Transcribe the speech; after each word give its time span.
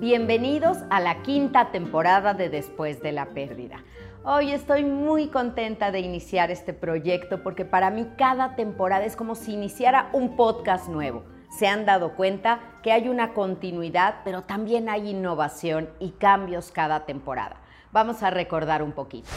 Bienvenidos 0.00 0.78
a 0.88 0.98
la 0.98 1.20
quinta 1.20 1.72
temporada 1.72 2.32
de 2.32 2.48
Después 2.48 3.02
de 3.02 3.12
la 3.12 3.34
Pérdida. 3.34 3.84
Hoy 4.24 4.50
estoy 4.50 4.82
muy 4.82 5.28
contenta 5.28 5.90
de 5.92 6.00
iniciar 6.00 6.50
este 6.50 6.72
proyecto 6.72 7.42
porque 7.42 7.66
para 7.66 7.90
mí 7.90 8.08
cada 8.16 8.56
temporada 8.56 9.04
es 9.04 9.14
como 9.14 9.34
si 9.34 9.52
iniciara 9.52 10.08
un 10.14 10.36
podcast 10.36 10.88
nuevo. 10.88 11.24
Se 11.50 11.66
han 11.66 11.84
dado 11.84 12.14
cuenta 12.16 12.60
que 12.82 12.92
hay 12.92 13.10
una 13.10 13.34
continuidad, 13.34 14.22
pero 14.24 14.44
también 14.44 14.88
hay 14.88 15.10
innovación 15.10 15.90
y 15.98 16.12
cambios 16.12 16.70
cada 16.70 17.04
temporada. 17.04 17.56
Vamos 17.92 18.22
a 18.22 18.30
recordar 18.30 18.82
un 18.82 18.92
poquito. 18.92 19.28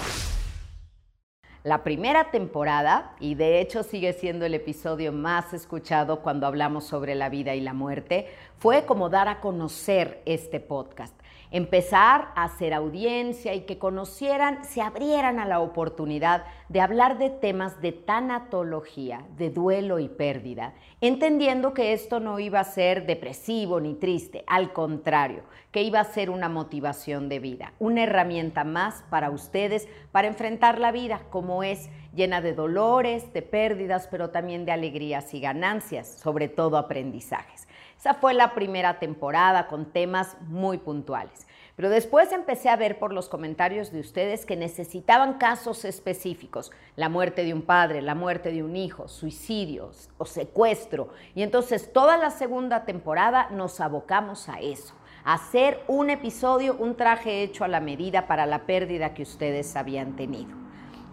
La 1.64 1.82
primera 1.82 2.30
temporada, 2.30 3.16
y 3.22 3.36
de 3.36 3.62
hecho 3.62 3.84
sigue 3.84 4.12
siendo 4.12 4.46
el 4.46 4.54
episodio 4.54 5.14
más 5.14 5.54
escuchado 5.54 6.20
cuando 6.20 6.46
hablamos 6.46 6.84
sobre 6.84 7.16
la 7.16 7.30
vida 7.30 7.56
y 7.56 7.62
la 7.62 7.74
muerte, 7.74 8.28
fue 8.58 8.86
como 8.86 9.08
dar 9.10 9.30
a 9.30 9.40
conocer 9.40 10.22
este 10.26 10.60
podcast 10.60 11.18
empezar 11.54 12.30
a 12.36 12.46
hacer 12.46 12.74
audiencia 12.74 13.54
y 13.54 13.62
que 13.62 13.78
conocieran, 13.78 14.66
se 14.66 14.82
abrieran 14.82 15.40
a 15.40 15.46
la 15.46 15.60
oportunidad 15.60 16.46
de 16.68 16.82
hablar 16.82 17.20
de 17.20 17.30
temas 17.30 17.80
de 17.80 17.92
tanatología, 17.92 19.22
de 19.38 19.52
duelo 19.52 20.00
y 20.00 20.10
pérdida, 20.10 20.74
entendiendo 21.00 21.76
que 21.76 21.94
esto 21.94 22.20
no 22.20 22.40
iba 22.40 22.60
a 22.60 22.64
ser 22.64 23.06
depresivo 23.06 23.80
ni 23.80 23.94
triste, 23.94 24.44
al 24.48 24.74
contrario, 24.74 25.44
que 25.72 25.84
iba 25.84 26.00
a 26.00 26.06
ser 26.06 26.32
una 26.32 26.50
motivación 26.50 27.30
de 27.30 27.38
vida, 27.38 27.74
una 27.78 28.02
herramienta 28.02 28.64
más 28.64 29.04
para 29.12 29.30
ustedes 29.30 29.88
para 30.12 30.28
enfrentar 30.28 30.80
la 30.80 30.92
vida 30.92 31.22
como 31.30 31.62
es 31.62 31.92
llena 32.16 32.42
de 32.42 32.54
dolores, 32.54 33.32
de 33.32 33.44
pérdidas, 33.44 34.08
pero 34.10 34.32
también 34.32 34.66
de 34.66 34.72
alegrías 34.72 35.32
y 35.36 35.40
ganancias, 35.40 36.08
sobre 36.08 36.48
todo 36.48 36.78
aprendizajes. 36.78 37.68
Esa 38.04 38.16
fue 38.16 38.34
la 38.34 38.54
primera 38.54 39.00
temporada 39.00 39.68
con 39.68 39.86
temas 39.94 40.36
muy 40.50 40.78
puntuales. 40.78 41.48
Pero 41.78 41.90
después 41.90 42.34
empecé 42.34 42.68
a 42.68 42.76
ver 42.76 43.00
por 43.00 43.14
los 43.14 43.30
comentarios 43.30 43.94
de 43.94 44.02
ustedes 44.02 44.46
que 44.46 44.58
necesitaban 44.58 45.36
casos 45.36 45.86
específicos, 45.86 46.74
la 46.98 47.08
muerte 47.08 47.46
de 47.46 47.54
un 47.54 47.62
padre, 47.62 48.02
la 48.02 48.14
muerte 48.14 48.52
de 48.52 48.62
un 48.62 48.76
hijo, 48.76 49.08
suicidios 49.08 50.10
o 50.18 50.26
secuestro. 50.26 51.14
Y 51.34 51.44
entonces 51.44 51.94
toda 51.94 52.18
la 52.18 52.30
segunda 52.30 52.84
temporada 52.84 53.48
nos 53.52 53.80
abocamos 53.80 54.50
a 54.50 54.60
eso, 54.60 54.96
a 55.24 55.36
hacer 55.36 55.80
un 55.88 56.10
episodio, 56.10 56.76
un 56.78 56.98
traje 56.98 57.42
hecho 57.42 57.64
a 57.64 57.70
la 57.70 57.80
medida 57.80 58.28
para 58.28 58.46
la 58.46 58.66
pérdida 58.66 59.14
que 59.14 59.24
ustedes 59.24 59.78
habían 59.78 60.18
tenido. 60.18 60.63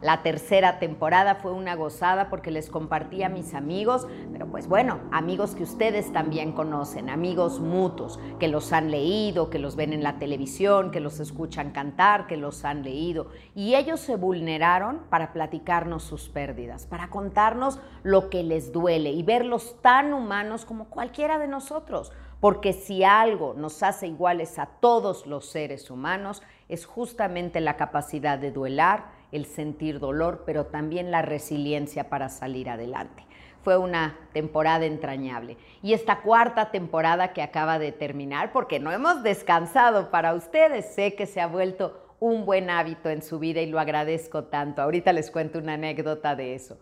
La 0.02 0.22
tercera 0.22 0.78
temporada 0.78 1.34
fue 1.34 1.52
una 1.52 1.74
gozada 1.74 2.30
porque 2.30 2.50
les 2.50 2.70
compartí 2.70 3.22
a 3.22 3.28
mis 3.28 3.52
amigos, 3.52 4.06
pero 4.32 4.46
pues 4.46 4.66
bueno, 4.66 4.98
amigos 5.12 5.54
que 5.54 5.62
ustedes 5.62 6.10
también 6.10 6.52
conocen, 6.52 7.10
amigos 7.10 7.60
mutuos, 7.60 8.18
que 8.38 8.48
los 8.48 8.72
han 8.72 8.90
leído, 8.90 9.50
que 9.50 9.58
los 9.58 9.76
ven 9.76 9.92
en 9.92 10.02
la 10.02 10.18
televisión, 10.18 10.90
que 10.90 11.00
los 11.00 11.20
escuchan 11.20 11.72
cantar, 11.72 12.26
que 12.26 12.38
los 12.38 12.64
han 12.64 12.82
leído. 12.82 13.28
Y 13.54 13.75
ellos 13.75 14.00
se 14.00 14.16
vulneraron 14.16 15.00
para 15.10 15.34
platicarnos 15.34 16.02
sus 16.02 16.30
pérdidas, 16.30 16.86
para 16.86 17.10
contarnos 17.10 17.78
lo 18.02 18.30
que 18.30 18.42
les 18.42 18.72
duele 18.72 19.10
y 19.10 19.22
verlos 19.22 19.76
tan 19.82 20.14
humanos 20.14 20.64
como 20.64 20.86
cualquiera 20.86 21.38
de 21.38 21.48
nosotros. 21.48 22.10
Porque 22.41 22.72
si 22.72 23.04
algo 23.04 23.52
nos 23.52 23.82
hace 23.82 24.06
iguales 24.06 24.58
a 24.58 24.64
todos 24.64 25.26
los 25.26 25.44
seres 25.44 25.91
humanos, 25.91 26.42
es 26.70 26.86
justamente 26.86 27.60
la 27.60 27.76
capacidad 27.76 28.38
de 28.38 28.50
duelar, 28.50 29.19
el 29.32 29.46
sentir 29.46 30.00
dolor, 30.00 30.42
pero 30.46 30.66
también 30.66 31.10
la 31.10 31.22
resiliencia 31.22 32.08
para 32.08 32.28
salir 32.28 32.68
adelante. 32.68 33.24
Fue 33.62 33.76
una 33.76 34.16
temporada 34.32 34.86
entrañable. 34.86 35.56
Y 35.82 35.92
esta 35.92 36.22
cuarta 36.22 36.70
temporada 36.70 37.32
que 37.32 37.42
acaba 37.42 37.78
de 37.78 37.92
terminar, 37.92 38.52
porque 38.52 38.80
no 38.80 38.90
hemos 38.90 39.22
descansado 39.22 40.10
para 40.10 40.34
ustedes, 40.34 40.94
sé 40.94 41.14
que 41.14 41.26
se 41.26 41.40
ha 41.40 41.46
vuelto 41.46 42.16
un 42.20 42.44
buen 42.44 42.70
hábito 42.70 43.08
en 43.08 43.22
su 43.22 43.38
vida 43.38 43.60
y 43.60 43.66
lo 43.66 43.80
agradezco 43.80 44.44
tanto. 44.44 44.82
Ahorita 44.82 45.12
les 45.12 45.30
cuento 45.30 45.58
una 45.58 45.74
anécdota 45.74 46.36
de 46.36 46.54
eso. 46.54 46.78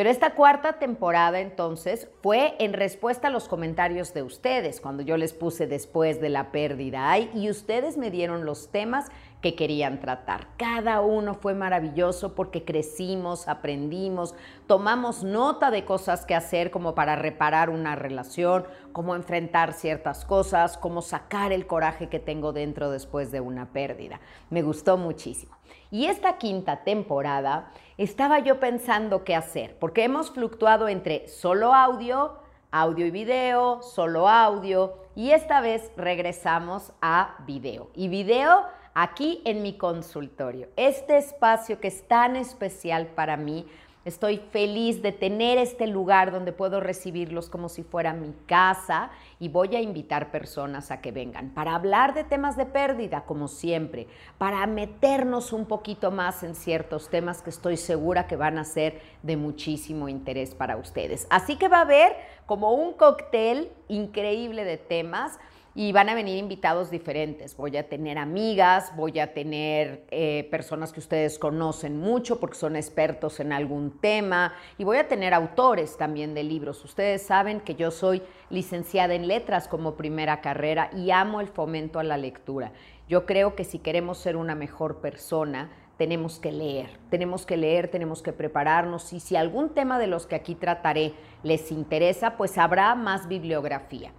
Pero 0.00 0.08
esta 0.08 0.30
cuarta 0.30 0.78
temporada 0.78 1.40
entonces 1.40 2.08
fue 2.22 2.54
en 2.58 2.72
respuesta 2.72 3.28
a 3.28 3.30
los 3.30 3.48
comentarios 3.48 4.14
de 4.14 4.22
ustedes, 4.22 4.80
cuando 4.80 5.02
yo 5.02 5.18
les 5.18 5.34
puse 5.34 5.66
después 5.66 6.22
de 6.22 6.30
la 6.30 6.52
pérdida 6.52 7.18
y 7.18 7.50
ustedes 7.50 7.98
me 7.98 8.10
dieron 8.10 8.46
los 8.46 8.70
temas 8.70 9.08
que 9.42 9.54
querían 9.54 10.00
tratar. 10.00 10.46
Cada 10.56 11.02
uno 11.02 11.34
fue 11.34 11.52
maravilloso 11.52 12.34
porque 12.34 12.64
crecimos, 12.64 13.46
aprendimos, 13.46 14.34
tomamos 14.66 15.22
nota 15.22 15.70
de 15.70 15.84
cosas 15.84 16.24
que 16.24 16.34
hacer 16.34 16.70
como 16.70 16.94
para 16.94 17.14
reparar 17.14 17.68
una 17.68 17.94
relación, 17.94 18.64
cómo 18.92 19.14
enfrentar 19.14 19.74
ciertas 19.74 20.24
cosas, 20.24 20.78
cómo 20.78 21.02
sacar 21.02 21.52
el 21.52 21.66
coraje 21.66 22.08
que 22.08 22.20
tengo 22.20 22.54
dentro 22.54 22.90
después 22.90 23.30
de 23.32 23.42
una 23.42 23.66
pérdida. 23.66 24.18
Me 24.48 24.62
gustó 24.62 24.96
muchísimo. 24.96 25.59
Y 25.92 26.06
esta 26.06 26.38
quinta 26.38 26.84
temporada 26.84 27.72
estaba 27.98 28.38
yo 28.38 28.60
pensando 28.60 29.24
qué 29.24 29.34
hacer, 29.34 29.76
porque 29.80 30.04
hemos 30.04 30.30
fluctuado 30.30 30.86
entre 30.86 31.26
solo 31.26 31.74
audio, 31.74 32.38
audio 32.70 33.06
y 33.06 33.10
video, 33.10 33.82
solo 33.82 34.28
audio, 34.28 34.94
y 35.16 35.32
esta 35.32 35.60
vez 35.60 35.90
regresamos 35.96 36.92
a 37.02 37.34
video. 37.44 37.90
Y 37.94 38.06
video 38.06 38.62
aquí 38.94 39.42
en 39.44 39.62
mi 39.62 39.76
consultorio. 39.76 40.68
Este 40.76 41.18
espacio 41.18 41.80
que 41.80 41.88
es 41.88 42.06
tan 42.06 42.36
especial 42.36 43.08
para 43.08 43.36
mí, 43.36 43.66
Estoy 44.06 44.38
feliz 44.38 45.02
de 45.02 45.12
tener 45.12 45.58
este 45.58 45.86
lugar 45.86 46.32
donde 46.32 46.52
puedo 46.52 46.80
recibirlos 46.80 47.50
como 47.50 47.68
si 47.68 47.82
fuera 47.82 48.14
mi 48.14 48.32
casa 48.46 49.10
y 49.38 49.50
voy 49.50 49.76
a 49.76 49.82
invitar 49.82 50.30
personas 50.30 50.90
a 50.90 51.02
que 51.02 51.12
vengan 51.12 51.50
para 51.50 51.74
hablar 51.74 52.14
de 52.14 52.24
temas 52.24 52.56
de 52.56 52.64
pérdida, 52.64 53.24
como 53.26 53.46
siempre, 53.46 54.06
para 54.38 54.66
meternos 54.66 55.52
un 55.52 55.66
poquito 55.66 56.10
más 56.10 56.42
en 56.42 56.54
ciertos 56.54 57.10
temas 57.10 57.42
que 57.42 57.50
estoy 57.50 57.76
segura 57.76 58.26
que 58.26 58.36
van 58.36 58.56
a 58.56 58.64
ser 58.64 59.02
de 59.22 59.36
muchísimo 59.36 60.08
interés 60.08 60.54
para 60.54 60.78
ustedes. 60.78 61.26
Así 61.28 61.56
que 61.56 61.68
va 61.68 61.78
a 61.78 61.82
haber 61.82 62.16
como 62.46 62.72
un 62.72 62.94
cóctel 62.94 63.70
increíble 63.88 64.64
de 64.64 64.78
temas 64.78 65.38
y 65.74 65.92
van 65.92 66.08
a 66.08 66.14
venir 66.14 66.36
invitados 66.36 66.90
diferentes. 66.90 67.56
Voy 67.56 67.76
a 67.76 67.88
tener 67.88 68.18
amigas, 68.18 68.92
voy 68.96 69.20
a 69.20 69.32
tener 69.32 70.04
eh, 70.10 70.48
personas 70.50 70.92
que 70.92 71.00
ustedes 71.00 71.38
conocen 71.38 71.96
mucho 71.96 72.40
porque 72.40 72.56
son 72.56 72.76
expertos 72.76 73.38
en 73.40 73.52
algún 73.52 73.98
tema 74.00 74.54
y 74.78 74.84
voy 74.84 74.96
a 74.96 75.06
tener 75.06 75.32
autores 75.32 75.96
también 75.96 76.34
de 76.34 76.42
libros. 76.42 76.84
Ustedes 76.84 77.22
saben 77.22 77.60
que 77.60 77.76
yo 77.76 77.90
soy 77.90 78.22
licenciada 78.50 79.14
en 79.14 79.28
letras 79.28 79.68
como 79.68 79.94
primera 79.94 80.40
carrera 80.40 80.90
y 80.96 81.12
amo 81.12 81.40
el 81.40 81.48
fomento 81.48 82.00
a 82.00 82.04
la 82.04 82.16
lectura. 82.16 82.72
Yo 83.08 83.26
creo 83.26 83.54
que 83.54 83.64
si 83.64 83.78
queremos 83.78 84.18
ser 84.18 84.36
una 84.36 84.54
mejor 84.54 85.00
persona, 85.00 85.70
tenemos 85.96 86.38
que 86.40 86.50
leer, 86.50 86.98
tenemos 87.10 87.44
que 87.44 87.58
leer, 87.58 87.88
tenemos 87.88 88.22
que 88.22 88.32
prepararnos 88.32 89.12
y 89.12 89.20
si 89.20 89.36
algún 89.36 89.74
tema 89.74 89.98
de 89.98 90.06
los 90.06 90.26
que 90.26 90.34
aquí 90.34 90.54
trataré 90.54 91.12
les 91.42 91.70
interesa, 91.70 92.36
pues 92.38 92.56
habrá 92.56 92.94
más 92.94 93.28
bibliografía. 93.28 94.12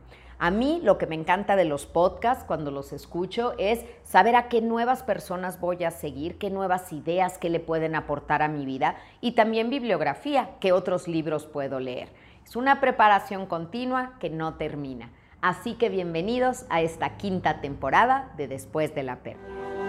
A 0.44 0.50
mí 0.50 0.82
lo 0.84 0.98
que 0.98 1.06
me 1.06 1.14
encanta 1.14 1.56
de 1.56 1.66
los 1.66 1.86
podcasts 1.86 2.44
cuando 2.44 2.72
los 2.72 2.94
escucho 2.94 3.54
es 3.60 3.86
saber 4.04 4.36
a 4.36 4.50
qué 4.50 4.60
nuevas 4.60 5.04
personas 5.04 5.60
voy 5.60 5.84
a 5.84 5.92
seguir, 5.92 6.40
qué 6.40 6.50
nuevas 6.50 6.92
ideas 6.92 7.38
que 7.38 7.52
le 7.52 7.60
pueden 7.60 7.94
aportar 7.94 8.42
a 8.42 8.48
mi 8.48 8.66
vida 8.66 8.96
y 9.22 9.34
también 9.34 9.70
bibliografía, 9.70 10.50
qué 10.60 10.72
otros 10.72 11.08
libros 11.08 11.46
puedo 11.46 11.80
leer. 11.80 12.10
Es 12.44 12.56
una 12.56 12.82
preparación 12.82 13.46
continua 13.46 14.14
que 14.20 14.32
no 14.32 14.56
termina. 14.56 15.12
Así 15.42 15.76
que 15.76 15.90
bienvenidos 15.90 16.66
a 16.72 16.82
esta 16.82 17.18
quinta 17.18 17.62
temporada 17.62 18.34
de 18.36 18.48
Después 18.48 18.96
de 18.96 19.04
la 19.04 19.18
Pérdida. 19.18 19.81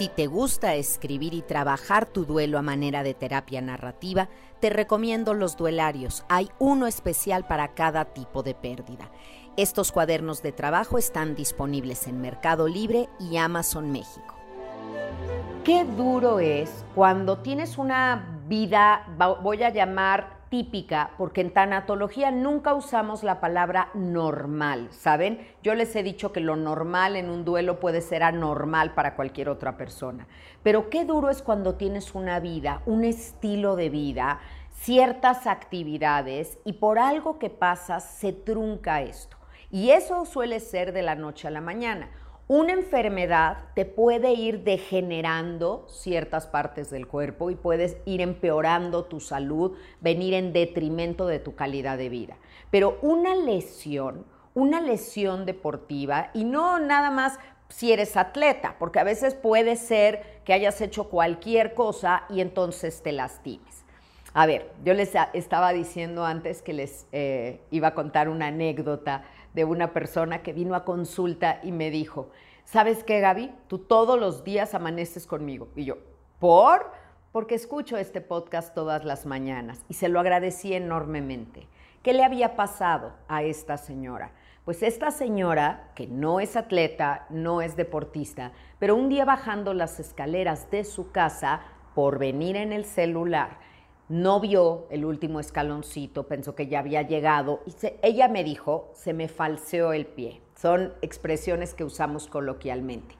Si 0.00 0.08
te 0.08 0.28
gusta 0.28 0.76
escribir 0.76 1.34
y 1.34 1.42
trabajar 1.42 2.06
tu 2.06 2.24
duelo 2.24 2.58
a 2.58 2.62
manera 2.62 3.02
de 3.02 3.12
terapia 3.12 3.60
narrativa, 3.60 4.30
te 4.58 4.70
recomiendo 4.70 5.34
los 5.34 5.58
duelarios. 5.58 6.24
Hay 6.30 6.48
uno 6.58 6.86
especial 6.86 7.46
para 7.46 7.74
cada 7.74 8.06
tipo 8.06 8.42
de 8.42 8.54
pérdida. 8.54 9.10
Estos 9.58 9.92
cuadernos 9.92 10.42
de 10.42 10.52
trabajo 10.52 10.96
están 10.96 11.34
disponibles 11.34 12.06
en 12.06 12.18
Mercado 12.22 12.66
Libre 12.66 13.10
y 13.18 13.36
Amazon 13.36 13.92
México. 13.92 14.36
Qué 15.64 15.84
duro 15.84 16.40
es 16.40 16.82
cuando 16.94 17.36
tienes 17.36 17.76
una 17.76 18.40
vida, 18.48 19.06
voy 19.42 19.62
a 19.62 19.68
llamar 19.68 20.39
atípica 20.50 21.12
porque 21.16 21.42
en 21.42 21.52
tanatología 21.52 22.32
nunca 22.32 22.74
usamos 22.74 23.22
la 23.22 23.40
palabra 23.40 23.90
normal, 23.94 24.88
¿saben? 24.90 25.46
Yo 25.62 25.76
les 25.76 25.94
he 25.94 26.02
dicho 26.02 26.32
que 26.32 26.40
lo 26.40 26.56
normal 26.56 27.14
en 27.14 27.30
un 27.30 27.44
duelo 27.44 27.78
puede 27.78 28.00
ser 28.00 28.24
anormal 28.24 28.92
para 28.94 29.14
cualquier 29.14 29.48
otra 29.48 29.76
persona. 29.76 30.26
Pero 30.64 30.90
qué 30.90 31.04
duro 31.04 31.30
es 31.30 31.42
cuando 31.42 31.76
tienes 31.76 32.16
una 32.16 32.40
vida, 32.40 32.82
un 32.84 33.04
estilo 33.04 33.76
de 33.76 33.90
vida, 33.90 34.40
ciertas 34.72 35.46
actividades 35.46 36.58
y 36.64 36.72
por 36.72 36.98
algo 36.98 37.38
que 37.38 37.50
pasa 37.50 38.00
se 38.00 38.32
trunca 38.32 39.02
esto. 39.02 39.36
Y 39.70 39.90
eso 39.90 40.24
suele 40.24 40.58
ser 40.58 40.92
de 40.92 41.02
la 41.02 41.14
noche 41.14 41.46
a 41.46 41.52
la 41.52 41.60
mañana. 41.60 42.10
Una 42.52 42.72
enfermedad 42.72 43.58
te 43.76 43.84
puede 43.84 44.32
ir 44.32 44.64
degenerando 44.64 45.86
ciertas 45.88 46.48
partes 46.48 46.90
del 46.90 47.06
cuerpo 47.06 47.50
y 47.50 47.54
puedes 47.54 47.98
ir 48.06 48.20
empeorando 48.20 49.04
tu 49.04 49.20
salud, 49.20 49.78
venir 50.00 50.34
en 50.34 50.52
detrimento 50.52 51.28
de 51.28 51.38
tu 51.38 51.54
calidad 51.54 51.96
de 51.96 52.08
vida. 52.08 52.38
Pero 52.72 52.98
una 53.02 53.36
lesión, 53.36 54.26
una 54.52 54.80
lesión 54.80 55.46
deportiva, 55.46 56.32
y 56.34 56.42
no 56.42 56.80
nada 56.80 57.12
más 57.12 57.38
si 57.68 57.92
eres 57.92 58.16
atleta, 58.16 58.74
porque 58.80 58.98
a 58.98 59.04
veces 59.04 59.36
puede 59.36 59.76
ser 59.76 60.40
que 60.44 60.52
hayas 60.52 60.80
hecho 60.80 61.04
cualquier 61.04 61.74
cosa 61.74 62.24
y 62.28 62.40
entonces 62.40 63.00
te 63.00 63.12
lastimes. 63.12 63.84
A 64.32 64.46
ver, 64.46 64.70
yo 64.84 64.94
les 64.94 65.12
estaba 65.34 65.72
diciendo 65.72 66.24
antes 66.24 66.62
que 66.62 66.72
les 66.72 67.06
eh, 67.12 67.60
iba 67.70 67.88
a 67.88 67.94
contar 67.94 68.28
una 68.28 68.48
anécdota 68.48 69.22
de 69.54 69.64
una 69.64 69.92
persona 69.92 70.42
que 70.42 70.52
vino 70.52 70.74
a 70.74 70.84
consulta 70.84 71.60
y 71.62 71.72
me 71.72 71.90
dijo, 71.90 72.30
¿sabes 72.64 73.04
qué, 73.04 73.20
Gaby? 73.20 73.52
Tú 73.68 73.78
todos 73.78 74.18
los 74.18 74.44
días 74.44 74.74
amaneces 74.74 75.26
conmigo. 75.26 75.68
Y 75.76 75.84
yo, 75.84 75.98
¿por? 76.38 76.92
Porque 77.32 77.54
escucho 77.54 77.96
este 77.96 78.20
podcast 78.20 78.74
todas 78.74 79.04
las 79.04 79.26
mañanas 79.26 79.84
y 79.88 79.94
se 79.94 80.08
lo 80.08 80.20
agradecí 80.20 80.74
enormemente. 80.74 81.66
¿Qué 82.02 82.12
le 82.12 82.24
había 82.24 82.56
pasado 82.56 83.12
a 83.28 83.42
esta 83.42 83.76
señora? 83.76 84.32
Pues 84.64 84.82
esta 84.82 85.10
señora, 85.10 85.90
que 85.94 86.06
no 86.06 86.38
es 86.38 86.56
atleta, 86.56 87.26
no 87.30 87.60
es 87.62 87.76
deportista, 87.76 88.52
pero 88.78 88.94
un 88.94 89.08
día 89.08 89.24
bajando 89.24 89.74
las 89.74 89.98
escaleras 90.00 90.70
de 90.70 90.84
su 90.84 91.10
casa 91.10 91.60
por 91.94 92.18
venir 92.18 92.56
en 92.56 92.72
el 92.72 92.84
celular, 92.84 93.58
no 94.10 94.40
vio 94.40 94.88
el 94.90 95.04
último 95.04 95.38
escaloncito, 95.38 96.26
pensó 96.26 96.56
que 96.56 96.66
ya 96.66 96.80
había 96.80 97.02
llegado 97.02 97.60
y 97.64 97.72
ella 98.02 98.26
me 98.26 98.42
dijo, 98.42 98.90
se 98.92 99.12
me 99.12 99.28
falseó 99.28 99.92
el 99.92 100.04
pie. 100.04 100.40
Son 100.56 100.92
expresiones 101.00 101.74
que 101.74 101.84
usamos 101.84 102.26
coloquialmente. 102.26 103.14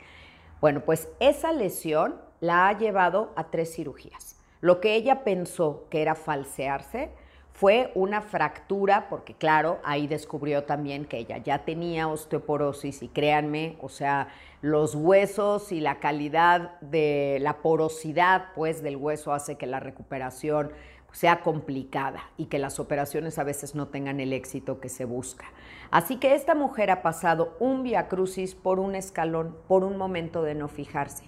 Bueno, 0.60 0.80
pues 0.84 1.08
esa 1.20 1.52
lesión 1.52 2.16
la 2.40 2.66
ha 2.66 2.76
llevado 2.76 3.32
a 3.36 3.50
tres 3.50 3.72
cirugías. 3.72 4.36
Lo 4.60 4.80
que 4.80 4.96
ella 4.96 5.22
pensó 5.22 5.86
que 5.90 6.02
era 6.02 6.16
falsearse 6.16 7.10
fue 7.52 7.90
una 7.94 8.22
fractura, 8.22 9.08
porque 9.10 9.34
claro, 9.34 9.80
ahí 9.84 10.06
descubrió 10.06 10.64
también 10.64 11.04
que 11.04 11.18
ella 11.18 11.38
ya 11.38 11.64
tenía 11.64 12.08
osteoporosis 12.08 13.02
y 13.02 13.08
créanme, 13.08 13.76
o 13.80 13.88
sea, 13.88 14.28
los 14.62 14.94
huesos 14.94 15.72
y 15.72 15.80
la 15.80 15.98
calidad 16.00 16.78
de 16.80 17.38
la 17.40 17.58
porosidad 17.58 18.46
pues 18.54 18.82
del 18.82 18.96
hueso 18.96 19.32
hace 19.32 19.56
que 19.56 19.66
la 19.66 19.80
recuperación 19.80 20.72
sea 21.12 21.40
complicada 21.40 22.22
y 22.36 22.46
que 22.46 22.58
las 22.58 22.78
operaciones 22.78 23.38
a 23.38 23.44
veces 23.44 23.74
no 23.74 23.88
tengan 23.88 24.20
el 24.20 24.32
éxito 24.32 24.80
que 24.80 24.88
se 24.88 25.04
busca. 25.04 25.46
Así 25.90 26.16
que 26.16 26.34
esta 26.34 26.54
mujer 26.54 26.90
ha 26.90 27.02
pasado 27.02 27.56
un 27.58 27.82
via 27.82 28.08
crucis 28.08 28.54
por 28.54 28.78
un 28.78 28.94
escalón, 28.94 29.56
por 29.66 29.82
un 29.82 29.96
momento 29.96 30.42
de 30.42 30.54
no 30.54 30.68
fijarse. 30.68 31.24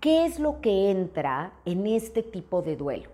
¿Qué 0.00 0.24
es 0.24 0.38
lo 0.38 0.60
que 0.60 0.90
entra 0.90 1.52
en 1.64 1.86
este 1.86 2.22
tipo 2.22 2.62
de 2.62 2.76
duelo? 2.76 3.10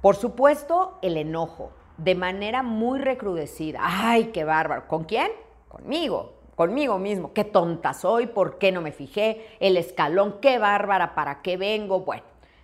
Por 0.00 0.16
supuesto, 0.16 0.98
el 1.02 1.16
enojo, 1.16 1.70
de 1.96 2.14
manera 2.14 2.62
muy 2.62 2.98
recrudecida. 2.98 3.80
¡Ay, 3.82 4.26
qué 4.26 4.44
bárbaro! 4.44 4.88
¿Con 4.88 5.04
quién? 5.04 5.30
Conmigo 5.68 6.34
conmigo 6.54 6.98
mismo, 6.98 7.32
qué 7.32 7.44
tonta 7.44 7.94
soy, 7.94 8.26
por 8.26 8.58
qué 8.58 8.72
no 8.72 8.80
me 8.80 8.92
fijé, 8.92 9.44
el 9.60 9.76
escalón, 9.76 10.36
qué 10.40 10.58
bárbara, 10.58 11.14
para 11.14 11.42
qué 11.42 11.56
vengo. 11.56 12.00
Bueno, 12.00 12.22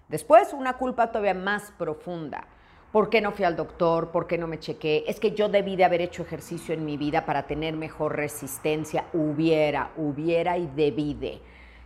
después 0.08 0.52
una 0.52 0.76
culpa 0.76 1.08
todavía 1.08 1.34
más 1.34 1.72
profunda. 1.76 2.46
¿Por 2.92 3.08
qué 3.08 3.20
no 3.20 3.30
fui 3.30 3.44
al 3.44 3.54
doctor? 3.54 4.10
¿Por 4.10 4.26
qué 4.26 4.36
no 4.36 4.48
me 4.48 4.58
chequé? 4.58 5.04
Es 5.06 5.20
que 5.20 5.30
yo 5.30 5.48
debí 5.48 5.76
de 5.76 5.84
haber 5.84 6.00
hecho 6.00 6.22
ejercicio 6.22 6.74
en 6.74 6.84
mi 6.84 6.96
vida 6.96 7.24
para 7.24 7.46
tener 7.46 7.76
mejor 7.76 8.16
resistencia. 8.16 9.04
Hubiera, 9.12 9.92
hubiera 9.96 10.58
y 10.58 10.66
debí 10.66 11.14
de. 11.14 11.40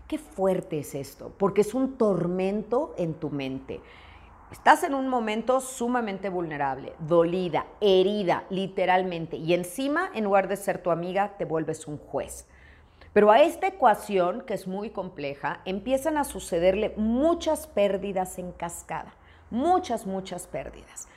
Qué 0.08 0.16
fuerte 0.16 0.78
es 0.78 0.94
esto, 0.94 1.30
porque 1.38 1.60
es 1.60 1.74
un 1.74 1.98
tormento 1.98 2.94
en 2.96 3.14
tu 3.14 3.28
mente. 3.28 3.80
Estás 4.54 4.84
en 4.84 4.94
un 4.94 5.08
momento 5.08 5.60
sumamente 5.60 6.28
vulnerable, 6.28 6.92
dolida, 7.00 7.66
herida, 7.80 8.44
literalmente, 8.50 9.36
y 9.36 9.52
encima, 9.52 10.08
en 10.14 10.22
lugar 10.22 10.46
de 10.46 10.56
ser 10.56 10.78
tu 10.78 10.92
amiga, 10.92 11.34
te 11.36 11.44
vuelves 11.44 11.88
un 11.88 11.98
juez. 11.98 12.46
Pero 13.12 13.32
a 13.32 13.42
esta 13.42 13.66
ecuación, 13.66 14.42
que 14.42 14.54
es 14.54 14.68
muy 14.68 14.90
compleja, 14.90 15.60
empiezan 15.64 16.16
a 16.16 16.22
sucederle 16.22 16.94
muchas 16.96 17.66
pérdidas 17.66 18.38
en 18.38 18.52
cascada, 18.52 19.12
muchas, 19.50 20.06
muchas 20.06 20.46
pérdidas. 20.46 21.08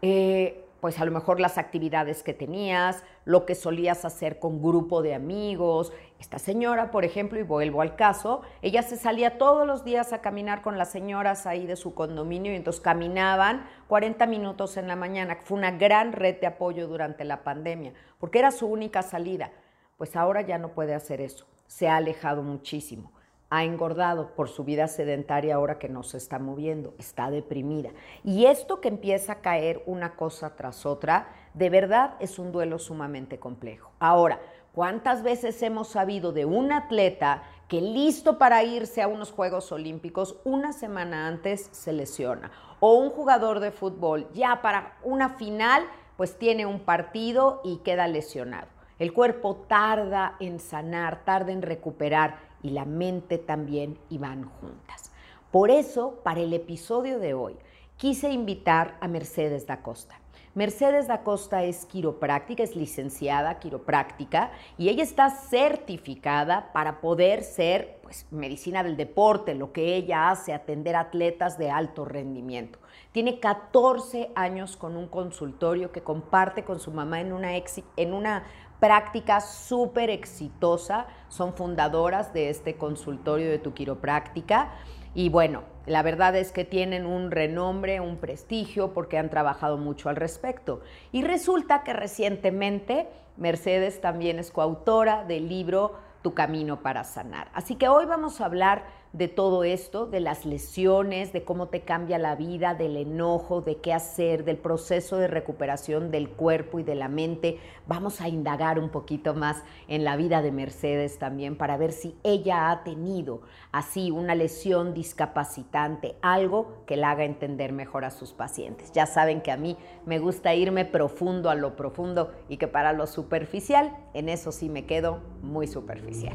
Eh, 0.00 0.64
pues 0.84 1.00
a 1.00 1.06
lo 1.06 1.12
mejor 1.12 1.40
las 1.40 1.56
actividades 1.56 2.22
que 2.22 2.34
tenías, 2.34 3.04
lo 3.24 3.46
que 3.46 3.54
solías 3.54 4.04
hacer 4.04 4.38
con 4.38 4.60
grupo 4.60 5.00
de 5.00 5.14
amigos. 5.14 5.94
Esta 6.20 6.38
señora, 6.38 6.90
por 6.90 7.06
ejemplo, 7.06 7.40
y 7.40 7.42
vuelvo 7.42 7.80
al 7.80 7.96
caso, 7.96 8.42
ella 8.60 8.82
se 8.82 8.98
salía 8.98 9.38
todos 9.38 9.66
los 9.66 9.82
días 9.82 10.12
a 10.12 10.20
caminar 10.20 10.60
con 10.60 10.76
las 10.76 10.90
señoras 10.90 11.46
ahí 11.46 11.64
de 11.64 11.76
su 11.76 11.94
condominio 11.94 12.52
y 12.52 12.56
entonces 12.56 12.82
caminaban 12.82 13.66
40 13.88 14.26
minutos 14.26 14.76
en 14.76 14.86
la 14.86 14.94
mañana, 14.94 15.38
fue 15.42 15.56
una 15.56 15.70
gran 15.70 16.12
red 16.12 16.38
de 16.38 16.48
apoyo 16.48 16.86
durante 16.86 17.24
la 17.24 17.44
pandemia, 17.44 17.94
porque 18.18 18.40
era 18.40 18.50
su 18.50 18.66
única 18.66 19.00
salida. 19.00 19.52
Pues 19.96 20.16
ahora 20.16 20.42
ya 20.42 20.58
no 20.58 20.74
puede 20.74 20.92
hacer 20.92 21.22
eso, 21.22 21.46
se 21.66 21.88
ha 21.88 21.96
alejado 21.96 22.42
muchísimo 22.42 23.13
ha 23.54 23.62
engordado 23.62 24.34
por 24.34 24.48
su 24.48 24.64
vida 24.64 24.88
sedentaria 24.88 25.54
ahora 25.54 25.78
que 25.78 25.88
no 25.88 26.02
se 26.02 26.16
está 26.16 26.40
moviendo, 26.40 26.92
está 26.98 27.30
deprimida. 27.30 27.90
Y 28.24 28.46
esto 28.46 28.80
que 28.80 28.88
empieza 28.88 29.34
a 29.34 29.40
caer 29.42 29.80
una 29.86 30.16
cosa 30.16 30.56
tras 30.56 30.84
otra, 30.84 31.28
de 31.54 31.70
verdad 31.70 32.14
es 32.18 32.40
un 32.40 32.50
duelo 32.50 32.80
sumamente 32.80 33.38
complejo. 33.38 33.92
Ahora, 34.00 34.40
¿cuántas 34.72 35.22
veces 35.22 35.62
hemos 35.62 35.86
sabido 35.86 36.32
de 36.32 36.44
un 36.46 36.72
atleta 36.72 37.44
que 37.68 37.80
listo 37.80 38.38
para 38.38 38.64
irse 38.64 39.02
a 39.02 39.06
unos 39.06 39.30
Juegos 39.30 39.70
Olímpicos 39.70 40.40
una 40.42 40.72
semana 40.72 41.28
antes 41.28 41.68
se 41.70 41.92
lesiona? 41.92 42.50
O 42.80 42.94
un 42.94 43.10
jugador 43.10 43.60
de 43.60 43.70
fútbol 43.70 44.26
ya 44.32 44.62
para 44.62 44.96
una 45.04 45.28
final 45.28 45.84
pues 46.16 46.40
tiene 46.40 46.66
un 46.66 46.80
partido 46.80 47.60
y 47.62 47.76
queda 47.84 48.08
lesionado. 48.08 48.66
El 48.98 49.12
cuerpo 49.12 49.64
tarda 49.68 50.34
en 50.40 50.58
sanar, 50.58 51.24
tarda 51.24 51.52
en 51.52 51.62
recuperar 51.62 52.53
y 52.64 52.70
la 52.70 52.84
mente 52.84 53.38
también 53.38 53.96
iban 54.10 54.44
juntas. 54.44 55.12
Por 55.52 55.70
eso, 55.70 56.18
para 56.24 56.40
el 56.40 56.52
episodio 56.52 57.20
de 57.20 57.34
hoy, 57.34 57.54
quise 57.96 58.32
invitar 58.32 58.96
a 59.00 59.06
Mercedes 59.06 59.68
da 59.68 59.82
Costa. 59.82 60.18
Mercedes 60.54 61.08
da 61.08 61.22
Costa 61.22 61.64
es 61.64 61.84
quiropráctica, 61.84 62.62
es 62.62 62.74
licenciada 62.76 63.58
quiropráctica 63.58 64.52
y 64.78 64.88
ella 64.88 65.02
está 65.02 65.30
certificada 65.30 66.72
para 66.72 67.00
poder 67.00 67.42
ser 67.42 67.98
pues, 68.02 68.26
medicina 68.30 68.84
del 68.84 68.96
deporte, 68.96 69.54
lo 69.54 69.72
que 69.72 69.96
ella 69.96 70.30
hace, 70.30 70.52
atender 70.52 70.94
atletas 70.94 71.58
de 71.58 71.70
alto 71.70 72.04
rendimiento. 72.04 72.78
Tiene 73.10 73.40
14 73.40 74.30
años 74.36 74.76
con 74.76 74.96
un 74.96 75.08
consultorio 75.08 75.90
que 75.90 76.02
comparte 76.02 76.64
con 76.64 76.78
su 76.78 76.92
mamá 76.92 77.20
en 77.20 77.32
una, 77.32 77.50
en 77.96 78.14
una 78.14 78.44
práctica 78.84 79.40
súper 79.40 80.10
exitosa, 80.10 81.06
son 81.28 81.54
fundadoras 81.54 82.34
de 82.34 82.50
este 82.50 82.76
consultorio 82.76 83.48
de 83.48 83.58
tu 83.58 83.72
quiropráctica 83.72 84.72
y 85.14 85.30
bueno, 85.30 85.62
la 85.86 86.02
verdad 86.02 86.36
es 86.36 86.52
que 86.52 86.66
tienen 86.66 87.06
un 87.06 87.30
renombre, 87.30 88.00
un 88.00 88.18
prestigio 88.18 88.92
porque 88.92 89.16
han 89.16 89.30
trabajado 89.30 89.78
mucho 89.78 90.10
al 90.10 90.16
respecto. 90.16 90.82
Y 91.12 91.22
resulta 91.22 91.82
que 91.82 91.94
recientemente 91.94 93.08
Mercedes 93.38 94.02
también 94.02 94.38
es 94.38 94.50
coautora 94.50 95.24
del 95.24 95.48
libro 95.48 95.94
Tu 96.20 96.34
camino 96.34 96.82
para 96.82 97.04
sanar. 97.04 97.48
Así 97.54 97.76
que 97.76 97.88
hoy 97.88 98.04
vamos 98.04 98.42
a 98.42 98.44
hablar 98.44 98.84
de 99.14 99.28
todo 99.28 99.62
esto, 99.62 100.06
de 100.06 100.18
las 100.18 100.44
lesiones, 100.44 101.32
de 101.32 101.44
cómo 101.44 101.68
te 101.68 101.82
cambia 101.82 102.18
la 102.18 102.34
vida, 102.34 102.74
del 102.74 102.96
enojo, 102.96 103.60
de 103.60 103.76
qué 103.76 103.92
hacer, 103.92 104.44
del 104.44 104.56
proceso 104.56 105.16
de 105.18 105.28
recuperación 105.28 106.10
del 106.10 106.28
cuerpo 106.28 106.80
y 106.80 106.82
de 106.82 106.96
la 106.96 107.06
mente. 107.06 107.58
Vamos 107.86 108.20
a 108.20 108.28
indagar 108.28 108.80
un 108.80 108.90
poquito 108.90 109.32
más 109.32 109.62
en 109.86 110.02
la 110.02 110.16
vida 110.16 110.42
de 110.42 110.50
Mercedes 110.50 111.20
también 111.20 111.56
para 111.56 111.76
ver 111.76 111.92
si 111.92 112.16
ella 112.24 112.72
ha 112.72 112.82
tenido 112.82 113.42
así 113.70 114.10
una 114.10 114.34
lesión 114.34 114.94
discapacitante, 114.94 116.16
algo 116.20 116.82
que 116.84 116.96
la 116.96 117.12
haga 117.12 117.24
entender 117.24 117.72
mejor 117.72 118.04
a 118.04 118.10
sus 118.10 118.32
pacientes. 118.32 118.90
Ya 118.90 119.06
saben 119.06 119.42
que 119.42 119.52
a 119.52 119.56
mí 119.56 119.76
me 120.06 120.18
gusta 120.18 120.56
irme 120.56 120.84
profundo 120.84 121.50
a 121.50 121.54
lo 121.54 121.76
profundo 121.76 122.32
y 122.48 122.56
que 122.56 122.66
para 122.66 122.92
lo 122.92 123.06
superficial, 123.06 123.96
en 124.12 124.28
eso 124.28 124.50
sí 124.50 124.68
me 124.68 124.86
quedo 124.86 125.20
muy 125.40 125.68
superficial. 125.68 126.34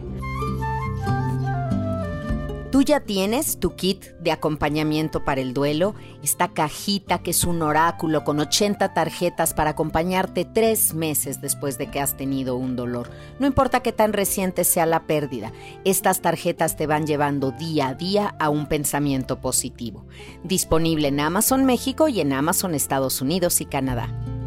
Tú 2.72 2.84
ya 2.84 3.00
tienes 3.00 3.60
tu 3.60 3.76
kit 3.76 4.06
de 4.20 4.32
acompañamiento 4.32 5.26
para 5.26 5.42
el 5.42 5.56
duelo, 5.56 5.96
esta 6.22 6.50
cajita 6.50 7.18
que 7.18 7.32
es 7.32 7.44
un 7.44 7.64
oráculo 7.64 8.24
con 8.24 8.40
80 8.40 8.94
tarjetas 8.94 9.56
para 9.56 9.72
acompañarte 9.72 10.46
tres 10.46 10.94
meses 10.94 11.42
después 11.42 11.80
de 11.80 11.90
que 11.90 12.00
has 12.00 12.16
tenido 12.16 12.58
un 12.58 12.76
dolor. 12.76 13.10
No 13.40 13.48
importa 13.48 13.80
qué 13.80 13.92
tan 13.92 14.14
reciente 14.14 14.64
sea 14.66 14.86
la 14.86 15.08
pérdida, 15.08 15.52
estas 15.84 16.22
tarjetas 16.22 16.76
te 16.76 16.86
van 16.86 17.08
llevando 17.08 17.50
día 17.52 17.88
a 17.88 17.96
día 17.96 18.36
a 18.38 18.50
un 18.50 18.68
pensamiento 18.68 19.42
positivo. 19.42 20.06
Disponible 20.44 21.08
en 21.08 21.22
Amazon 21.22 21.66
México 21.66 22.08
y 22.08 22.22
en 22.22 22.34
Amazon 22.34 22.76
Estados 22.76 23.20
Unidos 23.20 23.62
y 23.62 23.66
Canadá. 23.66 24.39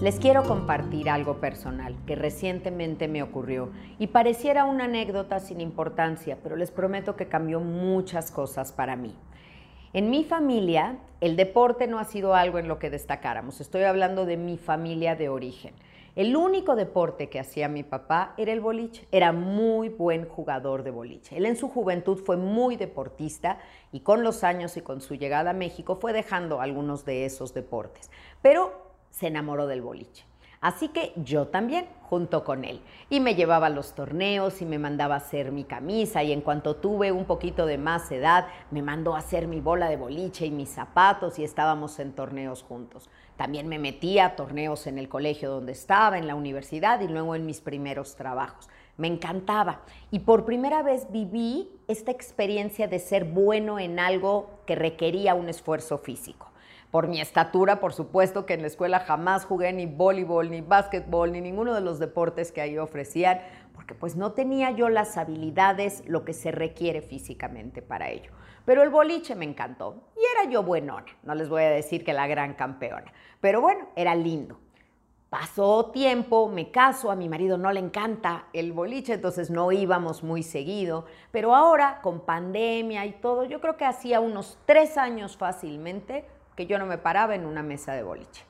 Les 0.00 0.20
quiero 0.20 0.44
compartir 0.44 1.10
algo 1.10 1.40
personal 1.40 1.96
que 2.06 2.14
recientemente 2.14 3.08
me 3.08 3.20
ocurrió 3.20 3.72
y 3.98 4.06
pareciera 4.06 4.64
una 4.64 4.84
anécdota 4.84 5.40
sin 5.40 5.60
importancia, 5.60 6.38
pero 6.40 6.54
les 6.54 6.70
prometo 6.70 7.16
que 7.16 7.26
cambió 7.26 7.58
muchas 7.58 8.30
cosas 8.30 8.70
para 8.70 8.94
mí. 8.94 9.16
En 9.92 10.08
mi 10.08 10.22
familia, 10.22 10.98
el 11.20 11.34
deporte 11.34 11.88
no 11.88 11.98
ha 11.98 12.04
sido 12.04 12.36
algo 12.36 12.60
en 12.60 12.68
lo 12.68 12.78
que 12.78 12.90
destacáramos. 12.90 13.60
Estoy 13.60 13.82
hablando 13.82 14.24
de 14.24 14.36
mi 14.36 14.56
familia 14.56 15.16
de 15.16 15.30
origen. 15.30 15.74
El 16.14 16.36
único 16.36 16.76
deporte 16.76 17.28
que 17.28 17.40
hacía 17.40 17.68
mi 17.68 17.82
papá 17.82 18.34
era 18.36 18.52
el 18.52 18.60
boliche. 18.60 19.08
Era 19.10 19.32
muy 19.32 19.88
buen 19.88 20.28
jugador 20.28 20.84
de 20.84 20.92
boliche. 20.92 21.36
Él 21.36 21.44
en 21.44 21.56
su 21.56 21.68
juventud 21.68 22.22
fue 22.24 22.36
muy 22.36 22.76
deportista 22.76 23.58
y 23.90 24.00
con 24.00 24.22
los 24.22 24.44
años 24.44 24.76
y 24.76 24.80
con 24.80 25.00
su 25.00 25.16
llegada 25.16 25.50
a 25.50 25.54
México 25.54 25.96
fue 25.96 26.12
dejando 26.12 26.60
algunos 26.60 27.04
de 27.04 27.24
esos 27.24 27.52
deportes. 27.52 28.12
Pero 28.42 28.87
se 29.10 29.26
enamoró 29.26 29.66
del 29.66 29.82
boliche. 29.82 30.28
Así 30.60 30.88
que 30.88 31.12
yo 31.14 31.46
también, 31.46 31.86
junto 32.02 32.42
con 32.42 32.64
él. 32.64 32.80
Y 33.10 33.20
me 33.20 33.36
llevaba 33.36 33.66
a 33.66 33.70
los 33.70 33.94
torneos 33.94 34.60
y 34.60 34.64
me 34.64 34.78
mandaba 34.78 35.14
a 35.14 35.18
hacer 35.18 35.52
mi 35.52 35.62
camisa 35.62 36.24
y 36.24 36.32
en 36.32 36.40
cuanto 36.40 36.74
tuve 36.74 37.12
un 37.12 37.26
poquito 37.26 37.64
de 37.64 37.78
más 37.78 38.10
edad, 38.10 38.48
me 38.72 38.82
mandó 38.82 39.14
a 39.14 39.18
hacer 39.18 39.46
mi 39.46 39.60
bola 39.60 39.88
de 39.88 39.96
boliche 39.96 40.46
y 40.46 40.50
mis 40.50 40.70
zapatos 40.70 41.38
y 41.38 41.44
estábamos 41.44 42.00
en 42.00 42.12
torneos 42.12 42.64
juntos. 42.64 43.08
También 43.36 43.68
me 43.68 43.78
metía 43.78 44.26
a 44.26 44.36
torneos 44.36 44.88
en 44.88 44.98
el 44.98 45.08
colegio 45.08 45.48
donde 45.48 45.72
estaba, 45.72 46.18
en 46.18 46.26
la 46.26 46.34
universidad 46.34 47.00
y 47.00 47.06
luego 47.06 47.36
en 47.36 47.46
mis 47.46 47.60
primeros 47.60 48.16
trabajos. 48.16 48.68
Me 48.96 49.06
encantaba. 49.06 49.82
Y 50.10 50.20
por 50.20 50.44
primera 50.44 50.82
vez 50.82 51.06
viví 51.12 51.70
esta 51.86 52.10
experiencia 52.10 52.88
de 52.88 52.98
ser 52.98 53.26
bueno 53.26 53.78
en 53.78 54.00
algo 54.00 54.50
que 54.66 54.74
requería 54.74 55.36
un 55.36 55.48
esfuerzo 55.48 55.98
físico 55.98 56.48
por 56.90 57.06
mi 57.08 57.20
estatura, 57.20 57.80
por 57.80 57.92
supuesto 57.92 58.46
que 58.46 58.54
en 58.54 58.62
la 58.62 58.66
escuela 58.66 59.00
jamás 59.00 59.44
jugué 59.44 59.72
ni 59.72 59.86
voleibol, 59.86 60.50
ni 60.50 60.62
básquetbol, 60.62 61.32
ni 61.32 61.40
ninguno 61.40 61.74
de 61.74 61.82
los 61.82 61.98
deportes 61.98 62.50
que 62.50 62.62
ahí 62.62 62.78
ofrecían, 62.78 63.40
porque 63.74 63.94
pues 63.94 64.16
no 64.16 64.32
tenía 64.32 64.70
yo 64.70 64.88
las 64.88 65.16
habilidades, 65.16 66.02
lo 66.06 66.24
que 66.24 66.32
se 66.32 66.50
requiere 66.50 67.02
físicamente 67.02 67.82
para 67.82 68.10
ello. 68.10 68.32
Pero 68.64 68.82
el 68.82 68.90
boliche 68.90 69.34
me 69.34 69.44
encantó 69.44 70.02
y 70.16 70.20
era 70.34 70.50
yo 70.50 70.62
buenona, 70.62 71.06
no 71.22 71.34
les 71.34 71.48
voy 71.48 71.62
a 71.62 71.70
decir 71.70 72.04
que 72.04 72.12
la 72.12 72.26
gran 72.26 72.54
campeona, 72.54 73.12
pero 73.40 73.60
bueno, 73.60 73.88
era 73.94 74.14
lindo. 74.14 74.58
Pasó 75.30 75.90
tiempo, 75.90 76.48
me 76.48 76.70
caso, 76.70 77.10
a 77.10 77.16
mi 77.16 77.28
marido 77.28 77.58
no 77.58 77.70
le 77.70 77.80
encanta 77.80 78.46
el 78.54 78.72
boliche, 78.72 79.12
entonces 79.12 79.50
no 79.50 79.70
íbamos 79.72 80.22
muy 80.22 80.42
seguido, 80.42 81.04
pero 81.30 81.54
ahora 81.54 82.00
con 82.00 82.20
pandemia 82.20 83.04
y 83.04 83.12
todo, 83.12 83.44
yo 83.44 83.60
creo 83.60 83.76
que 83.76 83.84
hacía 83.84 84.20
unos 84.20 84.56
tres 84.64 84.96
años 84.96 85.36
fácilmente 85.36 86.24
que 86.58 86.66
yo 86.66 86.76
no 86.76 86.86
me 86.86 86.98
paraba 86.98 87.36
en 87.36 87.46
una 87.46 87.62
mesa 87.62 87.92
de 87.92 88.02
boliche. 88.02 88.42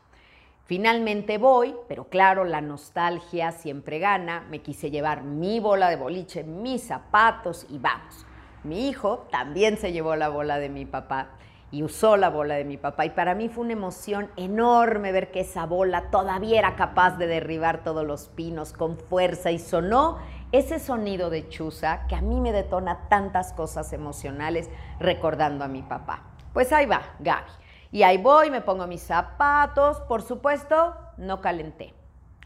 Finalmente 0.64 1.36
voy, 1.36 1.74
pero 1.88 2.04
claro, 2.04 2.44
la 2.44 2.62
nostalgia 2.62 3.52
siempre 3.52 3.98
gana. 3.98 4.46
Me 4.48 4.62
quise 4.62 4.90
llevar 4.90 5.24
mi 5.24 5.60
bola 5.60 5.90
de 5.90 5.96
boliche, 5.96 6.42
mis 6.42 6.84
zapatos 6.84 7.66
y 7.68 7.76
vamos. 7.76 8.24
Mi 8.64 8.88
hijo 8.88 9.26
también 9.30 9.76
se 9.76 9.92
llevó 9.92 10.16
la 10.16 10.30
bola 10.30 10.58
de 10.58 10.70
mi 10.70 10.86
papá 10.86 11.32
y 11.70 11.82
usó 11.82 12.16
la 12.16 12.30
bola 12.30 12.54
de 12.54 12.64
mi 12.64 12.78
papá. 12.78 13.04
Y 13.04 13.10
para 13.10 13.34
mí 13.34 13.50
fue 13.50 13.64
una 13.64 13.74
emoción 13.74 14.30
enorme 14.36 15.12
ver 15.12 15.30
que 15.30 15.40
esa 15.40 15.66
bola 15.66 16.10
todavía 16.10 16.58
era 16.58 16.76
capaz 16.76 17.18
de 17.18 17.26
derribar 17.26 17.84
todos 17.84 18.06
los 18.06 18.28
pinos 18.30 18.72
con 18.72 18.96
fuerza 18.96 19.50
y 19.50 19.58
sonó 19.58 20.16
ese 20.50 20.78
sonido 20.78 21.28
de 21.28 21.46
chuza 21.50 22.06
que 22.08 22.14
a 22.14 22.22
mí 22.22 22.40
me 22.40 22.52
detona 22.52 23.08
tantas 23.10 23.52
cosas 23.52 23.92
emocionales 23.92 24.70
recordando 24.98 25.62
a 25.62 25.68
mi 25.68 25.82
papá. 25.82 26.22
Pues 26.54 26.72
ahí 26.72 26.86
va, 26.86 27.02
Gaby. 27.18 27.57
Y 27.90 28.02
ahí 28.02 28.18
voy, 28.18 28.50
me 28.50 28.60
pongo 28.60 28.86
mis 28.86 29.02
zapatos. 29.02 30.00
Por 30.02 30.22
supuesto, 30.22 30.94
no 31.16 31.40
calenté. 31.40 31.94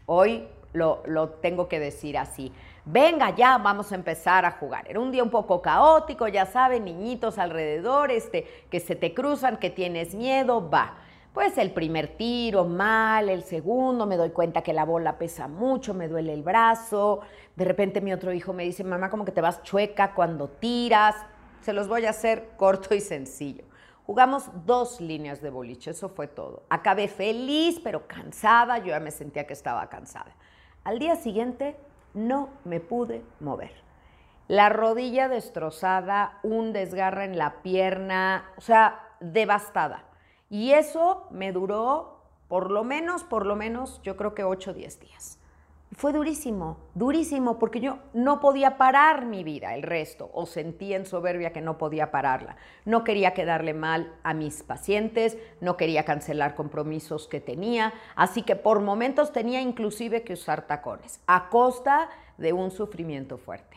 Hoy 0.05 0.47
lo, 0.73 1.03
lo, 1.05 1.29
tengo 1.29 1.67
que 1.67 1.79
decir 1.79 2.17
así. 2.17 2.51
Venga, 2.85 3.35
ya 3.35 3.57
vamos 3.57 3.91
a 3.91 3.95
empezar 3.95 4.45
a 4.45 4.51
jugar. 4.51 4.89
Era 4.89 4.99
un 4.99 5.11
día 5.11 5.23
un 5.23 5.29
poco 5.29 5.61
caótico, 5.61 6.27
ya 6.27 6.45
saben, 6.45 6.85
niñitos 6.85 7.37
alrededor, 7.37 8.11
este, 8.11 8.45
que 8.69 8.79
se 8.79 8.95
te 8.95 9.13
cruzan, 9.13 9.57
que 9.57 9.69
tienes 9.69 10.15
miedo, 10.15 10.69
va. 10.69 10.95
Pues 11.33 11.57
el 11.57 11.71
primer 11.71 12.09
tiro, 12.09 12.65
mal, 12.65 13.27
el 13.27 13.43
segundo, 13.43 14.05
me 14.05 14.17
doy 14.17 14.29
cuenta 14.29 14.61
que 14.61 14.71
la 14.71 14.85
bola 14.85 15.17
pesa 15.17 15.47
mucho, 15.47 15.93
me 15.93 16.07
duele 16.07 16.33
el 16.33 16.43
brazo. 16.43 17.21
De 17.55 17.65
repente 17.65 18.01
mi 18.01 18.13
otro 18.13 18.33
hijo 18.33 18.53
me 18.53 18.63
dice, 18.63 18.83
mamá, 18.83 19.09
como 19.09 19.25
que 19.25 19.31
te 19.31 19.41
vas 19.41 19.63
chueca 19.63 20.13
cuando 20.13 20.47
tiras. 20.47 21.15
Se 21.61 21.73
los 21.73 21.87
voy 21.87 22.05
a 22.05 22.11
hacer 22.11 22.49
corto 22.55 22.93
y 22.93 22.99
sencillo. 22.99 23.63
Jugamos 24.13 24.51
dos 24.67 25.01
líneas 25.01 25.41
de 25.41 25.49
boliche, 25.49 25.89
eso 25.89 26.07
fue 26.07 26.27
todo. 26.27 26.61
Acabé 26.69 27.07
feliz, 27.07 27.79
pero 27.83 28.07
cansada, 28.07 28.77
yo 28.77 28.89
ya 28.89 28.99
me 28.99 29.09
sentía 29.09 29.47
que 29.47 29.53
estaba 29.53 29.89
cansada. 29.89 30.35
Al 30.83 30.99
día 30.99 31.15
siguiente 31.15 31.75
no 32.13 32.49
me 32.63 32.79
pude 32.79 33.25
mover. 33.39 33.71
La 34.47 34.69
rodilla 34.69 35.29
destrozada, 35.29 36.37
un 36.43 36.73
desgarre 36.73 37.25
en 37.25 37.39
la 37.39 37.63
pierna, 37.63 38.51
o 38.55 38.61
sea, 38.61 38.99
devastada. 39.19 40.03
Y 40.47 40.73
eso 40.73 41.25
me 41.31 41.51
duró 41.51 42.19
por 42.49 42.69
lo 42.69 42.83
menos, 42.83 43.23
por 43.23 43.47
lo 43.47 43.55
menos, 43.55 43.99
yo 44.03 44.15
creo 44.15 44.35
que 44.35 44.43
8 44.43 44.69
o 44.69 44.73
10 44.75 44.99
días. 44.99 45.39
Fue 45.95 46.11
durísimo, 46.11 46.77
durísimo, 46.95 47.59
porque 47.59 47.79
yo 47.79 47.99
no 48.13 48.39
podía 48.39 48.77
parar 48.77 49.25
mi 49.25 49.43
vida, 49.43 49.75
el 49.75 49.83
resto, 49.83 50.31
o 50.33 50.45
sentía 50.45 50.97
en 50.97 51.05
soberbia 51.05 51.53
que 51.53 51.61
no 51.61 51.77
podía 51.77 52.09
pararla. 52.09 52.55
No 52.85 53.03
quería 53.03 53.33
quedarle 53.33 53.73
mal 53.73 54.11
a 54.23 54.33
mis 54.33 54.63
pacientes, 54.63 55.37
no 55.61 55.77
quería 55.77 56.03
cancelar 56.03 56.55
compromisos 56.55 57.27
que 57.27 57.41
tenía, 57.41 57.93
así 58.15 58.41
que 58.41 58.55
por 58.55 58.79
momentos 58.79 59.31
tenía 59.31 59.61
inclusive 59.61 60.23
que 60.23 60.33
usar 60.33 60.65
tacones, 60.65 61.19
a 61.27 61.49
costa 61.49 62.09
de 62.37 62.53
un 62.53 62.71
sufrimiento 62.71 63.37
fuerte. 63.37 63.72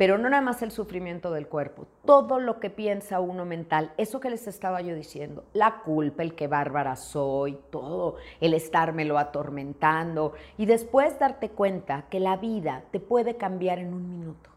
Pero 0.00 0.16
no 0.16 0.30
nada 0.30 0.40
más 0.40 0.62
el 0.62 0.70
sufrimiento 0.70 1.30
del 1.30 1.46
cuerpo, 1.46 1.86
todo 2.06 2.40
lo 2.40 2.58
que 2.58 2.70
piensa 2.70 3.20
uno 3.20 3.44
mental, 3.44 3.92
eso 3.98 4.18
que 4.18 4.30
les 4.30 4.46
estaba 4.46 4.80
yo 4.80 4.94
diciendo, 4.94 5.44
la 5.52 5.82
culpa, 5.82 6.22
el 6.22 6.34
que 6.34 6.48
bárbara 6.48 6.96
soy, 6.96 7.58
todo, 7.68 8.16
el 8.40 8.54
estármelo 8.54 9.18
atormentando 9.18 10.32
y 10.56 10.64
después 10.64 11.18
darte 11.18 11.50
cuenta 11.50 12.06
que 12.08 12.18
la 12.18 12.38
vida 12.38 12.84
te 12.90 12.98
puede 12.98 13.36
cambiar 13.36 13.78
en 13.78 13.92
un 13.92 14.08
minuto. 14.08 14.48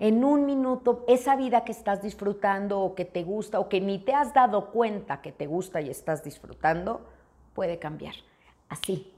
En 0.00 0.22
un 0.22 0.44
minuto, 0.44 1.02
esa 1.08 1.34
vida 1.34 1.64
que 1.64 1.72
estás 1.72 2.02
disfrutando 2.02 2.80
o 2.80 2.94
que 2.94 3.06
te 3.06 3.22
gusta 3.22 3.60
o 3.60 3.70
que 3.70 3.80
ni 3.80 4.00
te 4.00 4.12
has 4.12 4.34
dado 4.34 4.70
cuenta 4.70 5.22
que 5.22 5.32
te 5.32 5.46
gusta 5.46 5.80
y 5.80 5.88
estás 5.88 6.22
disfrutando, 6.22 7.00
puede 7.54 7.78
cambiar. 7.78 8.16
Así. 8.68 9.14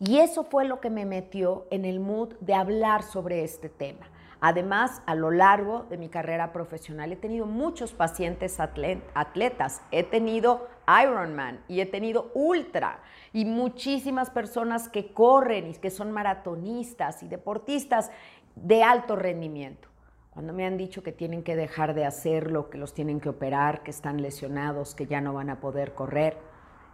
Y 0.00 0.18
eso 0.18 0.44
fue 0.44 0.66
lo 0.66 0.80
que 0.80 0.90
me 0.90 1.06
metió 1.06 1.66
en 1.70 1.86
el 1.86 1.98
mood 1.98 2.34
de 2.40 2.52
hablar 2.52 3.02
sobre 3.04 3.42
este 3.42 3.70
tema 3.70 4.06
Además, 4.40 5.02
a 5.06 5.16
lo 5.16 5.32
largo 5.32 5.86
de 5.90 5.98
mi 5.98 6.08
carrera 6.08 6.52
profesional 6.52 7.10
he 7.10 7.16
tenido 7.16 7.46
muchos 7.46 7.92
pacientes 7.92 8.60
atletas, 8.60 9.82
he 9.90 10.04
tenido 10.04 10.68
Ironman 11.02 11.60
y 11.66 11.80
he 11.80 11.86
tenido 11.86 12.30
Ultra 12.34 13.00
y 13.32 13.44
muchísimas 13.44 14.30
personas 14.30 14.88
que 14.88 15.12
corren 15.12 15.66
y 15.68 15.74
que 15.74 15.90
son 15.90 16.12
maratonistas 16.12 17.22
y 17.24 17.28
deportistas 17.28 18.12
de 18.54 18.84
alto 18.84 19.16
rendimiento. 19.16 19.88
Cuando 20.30 20.52
me 20.52 20.64
han 20.64 20.76
dicho 20.76 21.02
que 21.02 21.10
tienen 21.10 21.42
que 21.42 21.56
dejar 21.56 21.94
de 21.94 22.04
hacerlo, 22.04 22.70
que 22.70 22.78
los 22.78 22.94
tienen 22.94 23.18
que 23.18 23.28
operar, 23.28 23.82
que 23.82 23.90
están 23.90 24.22
lesionados, 24.22 24.94
que 24.94 25.06
ya 25.06 25.20
no 25.20 25.34
van 25.34 25.50
a 25.50 25.58
poder 25.58 25.94
correr, 25.94 26.38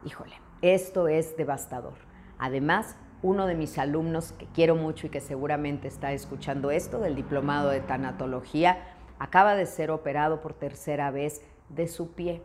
híjole, 0.02 0.40
esto 0.62 1.08
es 1.08 1.36
devastador. 1.36 1.98
Además, 2.38 2.96
uno 3.24 3.46
de 3.46 3.54
mis 3.54 3.78
alumnos 3.78 4.32
que 4.32 4.44
quiero 4.54 4.76
mucho 4.76 5.06
y 5.06 5.10
que 5.10 5.22
seguramente 5.22 5.88
está 5.88 6.12
escuchando 6.12 6.70
esto 6.70 7.00
del 7.00 7.14
diplomado 7.14 7.70
de 7.70 7.80
tanatología, 7.80 8.76
acaba 9.18 9.54
de 9.54 9.64
ser 9.64 9.90
operado 9.90 10.42
por 10.42 10.52
tercera 10.52 11.10
vez 11.10 11.40
de 11.70 11.88
su 11.88 12.12
pie. 12.12 12.42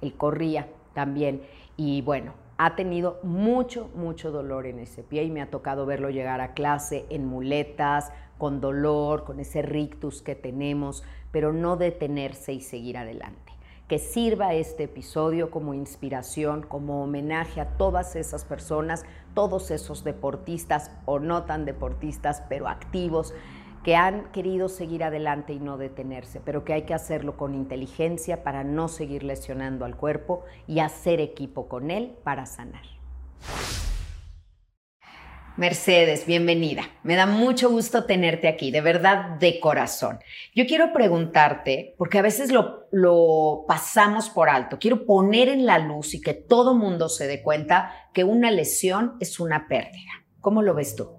Él 0.00 0.14
corría 0.16 0.68
también 0.94 1.42
y 1.76 2.00
bueno, 2.00 2.32
ha 2.56 2.76
tenido 2.76 3.20
mucho, 3.22 3.90
mucho 3.94 4.30
dolor 4.30 4.64
en 4.64 4.78
ese 4.78 5.02
pie 5.02 5.24
y 5.24 5.30
me 5.30 5.42
ha 5.42 5.50
tocado 5.50 5.84
verlo 5.84 6.08
llegar 6.08 6.40
a 6.40 6.54
clase 6.54 7.04
en 7.10 7.26
muletas, 7.26 8.10
con 8.38 8.62
dolor, 8.62 9.24
con 9.24 9.38
ese 9.38 9.60
rictus 9.60 10.22
que 10.22 10.34
tenemos, 10.34 11.04
pero 11.30 11.52
no 11.52 11.76
detenerse 11.76 12.54
y 12.54 12.62
seguir 12.62 12.96
adelante 12.96 13.41
que 13.92 13.98
sirva 13.98 14.54
este 14.54 14.84
episodio 14.84 15.50
como 15.50 15.74
inspiración, 15.74 16.62
como 16.62 17.04
homenaje 17.04 17.60
a 17.60 17.76
todas 17.76 18.16
esas 18.16 18.42
personas, 18.42 19.04
todos 19.34 19.70
esos 19.70 20.02
deportistas 20.02 20.90
o 21.04 21.18
no 21.18 21.42
tan 21.42 21.66
deportistas, 21.66 22.42
pero 22.48 22.68
activos, 22.68 23.34
que 23.84 23.94
han 23.94 24.32
querido 24.32 24.70
seguir 24.70 25.04
adelante 25.04 25.52
y 25.52 25.60
no 25.60 25.76
detenerse, 25.76 26.40
pero 26.42 26.64
que 26.64 26.72
hay 26.72 26.82
que 26.84 26.94
hacerlo 26.94 27.36
con 27.36 27.54
inteligencia 27.54 28.42
para 28.42 28.64
no 28.64 28.88
seguir 28.88 29.24
lesionando 29.24 29.84
al 29.84 29.94
cuerpo 29.94 30.42
y 30.66 30.78
hacer 30.78 31.20
equipo 31.20 31.68
con 31.68 31.90
él 31.90 32.14
para 32.24 32.46
sanar. 32.46 32.86
Mercedes, 35.58 36.24
bienvenida. 36.24 36.84
Me 37.02 37.14
da 37.14 37.26
mucho 37.26 37.68
gusto 37.68 38.04
tenerte 38.04 38.48
aquí, 38.48 38.70
de 38.70 38.80
verdad, 38.80 39.36
de 39.38 39.60
corazón. 39.60 40.18
Yo 40.54 40.66
quiero 40.66 40.94
preguntarte, 40.94 41.94
porque 41.98 42.18
a 42.18 42.22
veces 42.22 42.50
lo, 42.50 42.86
lo, 42.90 43.66
pasamos 43.68 44.30
por 44.30 44.48
alto, 44.48 44.78
quiero 44.80 45.04
poner 45.04 45.48
en 45.48 45.66
la 45.66 45.78
luz 45.78 46.14
y 46.14 46.22
que 46.22 46.32
todo 46.32 46.74
mundo 46.74 47.10
se 47.10 47.26
dé 47.26 47.42
cuenta 47.42 47.92
que 48.14 48.24
una 48.24 48.50
lesión 48.50 49.16
es 49.20 49.40
una 49.40 49.68
pérdida. 49.68 50.10
¿Cómo 50.40 50.62
lo 50.62 50.74
ves 50.74 50.96
tú? 50.96 51.10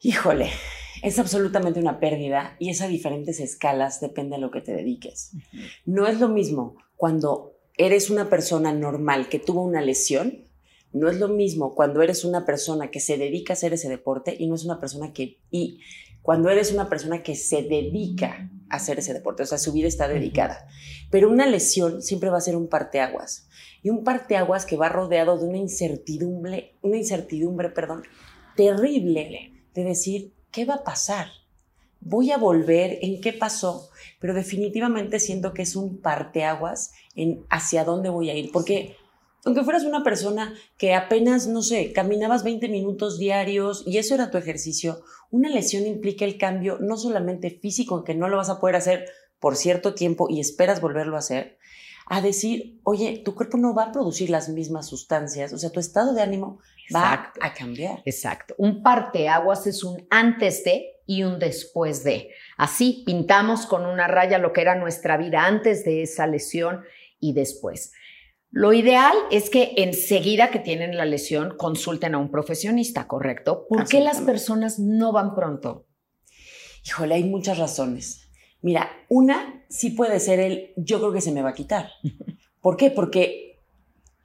Híjole, 0.00 0.50
es 1.02 1.18
absolutamente 1.18 1.80
una 1.80 1.98
pérdida 1.98 2.54
y 2.60 2.70
es 2.70 2.80
a 2.82 2.86
diferentes 2.86 3.40
escalas, 3.40 4.00
depende 4.00 4.36
de 4.36 4.42
lo 4.42 4.52
que 4.52 4.60
te 4.60 4.72
dediques. 4.72 5.32
No 5.84 6.06
es 6.06 6.20
lo 6.20 6.28
mismo 6.28 6.76
cuando 6.94 7.56
eres 7.76 8.10
una 8.10 8.30
persona 8.30 8.72
normal 8.72 9.28
que 9.28 9.40
tuvo 9.40 9.64
una 9.64 9.80
lesión 9.80 10.47
no 10.92 11.08
es 11.08 11.18
lo 11.18 11.28
mismo 11.28 11.74
cuando 11.74 12.02
eres 12.02 12.24
una 12.24 12.44
persona 12.46 12.90
que 12.90 13.00
se 13.00 13.16
dedica 13.16 13.52
a 13.52 13.54
hacer 13.54 13.72
ese 13.72 13.88
deporte 13.88 14.34
y 14.38 14.46
no 14.46 14.54
es 14.54 14.64
una 14.64 14.80
persona 14.80 15.12
que... 15.12 15.38
Y 15.50 15.80
cuando 16.22 16.50
eres 16.50 16.72
una 16.72 16.88
persona 16.88 17.22
que 17.22 17.34
se 17.34 17.62
dedica 17.62 18.50
a 18.68 18.76
hacer 18.76 18.98
ese 18.98 19.14
deporte, 19.14 19.42
o 19.42 19.46
sea, 19.46 19.58
su 19.58 19.72
vida 19.72 19.88
está 19.88 20.08
dedicada. 20.08 20.66
Pero 21.10 21.30
una 21.30 21.46
lesión 21.46 22.02
siempre 22.02 22.30
va 22.30 22.38
a 22.38 22.42
ser 22.42 22.56
un 22.56 22.68
parteaguas. 22.68 23.48
Y 23.82 23.90
un 23.90 24.04
parteaguas 24.04 24.66
que 24.66 24.76
va 24.76 24.88
rodeado 24.88 25.38
de 25.38 25.46
una 25.46 25.58
incertidumbre, 25.58 26.74
una 26.82 26.96
incertidumbre, 26.96 27.70
perdón, 27.70 28.02
terrible 28.56 29.52
de 29.74 29.84
decir, 29.84 30.32
¿qué 30.50 30.64
va 30.64 30.74
a 30.74 30.84
pasar? 30.84 31.28
voy 32.00 32.30
a 32.30 32.38
volver, 32.38 32.98
en 33.02 33.20
qué 33.20 33.32
pasó, 33.32 33.90
pero 34.20 34.34
definitivamente 34.34 35.18
siento 35.20 35.52
que 35.52 35.62
es 35.62 35.76
un 35.76 35.98
parteaguas 35.98 36.92
en 37.14 37.44
hacia 37.50 37.84
dónde 37.84 38.08
voy 38.08 38.30
a 38.30 38.34
ir, 38.34 38.50
porque 38.52 38.96
aunque 39.44 39.62
fueras 39.64 39.84
una 39.84 40.02
persona 40.02 40.54
que 40.76 40.94
apenas, 40.94 41.46
no 41.46 41.62
sé, 41.62 41.92
caminabas 41.92 42.44
20 42.44 42.68
minutos 42.68 43.18
diarios 43.18 43.84
y 43.86 43.98
eso 43.98 44.14
era 44.14 44.30
tu 44.30 44.38
ejercicio, 44.38 45.02
una 45.30 45.48
lesión 45.48 45.86
implica 45.86 46.24
el 46.24 46.38
cambio 46.38 46.78
no 46.80 46.96
solamente 46.96 47.50
físico, 47.50 47.98
en 47.98 48.04
que 48.04 48.14
no 48.14 48.28
lo 48.28 48.38
vas 48.38 48.50
a 48.50 48.60
poder 48.60 48.76
hacer 48.76 49.06
por 49.38 49.56
cierto 49.56 49.94
tiempo 49.94 50.28
y 50.28 50.40
esperas 50.40 50.80
volverlo 50.80 51.16
a 51.16 51.20
hacer, 51.20 51.58
a 52.06 52.20
decir, 52.20 52.80
oye, 52.84 53.22
tu 53.24 53.34
cuerpo 53.34 53.58
no 53.58 53.74
va 53.74 53.84
a 53.84 53.92
producir 53.92 54.30
las 54.30 54.48
mismas 54.48 54.88
sustancias, 54.88 55.52
o 55.52 55.58
sea, 55.58 55.70
tu 55.70 55.78
estado 55.78 56.14
de 56.14 56.22
ánimo 56.22 56.60
va 56.94 57.32
a 57.40 57.52
cambiar. 57.52 58.02
Exacto. 58.06 58.54
Un 58.58 58.82
parteaguas 58.82 59.66
es 59.66 59.84
un 59.84 60.06
antes 60.10 60.64
de 60.64 60.94
y 61.06 61.22
un 61.22 61.38
después 61.38 62.04
de. 62.04 62.30
Así 62.56 63.02
pintamos 63.06 63.66
con 63.66 63.86
una 63.86 64.08
raya 64.08 64.38
lo 64.38 64.52
que 64.52 64.62
era 64.62 64.74
nuestra 64.74 65.16
vida 65.16 65.46
antes 65.46 65.84
de 65.84 66.02
esa 66.02 66.26
lesión 66.26 66.82
y 67.20 67.34
después. 67.34 67.92
Lo 68.50 68.72
ideal 68.72 69.14
es 69.30 69.50
que 69.50 69.74
enseguida 69.76 70.50
que 70.50 70.58
tienen 70.58 70.96
la 70.96 71.04
lesión 71.04 71.54
consulten 71.56 72.14
a 72.14 72.18
un 72.18 72.30
profesionista, 72.30 73.06
¿correcto? 73.06 73.66
¿Por 73.68 73.86
qué 73.86 74.00
las 74.00 74.20
personas 74.20 74.78
no 74.78 75.12
van 75.12 75.34
pronto? 75.34 75.86
Híjole, 76.86 77.14
hay 77.14 77.24
muchas 77.24 77.58
razones. 77.58 78.30
Mira, 78.62 78.90
una 79.08 79.64
sí 79.68 79.90
puede 79.90 80.18
ser 80.18 80.40
el 80.40 80.72
yo 80.76 80.98
creo 80.98 81.12
que 81.12 81.20
se 81.20 81.32
me 81.32 81.42
va 81.42 81.50
a 81.50 81.54
quitar. 81.54 81.90
¿Por 82.62 82.76
qué? 82.76 82.90
Porque 82.90 83.60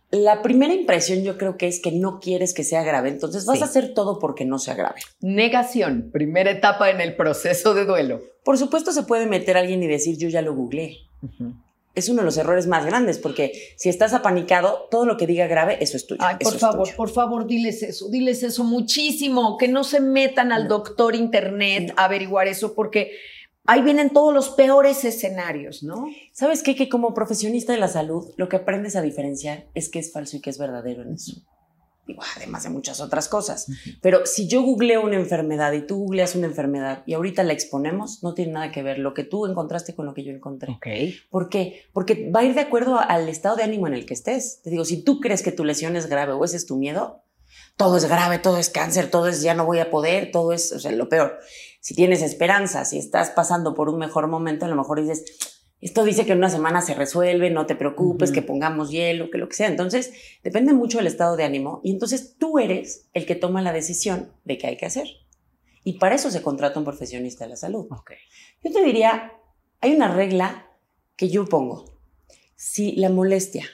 la 0.09 0.41
primera 0.41 0.73
impresión 0.73 1.23
yo 1.23 1.37
creo 1.37 1.57
que 1.57 1.67
es 1.67 1.81
que 1.81 1.91
no 1.91 2.19
quieres 2.19 2.53
que 2.53 2.63
sea 2.63 2.83
grave, 2.83 3.09
entonces 3.09 3.45
vas 3.45 3.61
a 3.61 3.65
hacer 3.65 3.93
todo 3.93 4.19
porque 4.19 4.45
no 4.45 4.57
sea 4.57 4.75
grave. 4.75 5.01
Negación, 5.19 6.11
primera 6.13 6.51
etapa 6.51 6.91
en 6.91 7.01
el 7.01 7.15
proceso 7.15 7.73
de 7.73 7.85
duelo. 7.85 8.21
Por 8.45 8.57
supuesto 8.57 8.91
se 8.93 9.03
puede 9.03 9.25
meter 9.25 9.57
alguien 9.57 9.83
y 9.83 9.87
decir 9.87 10.17
yo 10.17 10.29
ya 10.29 10.41
lo 10.41 10.55
googleé 10.55 10.97
es 11.95 12.09
uno 12.09 12.21
de 12.21 12.25
los 12.25 12.37
errores 12.37 12.67
más 12.67 12.85
grandes, 12.85 13.19
porque 13.19 13.51
si 13.77 13.89
estás 13.89 14.13
apanicado, 14.13 14.87
todo 14.89 15.05
lo 15.05 15.17
que 15.17 15.27
diga 15.27 15.47
grave, 15.47 15.77
eso 15.81 15.97
es 15.97 16.07
tuyo. 16.07 16.21
Ay, 16.23 16.37
por 16.41 16.57
favor, 16.57 16.95
por 16.95 17.09
favor, 17.09 17.45
diles 17.47 17.83
eso, 17.83 18.09
diles 18.09 18.43
eso 18.43 18.63
muchísimo, 18.63 19.57
que 19.57 19.67
no 19.67 19.83
se 19.83 19.99
metan 19.99 20.51
al 20.51 20.67
doctor 20.67 21.15
internet 21.15 21.93
a 21.95 22.05
averiguar 22.05 22.47
eso, 22.47 22.73
porque 22.73 23.11
ahí 23.65 23.81
vienen 23.81 24.09
todos 24.09 24.33
los 24.33 24.49
peores 24.49 25.05
escenarios, 25.05 25.83
¿no? 25.83 26.07
¿Sabes 26.31 26.63
qué? 26.63 26.75
Que 26.75 26.89
como 26.89 27.13
profesionista 27.13 27.73
de 27.73 27.79
la 27.79 27.87
salud, 27.87 28.25
lo 28.37 28.49
que 28.49 28.57
aprendes 28.57 28.95
a 28.95 29.01
diferenciar 29.01 29.65
es 29.75 29.89
qué 29.89 29.99
es 29.99 30.11
falso 30.11 30.37
y 30.37 30.41
qué 30.41 30.49
es 30.49 30.57
verdadero 30.57 31.03
en 31.03 31.13
eso 31.13 31.43
además 32.35 32.63
de 32.63 32.69
muchas 32.69 32.99
otras 32.99 33.27
cosas. 33.27 33.67
Pero 34.01 34.25
si 34.25 34.47
yo 34.47 34.61
googleo 34.61 35.03
una 35.03 35.15
enfermedad 35.15 35.71
y 35.73 35.81
tú 35.81 35.97
googleas 35.97 36.35
una 36.35 36.47
enfermedad 36.47 37.03
y 37.05 37.13
ahorita 37.13 37.43
la 37.43 37.53
exponemos, 37.53 38.23
no 38.23 38.33
tiene 38.33 38.53
nada 38.53 38.71
que 38.71 38.83
ver 38.83 38.99
lo 38.99 39.13
que 39.13 39.23
tú 39.23 39.45
encontraste 39.45 39.95
con 39.95 40.05
lo 40.05 40.13
que 40.13 40.23
yo 40.23 40.31
encontré. 40.31 40.77
¿Por 41.29 41.49
qué? 41.49 41.83
Porque 41.93 42.29
va 42.29 42.41
a 42.41 42.43
ir 42.43 42.53
de 42.53 42.61
acuerdo 42.61 42.99
al 42.99 43.29
estado 43.29 43.55
de 43.55 43.63
ánimo 43.63 43.87
en 43.87 43.93
el 43.93 44.05
que 44.05 44.13
estés. 44.13 44.61
Te 44.61 44.69
digo, 44.69 44.85
si 44.85 45.03
tú 45.03 45.19
crees 45.19 45.41
que 45.41 45.51
tu 45.51 45.63
lesión 45.63 45.95
es 45.95 46.07
grave 46.07 46.33
o 46.33 46.43
ese 46.43 46.57
es 46.57 46.65
tu 46.65 46.75
miedo, 46.75 47.23
todo 47.77 47.97
es 47.97 48.05
grave, 48.05 48.39
todo 48.39 48.57
es 48.57 48.69
cáncer, 48.69 49.09
todo 49.09 49.27
es 49.27 49.41
ya 49.41 49.53
no 49.53 49.65
voy 49.65 49.79
a 49.79 49.89
poder, 49.89 50.31
todo 50.31 50.53
es, 50.53 50.71
o 50.71 50.79
sea, 50.79 50.91
lo 50.91 51.09
peor. 51.09 51.39
Si 51.79 51.95
tienes 51.95 52.21
esperanza, 52.21 52.85
si 52.85 52.97
estás 52.97 53.31
pasando 53.31 53.73
por 53.73 53.89
un 53.89 53.99
mejor 53.99 54.27
momento, 54.27 54.65
a 54.65 54.69
lo 54.69 54.75
mejor 54.75 55.01
dices, 55.01 55.52
esto 55.85 56.03
dice 56.03 56.25
que 56.25 56.31
en 56.31 56.37
una 56.37 56.49
semana 56.49 56.81
se 56.81 56.93
resuelve, 56.93 57.49
no 57.49 57.65
te 57.65 57.75
preocupes, 57.75 58.31
que 58.31 58.41
pongamos 58.41 58.89
hielo, 58.89 59.29
que 59.29 59.37
lo 59.37 59.49
que 59.49 59.55
sea. 59.55 59.67
Entonces, 59.67 60.13
depende 60.43 60.73
mucho 60.73 60.97
del 60.97 61.07
estado 61.07 61.35
de 61.35 61.43
ánimo 61.43 61.81
y 61.83 61.91
entonces 61.91 62.35
tú 62.37 62.57
eres 62.57 63.09
el 63.13 63.25
que 63.25 63.35
toma 63.35 63.61
la 63.61 63.73
decisión 63.73 64.31
de 64.45 64.57
qué 64.57 64.67
hay 64.67 64.77
que 64.77 64.85
hacer. 64.85 65.07
Y 65.83 65.99
para 65.99 66.15
eso 66.15 66.31
se 66.31 66.41
contrata 66.41 66.79
un 66.79 66.85
profesionista 66.85 67.43
de 67.43 67.51
la 67.51 67.55
salud. 67.57 67.87
Yo 68.63 68.71
te 68.71 68.83
diría, 68.83 69.33
hay 69.81 69.93
una 69.93 70.13
regla 70.13 70.67
que 71.17 71.29
yo 71.29 71.45
pongo. 71.45 71.85
Si 72.55 72.93
la 72.93 73.09
molestia 73.09 73.65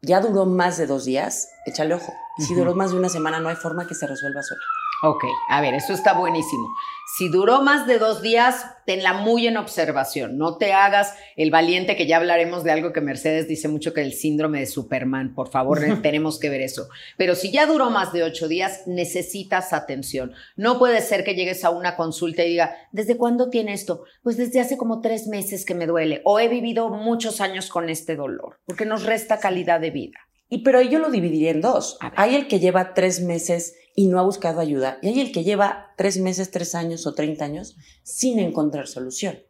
ya 0.00 0.20
duró 0.20 0.46
más 0.46 0.76
de 0.76 0.86
dos 0.86 1.04
días, 1.04 1.50
échale 1.66 1.94
ojo. 1.94 2.12
Si 2.38 2.54
duró 2.54 2.74
más 2.74 2.90
de 2.90 2.98
una 2.98 3.08
semana, 3.08 3.38
no 3.38 3.48
hay 3.48 3.56
forma 3.56 3.86
que 3.86 3.94
se 3.94 4.08
resuelva 4.08 4.42
sola. 4.42 4.62
Ok, 5.04 5.24
a 5.48 5.60
ver, 5.60 5.74
eso 5.74 5.92
está 5.92 6.12
buenísimo. 6.12 6.68
Si 7.16 7.28
duró 7.28 7.60
más 7.60 7.88
de 7.88 7.98
dos 7.98 8.22
días, 8.22 8.64
tenla 8.86 9.12
muy 9.14 9.48
en 9.48 9.56
observación. 9.56 10.38
No 10.38 10.58
te 10.58 10.72
hagas 10.72 11.16
el 11.36 11.50
valiente, 11.50 11.96
que 11.96 12.06
ya 12.06 12.18
hablaremos 12.18 12.62
de 12.62 12.70
algo 12.70 12.92
que 12.92 13.00
Mercedes 13.00 13.48
dice 13.48 13.66
mucho 13.66 13.92
que 13.92 14.00
el 14.00 14.12
síndrome 14.12 14.60
de 14.60 14.66
Superman. 14.66 15.34
Por 15.34 15.50
favor, 15.50 15.80
tenemos 16.02 16.38
que 16.38 16.50
ver 16.50 16.60
eso. 16.60 16.88
Pero 17.16 17.34
si 17.34 17.50
ya 17.50 17.66
duró 17.66 17.90
más 17.90 18.12
de 18.12 18.22
ocho 18.22 18.46
días, 18.46 18.84
necesitas 18.86 19.72
atención. 19.72 20.34
No 20.54 20.78
puede 20.78 21.00
ser 21.00 21.24
que 21.24 21.34
llegues 21.34 21.64
a 21.64 21.70
una 21.70 21.96
consulta 21.96 22.44
y 22.44 22.50
diga, 22.50 22.76
¿desde 22.92 23.16
cuándo 23.16 23.50
tiene 23.50 23.72
esto? 23.72 24.04
Pues 24.22 24.36
desde 24.36 24.60
hace 24.60 24.76
como 24.76 25.00
tres 25.00 25.26
meses 25.26 25.64
que 25.64 25.74
me 25.74 25.88
duele 25.88 26.22
o 26.24 26.38
he 26.38 26.46
vivido 26.46 26.90
muchos 26.90 27.40
años 27.40 27.68
con 27.70 27.90
este 27.90 28.14
dolor, 28.14 28.60
porque 28.66 28.86
nos 28.86 29.04
resta 29.04 29.40
calidad 29.40 29.80
de 29.80 29.90
vida. 29.90 30.18
Y 30.48 30.58
pero 30.58 30.80
yo 30.82 30.98
lo 30.98 31.10
dividiría 31.10 31.50
en 31.50 31.62
dos. 31.62 31.98
Hay 32.14 32.36
el 32.36 32.46
que 32.46 32.60
lleva 32.60 32.92
tres 32.94 33.20
meses 33.20 33.74
y 33.94 34.08
no 34.08 34.18
ha 34.18 34.22
buscado 34.22 34.60
ayuda 34.60 34.98
y 35.02 35.08
hay 35.08 35.20
el 35.20 35.32
que 35.32 35.44
lleva 35.44 35.92
tres 35.96 36.18
meses, 36.18 36.50
tres 36.50 36.74
años 36.74 37.06
o 37.06 37.14
treinta 37.14 37.44
años 37.44 37.76
sin 38.02 38.38
encontrar 38.38 38.86
solución, 38.86 39.40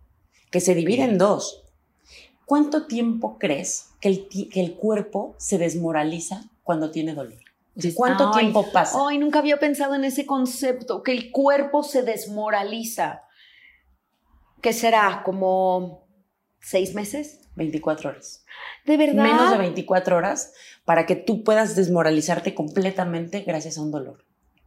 que 0.51 0.61
se 0.61 0.75
divide 0.75 1.05
en 1.05 1.19
dos. 1.19 1.65
¿Cuánto 2.45 2.87
tiempo 2.87 3.39
crees 3.39 3.91
que 4.01 4.09
el, 4.09 4.29
que 4.29 4.61
el 4.61 4.75
cuerpo 4.75 5.35
se 5.39 5.59
desmoraliza 5.59 6.51
cuando 6.65 6.91
tiene 6.91 7.15
dolor? 7.15 7.39
¿Cuánto 7.95 8.31
tiempo 8.33 8.71
pasa? 8.71 8.99
Ay, 9.09 9.19
nunca 9.19 9.39
había 9.39 9.59
pensado 9.59 9.95
en 9.95 10.05
ese 10.05 10.27
concepto, 10.27 11.03
que 11.03 11.13
el 11.13 11.31
cuerpo 11.31 11.83
se 11.83 12.03
desmoraliza. 12.03 13.23
¿Qué 14.61 14.73
será? 14.73 15.23
¿Como 15.25 16.07
seis 16.61 16.95
meses? 16.95 17.49
24 17.57 18.11
horas. 18.11 18.45
¿De 18.85 18.97
verdad? 18.97 19.23
Menos 19.23 19.51
de 19.51 19.59
24 19.59 20.17
horas 20.17 20.53
para 20.85 21.07
que 21.07 21.17
tú 21.17 21.45
puedas 21.45 21.75
desmoralizarte 21.77 22.55
completamente 22.55 23.41
gracias 23.41 23.79
a 23.79 23.83
un 23.83 23.91
dolor. 23.91 24.25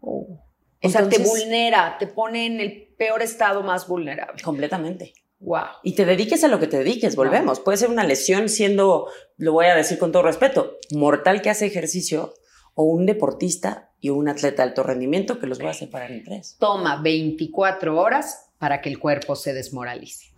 Oh. 0.08 0.40
o 0.84 0.90
sea, 0.90 1.10
te 1.10 1.18
vulnera, 1.18 1.98
te 1.98 2.06
pone 2.08 2.46
en 2.46 2.60
el 2.60 2.94
peor 2.98 3.22
estado 3.22 3.64
más 3.64 3.88
vulnerable. 3.88 4.42
Completamente. 4.44 5.14
Wow. 5.40 5.66
Y 5.84 5.96
te 5.96 6.06
dediques 6.06 6.44
a 6.44 6.48
lo 6.48 6.60
que 6.60 6.68
te 6.68 6.78
dediques, 6.78 7.16
volvemos. 7.16 7.60
Puede 7.60 7.78
ser 7.78 7.90
una 7.90 8.04
lesión 8.04 8.50
siendo, 8.50 9.08
lo 9.38 9.52
voy 9.52 9.66
a 9.66 9.76
decir 9.76 9.98
con 9.98 10.12
todo 10.12 10.24
respeto, 10.24 10.78
mortal 10.92 11.42
que 11.42 11.50
hace 11.50 11.66
ejercicio 11.66 12.34
o 12.74 12.84
un 12.84 13.06
deportista 13.06 13.92
y 14.00 14.10
un 14.10 14.30
atleta 14.30 14.64
de 14.64 14.70
alto 14.70 14.84
rendimiento 14.84 15.40
que 15.40 15.48
los 15.48 15.60
voy 15.60 15.70
a 15.70 15.74
separar 15.74 16.12
en 16.12 16.24
tres. 16.24 16.58
Toma 16.60 17.02
24 17.02 18.00
horas 18.00 18.52
para 18.60 18.82
que 18.82 18.90
el 18.90 19.00
cuerpo 19.00 19.36
se 19.36 19.54
desmoralice. 19.54 20.34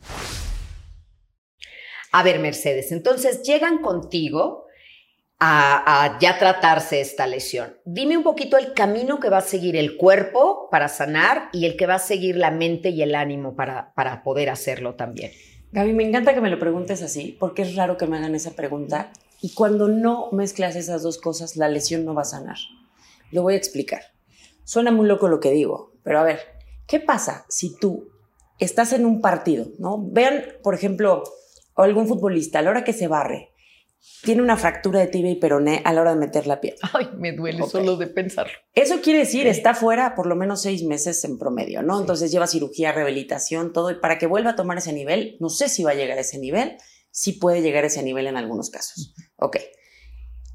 A 2.12 2.24
ver, 2.24 2.40
Mercedes, 2.40 2.92
entonces 2.92 3.44
llegan 3.44 3.80
contigo 3.80 4.67
a, 5.40 6.18
ya 6.20 6.40
tratarse 6.40 7.02
esta 7.02 7.28
lesión. 7.28 7.78
Dime 7.86 8.18
un 8.18 8.24
poquito 8.24 8.58
el 8.58 8.74
camino 8.74 9.20
que 9.20 9.30
va 9.30 9.40
a 9.40 9.42
seguir 9.42 9.76
el 9.76 9.98
cuerpo 9.98 10.68
para 10.72 10.88
sanar 10.88 11.50
y 11.54 11.66
el 11.66 11.78
que 11.78 11.86
va 11.86 11.96
a 11.96 12.00
seguir 12.00 12.36
la 12.36 12.52
mente 12.52 12.90
y 12.90 13.02
el 13.02 13.16
ánimo 13.16 13.56
para, 13.56 13.94
para 13.94 14.24
poder 14.24 14.50
hacerlo 14.50 14.96
también. 14.96 15.32
Gaby, 15.72 15.94
me 15.94 16.08
encanta 16.08 16.34
que 16.34 16.42
me 16.42 16.50
lo 16.50 16.60
preguntes 16.60 17.02
así, 17.02 17.36
porque 17.40 17.62
es 17.62 17.76
raro 17.76 17.98
que 17.98 18.08
me 18.08 18.18
hagan 18.18 18.36
esa 18.36 18.52
pregunta. 18.52 19.12
Y 19.42 19.54
cuando 19.54 19.88
no 19.88 20.30
mezclas 20.32 20.76
esas 20.76 21.04
dos 21.04 21.20
cosas, 21.20 21.56
la 21.58 21.70
lesión 21.70 22.06
no 22.06 22.16
va 22.16 22.24
a 22.24 22.26
sanar. 22.26 22.58
Lo 23.32 23.44
voy 23.44 23.54
a 23.54 23.58
explicar. 23.58 24.02
Suena 24.64 24.92
muy 24.92 25.08
loco 25.08 25.28
lo 25.28 25.40
que 25.40 25.52
digo, 25.52 25.94
pero 26.04 26.20
a 26.20 26.24
ver, 26.24 26.58
¿Qué 26.88 27.02
pasa 27.02 27.46
si 27.50 27.76
tú 27.76 28.08
estás 28.60 28.94
en 28.94 29.06
un 29.06 29.20
partido, 29.20 29.68
¿no? 29.78 30.02
Vean, 30.02 30.46
por 30.64 30.74
ejemplo, 30.74 31.24
algún 31.76 32.08
futbolista, 32.08 32.60
a 32.60 32.62
la 32.62 32.70
hora 32.70 32.86
que 32.86 32.94
se 32.94 33.10
barre, 33.10 33.52
tiene 34.24 34.42
una 34.42 34.58
fractura 34.58 35.00
de 35.00 35.08
tibia 35.08 35.32
y 35.32 35.36
peroné 35.36 35.82
a 35.86 35.94
la 35.94 36.02
hora 36.02 36.12
de 36.12 36.20
meter 36.20 36.48
la 36.48 36.60
pierna. 36.60 36.90
Ay, 36.94 37.10
me 37.18 37.34
duele 37.34 37.66
solo 37.68 37.98
de 37.98 38.08
pensarlo. 38.08 38.54
Eso 38.74 39.02
quiere 39.02 39.20
decir, 39.20 39.48
está 39.48 39.74
fuera 39.74 40.16
por 40.16 40.26
lo 40.26 40.36
menos 40.36 40.62
seis 40.62 40.84
meses 40.84 41.24
en 41.24 41.38
promedio, 41.38 41.82
¿no? 41.84 42.00
Entonces 42.00 42.32
lleva 42.32 42.48
cirugía, 42.48 42.92
rehabilitación, 42.92 43.74
todo, 43.74 43.92
y 43.92 44.00
para 44.00 44.18
que 44.18 44.28
vuelva 44.28 44.52
a 44.52 44.56
tomar 44.56 44.78
ese 44.78 44.94
nivel, 44.94 45.38
no 45.40 45.50
sé 45.50 45.70
si 45.70 45.84
va 45.84 45.92
a 45.92 45.96
llegar 45.96 46.18
a 46.18 46.22
ese 46.22 46.40
nivel, 46.40 46.78
sí 47.12 47.34
puede 47.34 47.62
llegar 47.62 47.84
a 47.84 47.88
ese 47.88 48.04
nivel 48.04 48.28
en 48.28 48.38
algunos 48.38 48.70
casos. 48.70 49.14
Ok. 49.38 49.58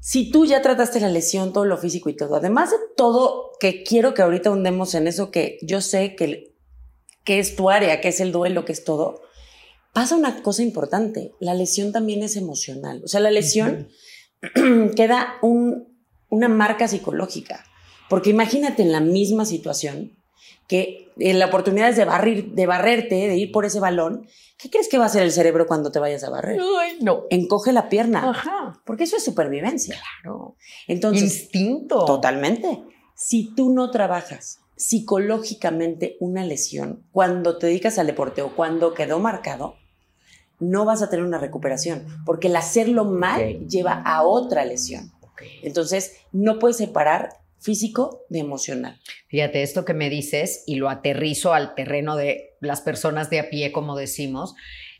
Si 0.01 0.29
tú 0.29 0.45
ya 0.45 0.61
trataste 0.61 0.99
la 0.99 1.09
lesión, 1.09 1.53
todo 1.53 1.65
lo 1.65 1.77
físico 1.77 2.09
y 2.09 2.15
todo, 2.15 2.35
además 2.35 2.71
de 2.71 2.77
todo 2.97 3.51
que 3.59 3.83
quiero 3.83 4.13
que 4.13 4.21
ahorita 4.21 4.51
hundemos 4.51 4.95
en 4.95 5.07
eso 5.07 5.31
que 5.31 5.57
yo 5.61 5.79
sé 5.79 6.15
que, 6.15 6.53
que 7.23 7.39
es 7.39 7.55
tu 7.55 7.69
área, 7.69 8.01
que 8.01 8.09
es 8.09 8.19
el 8.19 8.33
duelo, 8.33 8.65
que 8.65 8.73
es 8.73 8.83
todo, 8.83 9.21
pasa 9.93 10.15
una 10.15 10.41
cosa 10.41 10.63
importante, 10.63 11.33
la 11.39 11.53
lesión 11.53 11.91
también 11.91 12.23
es 12.23 12.35
emocional. 12.35 13.01
O 13.05 13.07
sea, 13.07 13.19
la 13.19 13.31
lesión 13.31 13.89
queda 14.95 15.35
una 15.41 16.49
marca 16.49 16.87
psicológica, 16.87 17.63
porque 18.09 18.31
imagínate 18.31 18.81
en 18.81 18.91
la 18.91 18.99
misma 18.99 19.45
situación 19.45 20.17
que 20.67 21.11
en 21.17 21.39
la 21.39 21.47
oportunidad 21.47 21.89
es 21.89 21.97
de, 21.97 22.05
barrir, 22.05 22.53
de 22.53 22.65
barrerte, 22.65 23.15
de 23.15 23.37
ir 23.37 23.51
por 23.51 23.65
ese 23.65 23.79
balón, 23.79 24.27
¿qué 24.57 24.69
crees 24.69 24.87
que 24.87 24.97
va 24.97 25.03
a 25.03 25.07
hacer 25.07 25.23
el 25.23 25.31
cerebro 25.31 25.67
cuando 25.67 25.91
te 25.91 25.99
vayas 25.99 26.23
a 26.23 26.29
barrer? 26.29 26.59
Ay, 26.79 26.97
no. 27.01 27.25
Encoge 27.29 27.71
la 27.73 27.89
pierna. 27.89 28.29
Ajá. 28.29 28.81
Porque 28.85 29.03
eso 29.03 29.17
es 29.17 29.23
supervivencia. 29.23 29.97
Claro. 30.21 30.55
Entonces, 30.87 31.23
Instinto. 31.23 32.05
Totalmente. 32.05 32.83
Si 33.15 33.53
tú 33.53 33.73
no 33.73 33.91
trabajas 33.91 34.61
psicológicamente 34.75 36.17
una 36.19 36.43
lesión 36.45 37.07
cuando 37.11 37.57
te 37.57 37.67
dedicas 37.67 37.99
al 37.99 38.07
deporte 38.07 38.41
o 38.41 38.55
cuando 38.55 38.93
quedó 38.93 39.19
marcado, 39.19 39.75
no 40.63 40.85
vas 40.85 41.01
a 41.01 41.09
tener 41.09 41.25
una 41.25 41.37
recuperación, 41.37 42.05
porque 42.25 42.47
el 42.47 42.55
hacerlo 42.55 43.05
mal 43.05 43.67
lleva 43.67 44.01
a 44.01 44.23
otra 44.23 44.65
lesión. 44.65 45.11
Entonces, 45.61 46.17
no 46.31 46.59
puedes 46.59 46.77
separar 46.77 47.29
físico 47.59 48.25
de 48.29 48.39
emocional. 48.39 48.99
Fíjate, 49.27 49.63
esto 49.63 49.85
que 49.85 49.93
me 49.93 50.09
dices 50.09 50.63
y 50.67 50.75
lo 50.75 50.89
aterrizo 50.89 51.53
al 51.53 51.75
terreno 51.75 52.15
de 52.15 52.55
las 52.59 52.81
personas 52.81 53.29
de 53.29 53.39
a 53.39 53.49
pie, 53.49 53.71
como 53.71 53.95
decimos, 53.95 54.55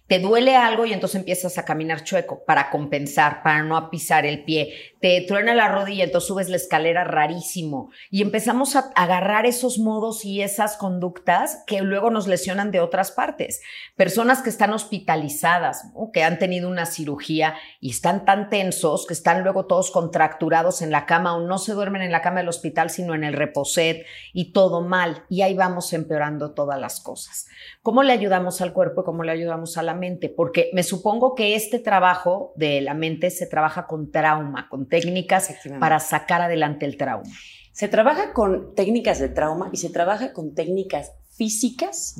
te 0.08 0.20
duele 0.20 0.56
algo 0.56 0.86
y 0.86 0.94
entonces 0.94 1.20
empiezas 1.20 1.58
a 1.58 1.66
caminar 1.66 2.04
chueco 2.04 2.44
para 2.46 2.70
compensar, 2.70 3.42
para 3.44 3.64
no 3.64 3.90
pisar 3.90 4.26
el 4.26 4.44
pie. 4.44 4.74
Te 5.00 5.22
truena 5.22 5.54
la 5.54 5.70
rodilla, 5.70 6.04
entonces 6.04 6.28
subes 6.28 6.50
la 6.50 6.56
escalera 6.56 7.04
rarísimo. 7.04 7.90
Y 8.10 8.22
empezamos 8.22 8.76
a 8.76 8.92
agarrar 8.96 9.46
esos 9.46 9.80
modos 9.80 10.26
y 10.26 10.42
esas 10.42 10.78
conductas 10.78 11.64
que 11.68 11.82
luego 11.82 12.10
nos 12.10 12.28
lesionan 12.28 12.72
de 12.72 12.80
otras 12.80 13.12
partes. 13.12 13.62
Personas 13.96 14.42
que 14.42 14.50
están 14.50 14.74
hospitalizadas, 14.74 15.92
que 16.12 16.24
han 16.24 16.40
tenido 16.40 16.70
una 16.70 16.86
cirugía 16.86 17.56
y 17.80 17.92
están 17.92 18.26
tan 18.26 18.50
tensos 18.50 19.06
que 19.08 19.14
están 19.14 19.44
luego 19.44 19.66
todos 19.66 19.92
contracturados 19.92 20.82
en 20.82 20.92
la 20.92 21.06
cama 21.06 21.36
o 21.36 21.42
no 21.42 21.58
se 21.58 21.74
duermen 21.74 22.02
en 22.02 22.12
la 22.12 22.22
cama 22.22 22.40
del 22.40 22.50
hospital, 22.50 22.90
sino 22.90 23.16
en 23.16 23.24
el 23.24 23.34
reposet 23.34 24.06
y 24.34 24.52
todo 24.52 24.82
mal. 24.82 25.24
Y 25.30 25.42
ahí 25.42 25.54
vamos 25.54 25.94
empeorando 25.94 26.54
todas 26.54 26.80
las 26.80 27.00
cosas. 27.00 27.48
¿Cómo 27.82 28.04
le 28.04 28.14
ayudamos 28.14 28.62
al 28.62 28.74
cuerpo 28.74 29.04
cómo 29.04 29.24
le 29.24 29.32
ayudamos 29.32 29.78
a 29.78 29.84
la 29.84 29.93
mente, 29.94 30.30
porque 30.30 30.70
me 30.74 30.84
supongo 30.84 31.36
que 31.36 31.56
este 31.56 31.80
trabajo 31.80 32.54
de 32.56 32.82
la 32.82 32.94
mente 32.94 33.30
se 33.30 33.48
trabaja 33.48 33.88
con 33.88 34.12
trauma, 34.12 34.68
con 34.70 34.88
técnicas 34.88 35.54
para 35.80 36.00
sacar 36.00 36.42
adelante 36.42 36.86
el 36.86 36.98
trauma. 36.98 37.30
Se 37.72 37.88
trabaja 37.88 38.34
con 38.34 38.76
técnicas 38.76 39.20
de 39.20 39.30
trauma 39.30 39.70
y 39.72 39.78
se 39.78 39.90
trabaja 39.90 40.34
con 40.34 40.54
técnicas 40.54 41.12
físicas 41.36 42.16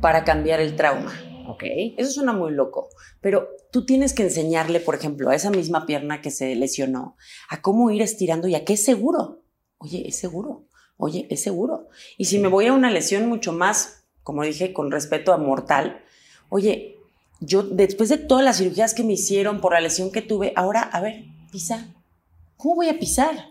para 0.00 0.24
cambiar 0.24 0.60
el 0.60 0.76
trauma. 0.76 1.12
Okay. 1.48 1.94
Eso 1.98 2.12
suena 2.12 2.32
muy 2.32 2.52
loco, 2.52 2.90
pero 3.20 3.48
tú 3.72 3.84
tienes 3.84 4.12
que 4.12 4.22
enseñarle, 4.22 4.78
por 4.78 4.94
ejemplo, 4.94 5.30
a 5.30 5.34
esa 5.34 5.50
misma 5.50 5.84
pierna 5.84 6.20
que 6.20 6.30
se 6.30 6.54
lesionó, 6.54 7.16
a 7.48 7.60
cómo 7.60 7.90
ir 7.90 8.02
estirando 8.02 8.46
y 8.46 8.54
a 8.54 8.64
qué 8.64 8.74
es 8.74 8.84
seguro. 8.84 9.42
Oye, 9.78 10.06
es 10.06 10.16
seguro. 10.16 10.66
Oye, 10.96 11.26
es 11.30 11.42
seguro. 11.42 11.88
Y 12.18 12.26
si 12.26 12.38
me 12.38 12.48
voy 12.48 12.66
a 12.66 12.74
una 12.74 12.90
lesión 12.90 13.26
mucho 13.26 13.52
más, 13.52 14.04
como 14.22 14.44
dije, 14.44 14.72
con 14.72 14.90
respeto 14.90 15.32
a 15.32 15.38
mortal, 15.38 16.04
oye, 16.50 16.99
yo 17.40 17.62
después 17.62 18.08
de 18.08 18.18
todas 18.18 18.44
las 18.44 18.58
cirugías 18.58 18.94
que 18.94 19.02
me 19.02 19.14
hicieron 19.14 19.60
por 19.60 19.72
la 19.72 19.80
lesión 19.80 20.12
que 20.12 20.22
tuve, 20.22 20.52
ahora, 20.56 20.82
a 20.82 21.00
ver, 21.00 21.24
pisa. 21.50 21.88
¿Cómo 22.56 22.76
voy 22.76 22.88
a 22.88 22.98
pisar? 22.98 23.50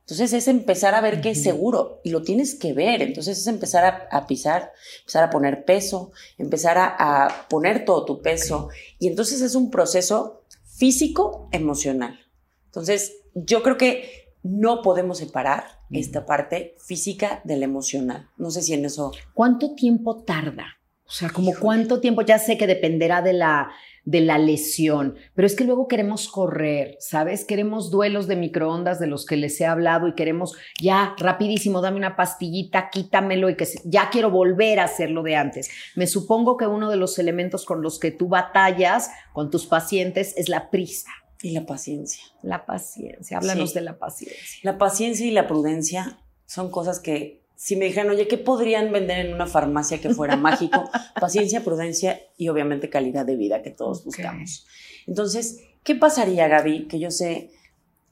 Entonces 0.00 0.32
es 0.32 0.48
empezar 0.48 0.94
a 0.94 1.02
ver 1.02 1.20
qué 1.20 1.30
es 1.30 1.42
seguro 1.42 2.00
y 2.02 2.10
lo 2.10 2.22
tienes 2.22 2.54
que 2.54 2.72
ver. 2.72 3.02
Entonces 3.02 3.38
es 3.38 3.46
empezar 3.46 4.08
a, 4.10 4.26
pisar, 4.26 4.72
empezar 5.00 5.24
a 5.24 5.30
poner 5.30 5.64
peso, 5.66 6.12
empezar 6.38 6.78
a, 6.78 7.26
a, 7.26 7.48
poner 7.48 7.84
todo 7.84 8.06
tu 8.06 8.22
peso. 8.22 8.70
Y 8.98 9.08
entonces 9.08 9.42
es 9.42 9.54
un 9.54 9.70
proceso 9.70 10.44
físico, 10.64 11.50
emocional. 11.52 12.18
Entonces 12.66 13.16
yo 13.34 13.62
creo 13.62 13.76
que 13.76 14.32
no 14.42 14.80
podemos 14.80 15.18
separar 15.18 15.64
esta 15.90 16.24
parte 16.24 16.76
física 16.78 17.42
de 17.44 17.56
la 17.56 17.64
emocional. 17.64 18.30
No 18.38 18.50
sé 18.50 18.62
si 18.62 18.72
en 18.72 18.86
eso... 18.86 19.12
¿Cuánto 19.34 19.74
tiempo 19.74 20.22
tarda? 20.22 20.77
O 21.08 21.10
sea, 21.10 21.30
como 21.30 21.54
cuánto 21.58 22.00
tiempo, 22.00 22.20
ya 22.20 22.38
sé 22.38 22.58
que 22.58 22.66
dependerá 22.66 23.22
de 23.22 23.32
la, 23.32 23.70
de 24.04 24.20
la 24.20 24.36
lesión, 24.36 25.16
pero 25.34 25.46
es 25.46 25.56
que 25.56 25.64
luego 25.64 25.88
queremos 25.88 26.28
correr, 26.28 26.98
¿sabes? 27.00 27.46
Queremos 27.46 27.90
duelos 27.90 28.26
de 28.26 28.36
microondas 28.36 29.00
de 29.00 29.06
los 29.06 29.24
que 29.24 29.38
les 29.38 29.58
he 29.58 29.64
hablado 29.64 30.06
y 30.06 30.14
queremos 30.14 30.54
ya 30.78 31.14
rapidísimo, 31.16 31.80
dame 31.80 31.96
una 31.96 32.14
pastillita, 32.14 32.90
quítamelo 32.90 33.48
y 33.48 33.56
que 33.56 33.66
ya 33.84 34.10
quiero 34.10 34.30
volver 34.30 34.80
a 34.80 34.84
hacerlo 34.84 35.22
de 35.22 35.36
antes. 35.36 35.70
Me 35.96 36.06
supongo 36.06 36.58
que 36.58 36.66
uno 36.66 36.90
de 36.90 36.96
los 36.96 37.18
elementos 37.18 37.64
con 37.64 37.80
los 37.80 37.98
que 37.98 38.10
tú 38.10 38.28
batallas 38.28 39.10
con 39.32 39.50
tus 39.50 39.64
pacientes 39.64 40.34
es 40.36 40.50
la 40.50 40.68
prisa. 40.68 41.10
Y 41.42 41.52
la 41.52 41.64
paciencia. 41.64 42.22
La 42.42 42.66
paciencia, 42.66 43.38
háblanos 43.38 43.72
de 43.72 43.80
la 43.80 43.98
paciencia. 43.98 44.60
La 44.62 44.76
paciencia 44.76 45.26
y 45.26 45.30
la 45.30 45.46
prudencia 45.46 46.18
son 46.44 46.70
cosas 46.70 47.00
que 47.00 47.47
si 47.58 47.74
me 47.74 47.86
dijeran, 47.86 48.08
oye, 48.10 48.28
¿qué 48.28 48.38
podrían 48.38 48.92
vender 48.92 49.26
en 49.26 49.34
una 49.34 49.48
farmacia 49.48 50.00
que 50.00 50.10
fuera 50.10 50.36
mágico? 50.48 50.88
Paciencia, 51.20 51.64
prudencia 51.64 52.20
y 52.36 52.48
obviamente 52.50 52.88
calidad 52.88 53.26
de 53.26 53.34
vida 53.34 53.62
que 53.62 53.70
todos 53.70 54.04
buscamos. 54.04 54.64
Entonces, 55.08 55.64
¿qué 55.82 55.96
pasaría, 55.96 56.46
Gaby? 56.46 56.86
Que 56.86 57.00
yo 57.00 57.10
sé, 57.10 57.50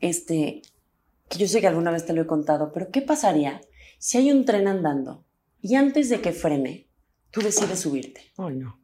este, 0.00 0.62
que 1.28 1.38
yo 1.38 1.46
sé 1.46 1.60
que 1.60 1.68
alguna 1.68 1.92
vez 1.92 2.04
te 2.04 2.12
lo 2.12 2.22
he 2.22 2.26
contado, 2.26 2.72
pero 2.72 2.90
¿qué 2.90 3.02
pasaría 3.02 3.60
si 3.98 4.18
hay 4.18 4.32
un 4.32 4.44
tren 4.44 4.66
andando 4.66 5.24
y 5.62 5.76
antes 5.76 6.08
de 6.08 6.20
que 6.20 6.32
frene, 6.32 6.88
tú 7.30 7.40
decides 7.40 7.78
subirte? 7.78 8.22
Ay, 8.38 8.56
no. 8.56 8.80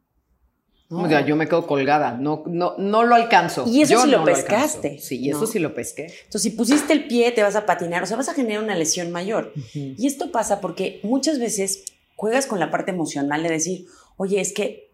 Yo 1.25 1.35
me 1.35 1.47
quedo 1.47 1.65
colgada, 1.65 2.17
no, 2.19 2.43
no, 2.45 2.75
no 2.77 3.03
lo 3.03 3.15
alcanzo. 3.15 3.65
Y 3.67 3.81
eso 3.81 4.01
sí 4.01 4.09
lo 4.09 4.23
pescaste. 4.23 4.99
sí, 4.99 5.19
y 5.19 5.29
eso 5.29 5.45
sí 5.47 5.59
lo 5.59 5.73
pesqué. 5.73 6.07
Entonces, 6.25 6.41
si 6.43 6.49
pusiste 6.51 6.93
el 6.93 7.07
pie, 7.07 7.31
te 7.31 7.43
vas 7.43 7.55
a 7.55 7.65
patinar, 7.65 8.03
o 8.03 8.05
sea, 8.05 8.17
vas 8.17 8.29
a 8.29 8.33
generar 8.33 8.63
una 8.63 8.75
lesión 8.75 9.11
mayor. 9.11 9.53
Y 9.73 10.05
esto 10.07 10.31
pasa 10.31 10.61
porque 10.61 10.99
muchas 11.03 11.39
veces 11.39 11.83
juegas 12.15 12.45
con 12.45 12.59
la 12.59 12.71
parte 12.71 12.91
emocional 12.91 13.43
de 13.43 13.49
decir, 13.49 13.85
oye, 14.17 14.39
es 14.39 14.53
que 14.53 14.92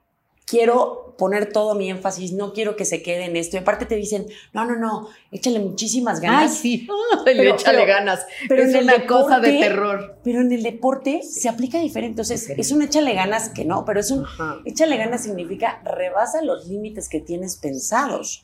quiero 0.49 1.13
poner 1.15 1.51
todo 1.51 1.75
mi 1.75 1.89
énfasis, 1.89 2.31
no 2.31 2.53
quiero 2.53 2.75
que 2.75 2.85
se 2.85 3.03
quede 3.03 3.25
en 3.25 3.35
esto. 3.35 3.57
Y 3.57 3.59
aparte 3.59 3.85
te 3.85 3.95
dicen, 3.95 4.25
no, 4.53 4.65
no, 4.65 4.77
no, 4.77 5.09
échale 5.31 5.59
muchísimas 5.59 6.21
ganas. 6.21 6.51
Ay, 6.51 6.57
sí, 6.57 6.87
pero, 7.25 7.55
échale 7.55 7.85
ganas. 7.85 8.25
Pero 8.47 8.63
es 8.63 8.73
una 8.73 9.05
cosa 9.05 9.39
de 9.39 9.59
terror. 9.59 10.17
Pero 10.23 10.41
en 10.41 10.51
el 10.51 10.63
deporte 10.63 11.21
se 11.21 11.49
aplica 11.49 11.79
diferente. 11.79 12.21
Entonces, 12.21 12.49
es 12.49 12.71
un 12.71 12.81
échale 12.81 13.13
ganas 13.13 13.49
que 13.49 13.63
no, 13.63 13.85
pero 13.85 13.99
es 13.99 14.09
un 14.09 14.25
échale 14.65 14.97
ganas 14.97 15.23
significa 15.23 15.81
rebasa 15.83 16.41
los 16.41 16.67
límites 16.67 17.09
que 17.09 17.19
tienes 17.19 17.57
pensados. 17.57 18.43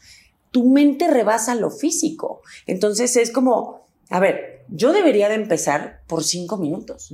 Tu 0.51 0.69
mente 0.69 1.07
rebasa 1.07 1.55
lo 1.55 1.71
físico. 1.71 2.41
Entonces, 2.67 3.15
es 3.15 3.31
como, 3.31 3.87
a 4.09 4.19
ver, 4.19 4.63
yo 4.69 4.93
debería 4.93 5.27
de 5.29 5.35
empezar 5.35 6.01
por 6.07 6.23
cinco 6.23 6.57
minutos. 6.57 7.11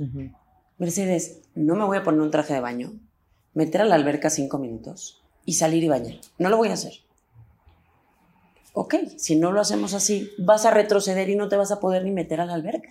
Mercedes, 0.76 1.40
no 1.54 1.76
me 1.76 1.84
voy 1.84 1.96
a 1.96 2.02
poner 2.02 2.20
un 2.20 2.30
traje 2.30 2.54
de 2.54 2.60
baño 2.60 2.92
meter 3.54 3.80
a 3.82 3.84
la 3.84 3.94
alberca 3.94 4.30
cinco 4.30 4.58
minutos 4.58 5.22
y 5.44 5.54
salir 5.54 5.84
y 5.84 5.88
bañar. 5.88 6.16
No 6.38 6.48
lo 6.48 6.56
voy 6.56 6.68
a 6.68 6.74
hacer. 6.74 6.92
Ok, 8.74 8.94
si 9.16 9.36
no 9.36 9.52
lo 9.52 9.60
hacemos 9.60 9.92
así, 9.92 10.30
vas 10.38 10.64
a 10.64 10.70
retroceder 10.70 11.28
y 11.28 11.36
no 11.36 11.48
te 11.48 11.56
vas 11.56 11.72
a 11.72 11.80
poder 11.80 12.04
ni 12.04 12.10
meter 12.10 12.40
a 12.40 12.46
la 12.46 12.54
alberca. 12.54 12.88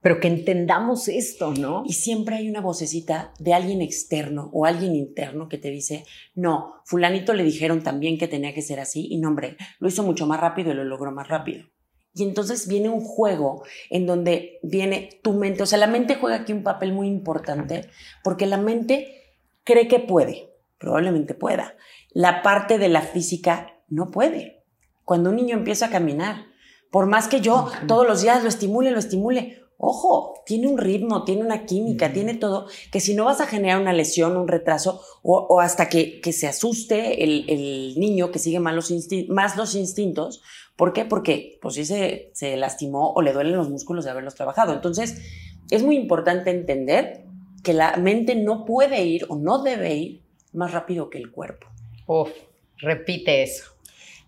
Pero 0.00 0.18
que 0.18 0.28
entendamos 0.28 1.06
esto, 1.08 1.54
¿no? 1.54 1.84
Y 1.86 1.92
siempre 1.92 2.36
hay 2.36 2.48
una 2.48 2.60
vocecita 2.60 3.32
de 3.38 3.54
alguien 3.54 3.80
externo 3.82 4.50
o 4.52 4.66
alguien 4.66 4.96
interno 4.96 5.48
que 5.48 5.58
te 5.58 5.70
dice, 5.70 6.04
no, 6.34 6.74
fulanito 6.84 7.34
le 7.34 7.44
dijeron 7.44 7.82
también 7.82 8.18
que 8.18 8.26
tenía 8.26 8.52
que 8.52 8.62
ser 8.62 8.80
así 8.80 9.06
y 9.10 9.18
no, 9.18 9.28
hombre, 9.28 9.56
lo 9.78 9.88
hizo 9.88 10.02
mucho 10.02 10.26
más 10.26 10.40
rápido 10.40 10.72
y 10.72 10.74
lo 10.74 10.84
logró 10.84 11.12
más 11.12 11.28
rápido. 11.28 11.66
Y 12.14 12.24
entonces 12.24 12.68
viene 12.68 12.88
un 12.88 13.00
juego 13.00 13.62
en 13.90 14.06
donde 14.06 14.58
viene 14.62 15.20
tu 15.22 15.32
mente, 15.32 15.62
o 15.62 15.66
sea, 15.66 15.78
la 15.78 15.86
mente 15.86 16.16
juega 16.16 16.36
aquí 16.36 16.52
un 16.52 16.62
papel 16.62 16.92
muy 16.92 17.06
importante 17.06 17.88
porque 18.22 18.46
la 18.46 18.58
mente 18.58 19.21
cree 19.64 19.88
que 19.88 19.98
puede, 19.98 20.50
probablemente 20.78 21.34
pueda. 21.34 21.76
La 22.10 22.42
parte 22.42 22.78
de 22.78 22.88
la 22.88 23.02
física 23.02 23.78
no 23.88 24.10
puede. 24.10 24.64
Cuando 25.04 25.30
un 25.30 25.36
niño 25.36 25.56
empieza 25.56 25.86
a 25.86 25.90
caminar, 25.90 26.46
por 26.90 27.06
más 27.06 27.28
que 27.28 27.40
yo 27.40 27.70
todos 27.88 28.06
los 28.06 28.22
días 28.22 28.42
lo 28.42 28.48
estimule, 28.48 28.90
lo 28.90 28.98
estimule, 28.98 29.62
Ojo, 29.84 30.34
tiene 30.46 30.68
un 30.68 30.78
ritmo, 30.78 31.24
tiene 31.24 31.42
una 31.42 31.66
química, 31.66 32.12
tiene 32.12 32.34
todo, 32.34 32.68
que 32.92 33.00
si 33.00 33.14
no 33.14 33.24
vas 33.24 33.40
a 33.40 33.48
generar 33.48 33.80
una 33.80 33.92
lesión, 33.92 34.36
un 34.36 34.46
retraso, 34.46 35.00
o, 35.24 35.58
hasta 35.60 35.88
que, 35.88 36.20
que, 36.20 36.32
se 36.32 36.46
asuste 36.46 37.24
el, 37.24 37.98
niño 37.98 38.30
que 38.30 38.38
sigue 38.38 38.60
más 38.60 38.76
los, 38.76 38.92
más 39.28 39.56
los 39.56 39.74
instintos. 39.74 40.40
¿Por 40.76 40.92
qué? 40.92 41.04
Porque 41.04 41.58
pues 41.60 41.74
sí 41.74 41.84
se, 41.84 42.30
se 42.32 42.56
lastimó 42.56 43.12
o 43.12 43.22
le 43.22 43.32
duelen 43.32 43.56
los 43.56 43.70
músculos 43.70 44.04
de 44.04 44.12
haberlos 44.12 44.36
trabajado. 44.36 44.72
Entonces, 44.72 45.20
es 45.68 45.82
muy 45.82 45.96
importante 45.96 46.52
entender 46.52 47.21
que 47.62 47.72
la 47.72 47.96
mente 47.96 48.34
no 48.34 48.64
puede 48.64 49.04
ir 49.04 49.26
o 49.28 49.36
no 49.36 49.62
debe 49.62 49.94
ir 49.94 50.22
más 50.52 50.72
rápido 50.72 51.10
que 51.10 51.18
el 51.18 51.30
cuerpo. 51.30 51.66
Uf, 52.06 52.30
repite 52.78 53.42
eso. 53.42 53.72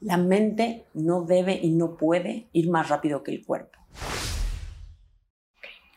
La 0.01 0.17
mente 0.17 0.85
no 0.95 1.23
debe 1.23 1.59
y 1.61 1.71
no 1.71 1.97
puede 1.97 2.47
ir 2.53 2.71
más 2.71 2.89
rápido 2.89 3.23
que 3.23 3.33
el 3.33 3.45
cuerpo. 3.45 3.79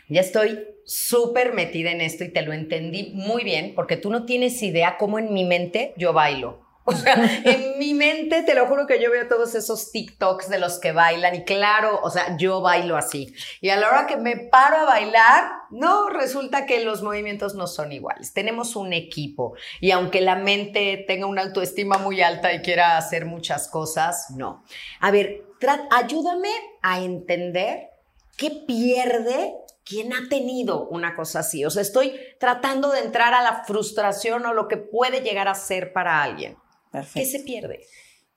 Ya 0.10 0.21
estoy 0.21 0.60
súper 0.86 1.54
metida 1.54 1.91
en 1.91 2.00
esto 2.00 2.23
y 2.23 2.30
te 2.30 2.41
lo 2.41 2.54
entendí 2.54 3.12
muy 3.13 3.43
bien 3.43 3.73
porque 3.76 3.97
tú 3.97 4.10
no 4.10 4.26
tienes 4.26 4.63
idea 4.63 4.95
cómo 4.97 5.19
en 5.19 5.34
mi 5.34 5.43
mente 5.43 5.93
yo 5.97 6.13
bailo. 6.13 6.67
O 6.89 6.93
sea, 6.93 7.15
en 7.43 7.78
mi 7.78 7.93
mente 7.93 8.43
te 8.43 8.56
lo 8.56 8.65
juro 8.65 8.88
que 8.88 9.02
yo 9.02 9.12
veo 9.12 9.28
todos 9.28 9.56
esos 9.56 9.91
TikToks 9.91 10.47
de 10.47 10.58
los 10.58 10.80
que 10.80 10.93
bailan 10.93 11.36
y 11.36 11.43
claro, 11.43 12.00
o 12.02 12.10
sea, 12.10 12.38
yo 12.38 12.62
bailo 12.62 12.95
así. 12.95 13.36
Y 13.60 13.71
a 13.71 13.76
la 13.76 13.89
hora 13.89 14.08
que 14.08 14.15
me 14.15 14.38
paro 14.38 14.78
a 14.78 14.86
bailar, 14.86 15.52
no, 15.69 16.08
resulta 16.08 16.65
que 16.65 16.86
los 16.86 17.04
movimientos 17.04 17.56
no 17.56 17.67
son 17.67 17.91
iguales. 17.91 18.32
Tenemos 18.32 18.78
un 18.78 18.93
equipo 18.93 19.56
y 19.82 19.91
aunque 19.91 20.21
la 20.21 20.38
mente 20.38 21.04
tenga 21.06 21.26
una 21.26 21.41
autoestima 21.41 21.97
muy 21.97 22.21
alta 22.21 22.54
y 22.54 22.62
quiera 22.62 22.95
hacer 22.97 23.26
muchas 23.26 23.67
cosas, 23.67 24.28
no. 24.30 24.63
A 25.02 25.12
ver, 25.12 25.43
ayúdame 25.91 26.52
a 26.82 27.02
entender 27.02 27.89
qué 28.38 28.50
pierde 28.65 29.56
¿Quién 29.84 30.12
ha 30.12 30.28
tenido 30.28 30.86
una 30.89 31.15
cosa 31.15 31.39
así? 31.39 31.63
O 31.63 31.69
sea, 31.69 31.82
estoy 31.82 32.19
tratando 32.41 32.91
de 32.91 33.00
entrar 33.00 33.34
a 33.34 33.41
la 33.41 33.63
frustración 33.63 34.45
o 34.45 34.54
lo 34.54 34.67
que 34.67 34.76
puede 34.76 35.21
llegar 35.21 35.47
a 35.47 35.56
ser 35.56 35.93
para 35.93 36.21
alguien. 36.21 36.58
Perfecto. 37.02 37.20
¿Qué 37.20 37.38
se 37.38 37.44
pierde? 37.44 37.86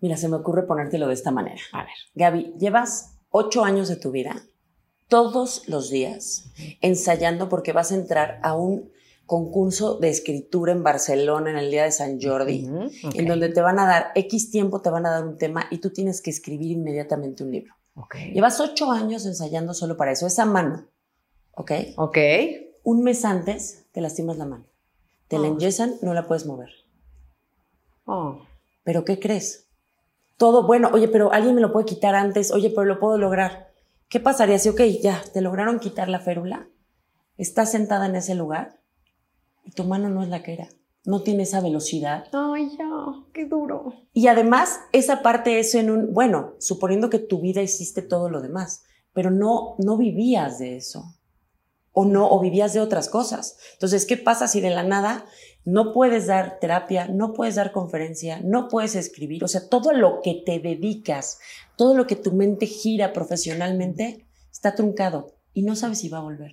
Mira, 0.01 0.17
se 0.17 0.29
me 0.29 0.37
ocurre 0.37 0.67
ponértelo 0.67 1.09
de 1.09 1.15
esta 1.15 1.31
manera. 1.31 1.61
A 1.73 1.85
ver. 1.85 1.95
Gaby, 2.15 2.55
llevas 2.59 3.19
ocho 3.31 3.65
años 3.65 3.89
de 3.89 3.97
tu 3.97 4.11
vida 4.11 4.43
todos 5.09 5.69
los 5.69 5.91
días 5.91 6.51
ensayando 6.81 7.49
porque 7.49 7.73
vas 7.73 7.93
a 7.93 7.97
entrar 7.97 8.41
a 8.43 8.55
un 8.55 8.91
concurso 9.27 9.99
de 9.99 10.09
escritura 10.09 10.73
en 10.73 10.83
Barcelona 10.83 11.51
en 11.51 11.57
el 11.57 11.71
día 11.71 11.85
de 11.85 11.93
San 11.93 12.21
Jordi, 12.21 12.69
en 13.15 13.27
donde 13.27 13.49
te 13.49 13.61
van 13.61 13.79
a 13.79 13.87
dar 13.87 14.07
X 14.15 14.51
tiempo, 14.51 14.81
te 14.81 14.91
van 14.91 15.07
a 15.07 15.11
dar 15.11 15.25
un 15.25 15.39
tema 15.39 15.67
y 15.71 15.79
tú 15.79 15.91
tienes 15.91 16.21
que 16.21 16.31
escribir 16.31 16.73
inmediatamente 16.73 17.45
un 17.45 17.53
libro. 17.53 17.75
Okay. 17.95 18.33
Llevas 18.33 18.59
ocho 18.61 18.91
años 18.91 19.27
ensayando 19.27 19.75
solo 19.75 19.97
para 19.97 20.13
eso, 20.13 20.27
esa 20.27 20.47
mano 20.47 20.89
¿Ok? 21.61 21.73
Ok. 21.97 22.19
Un 22.85 23.03
mes 23.03 23.25
antes 23.25 23.87
te 23.93 24.01
lastimas 24.01 24.39
la 24.39 24.47
mano. 24.47 24.65
Te 25.29 25.39
la 25.39 25.49
oh. 25.49 25.53
enyesan, 25.53 25.97
no 26.03 26.15
la 26.15 26.27
puedes 26.27 26.47
mover. 26.47 26.71
Oh. 28.07 28.41
¿Pero 28.83 29.05
qué 29.05 29.19
crees? 29.19 29.69
Todo, 30.37 30.67
bueno, 30.67 30.91
oye, 30.93 31.09
pero 31.09 31.33
alguien 31.33 31.55
me 31.55 31.61
lo 31.61 31.73
puede 31.73 31.87
quitar 31.87 32.15
antes, 32.15 32.51
oye, 32.51 32.71
pero 32.71 32.85
lo 32.85 32.99
puedo 32.99 33.19
lograr. 33.19 33.71
¿Qué 34.09 34.21
pasaría 34.21 34.59
si, 34.59 34.69
ok, 34.69 34.81
ya, 35.03 35.23
te 35.33 35.41
lograron 35.41 35.79
quitar 35.79 36.09
la 36.09 36.19
férula, 36.19 36.69
estás 37.37 37.71
sentada 37.71 38.07
en 38.07 38.17
ese 38.17 38.35
lugar 38.35 38.81
y 39.65 39.73
tu 39.73 39.85
mano 39.85 40.09
no 40.09 40.23
es 40.23 40.29
la 40.29 40.43
que 40.43 40.55
era? 40.55 40.69
No 41.05 41.23
tiene 41.23 41.45
esa 41.45 41.61
velocidad. 41.61 42.25
Ay, 42.33 42.71
ya, 42.77 42.91
qué 43.33 43.47
duro. 43.47 43.95
Y 44.13 44.27
además, 44.27 44.81
esa 44.93 45.23
parte 45.23 45.59
es 45.61 45.75
en 45.75 45.91
un, 45.91 46.13
bueno, 46.13 46.55
suponiendo 46.59 47.09
que 47.09 47.19
tu 47.19 47.41
vida 47.41 47.63
hiciste 47.63 48.03
todo 48.03 48.29
lo 48.29 48.41
demás, 48.41 48.83
pero 49.13 49.31
no, 49.31 49.77
no 49.79 49.97
vivías 49.97 50.59
de 50.59 50.77
eso 50.77 51.15
o 51.93 52.05
no, 52.05 52.29
o 52.31 52.41
vivías 52.41 52.73
de 52.73 52.81
otras 52.81 53.09
cosas. 53.09 53.57
Entonces, 53.75 54.07
¿qué 54.07 54.17
pasa 54.17 54.49
si 54.49 54.61
de 54.61 54.71
la 54.71 54.83
nada 54.83 55.25
no 55.65 55.93
puedes 55.93 56.27
dar 56.27 56.59
terapia, 56.61 57.07
no 57.09 57.33
puedes 57.33 57.57
dar 57.57 57.73
conferencia, 57.73 58.41
no 58.43 58.69
puedes 58.69 58.95
escribir? 58.95 59.45
O 59.45 59.49
sea, 59.49 59.69
todo 59.69 59.93
lo 59.93 60.21
que 60.23 60.43
te 60.45 60.59
dedicas, 60.59 61.39
todo 61.77 61.95
lo 61.95 62.07
que 62.07 62.17
tu 62.17 62.33
mente 62.33 62.67
gira 62.67 63.13
profesionalmente 63.13 64.27
está 64.51 64.75
truncado 64.75 65.35
y 65.55 65.63
no 65.63 65.77
sabes 65.77 65.99
si 65.99 66.09
va 66.09 66.19
a 66.19 66.23
volver. 66.23 66.53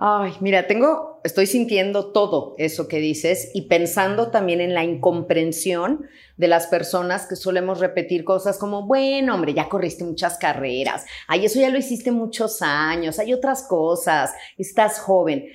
Ay, 0.00 0.34
mira, 0.38 0.68
tengo, 0.68 1.20
estoy 1.24 1.48
sintiendo 1.48 2.12
todo 2.12 2.54
eso 2.56 2.86
que 2.86 2.98
dices 2.98 3.50
y 3.52 3.62
pensando 3.62 4.30
también 4.30 4.60
en 4.60 4.72
la 4.72 4.84
incomprensión 4.84 6.06
de 6.36 6.46
las 6.46 6.68
personas 6.68 7.26
que 7.26 7.34
solemos 7.34 7.80
repetir 7.80 8.22
cosas 8.22 8.58
como, 8.58 8.86
bueno, 8.86 9.34
hombre, 9.34 9.54
ya 9.54 9.68
corriste 9.68 10.04
muchas 10.04 10.38
carreras, 10.38 11.04
ay, 11.26 11.46
eso 11.46 11.58
ya 11.58 11.68
lo 11.68 11.78
hiciste 11.78 12.12
muchos 12.12 12.62
años, 12.62 13.18
hay 13.18 13.34
otras 13.34 13.64
cosas, 13.64 14.32
estás 14.56 15.00
joven. 15.00 15.46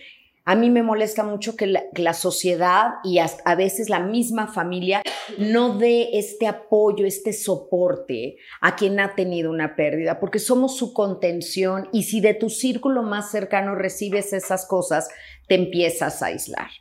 A 0.46 0.56
mí 0.56 0.70
me 0.70 0.84
molesta 0.84 1.24
mucho 1.24 1.56
que 1.56 1.68
la, 1.68 2.14
sociedad 2.14 2.96
y 3.06 3.20
a 3.20 3.56
veces 3.56 3.90
la 3.90 4.02
misma 4.02 4.48
familia 4.48 5.02
no 5.38 5.78
dé 5.78 6.10
este 6.18 6.48
apoyo, 6.48 7.06
este 7.06 7.32
soporte 7.32 8.36
a 8.60 8.76
quien 8.76 9.00
ha 9.00 9.16
tenido 9.16 9.50
una 9.50 9.78
pérdida, 9.78 10.20
porque 10.20 10.40
somos 10.40 10.76
su 10.76 10.94
contención 10.94 11.88
y 11.94 12.04
si 12.04 12.20
de 12.20 12.34
tu 12.34 12.50
círculo 12.50 13.04
más 13.04 13.32
cercano 13.32 13.74
recibes 13.74 14.34
esas 14.34 14.66
cosas, 14.66 15.08
te 15.48 15.56
empiezas 15.56 16.22
a 16.22 16.28
aislar. 16.28 16.72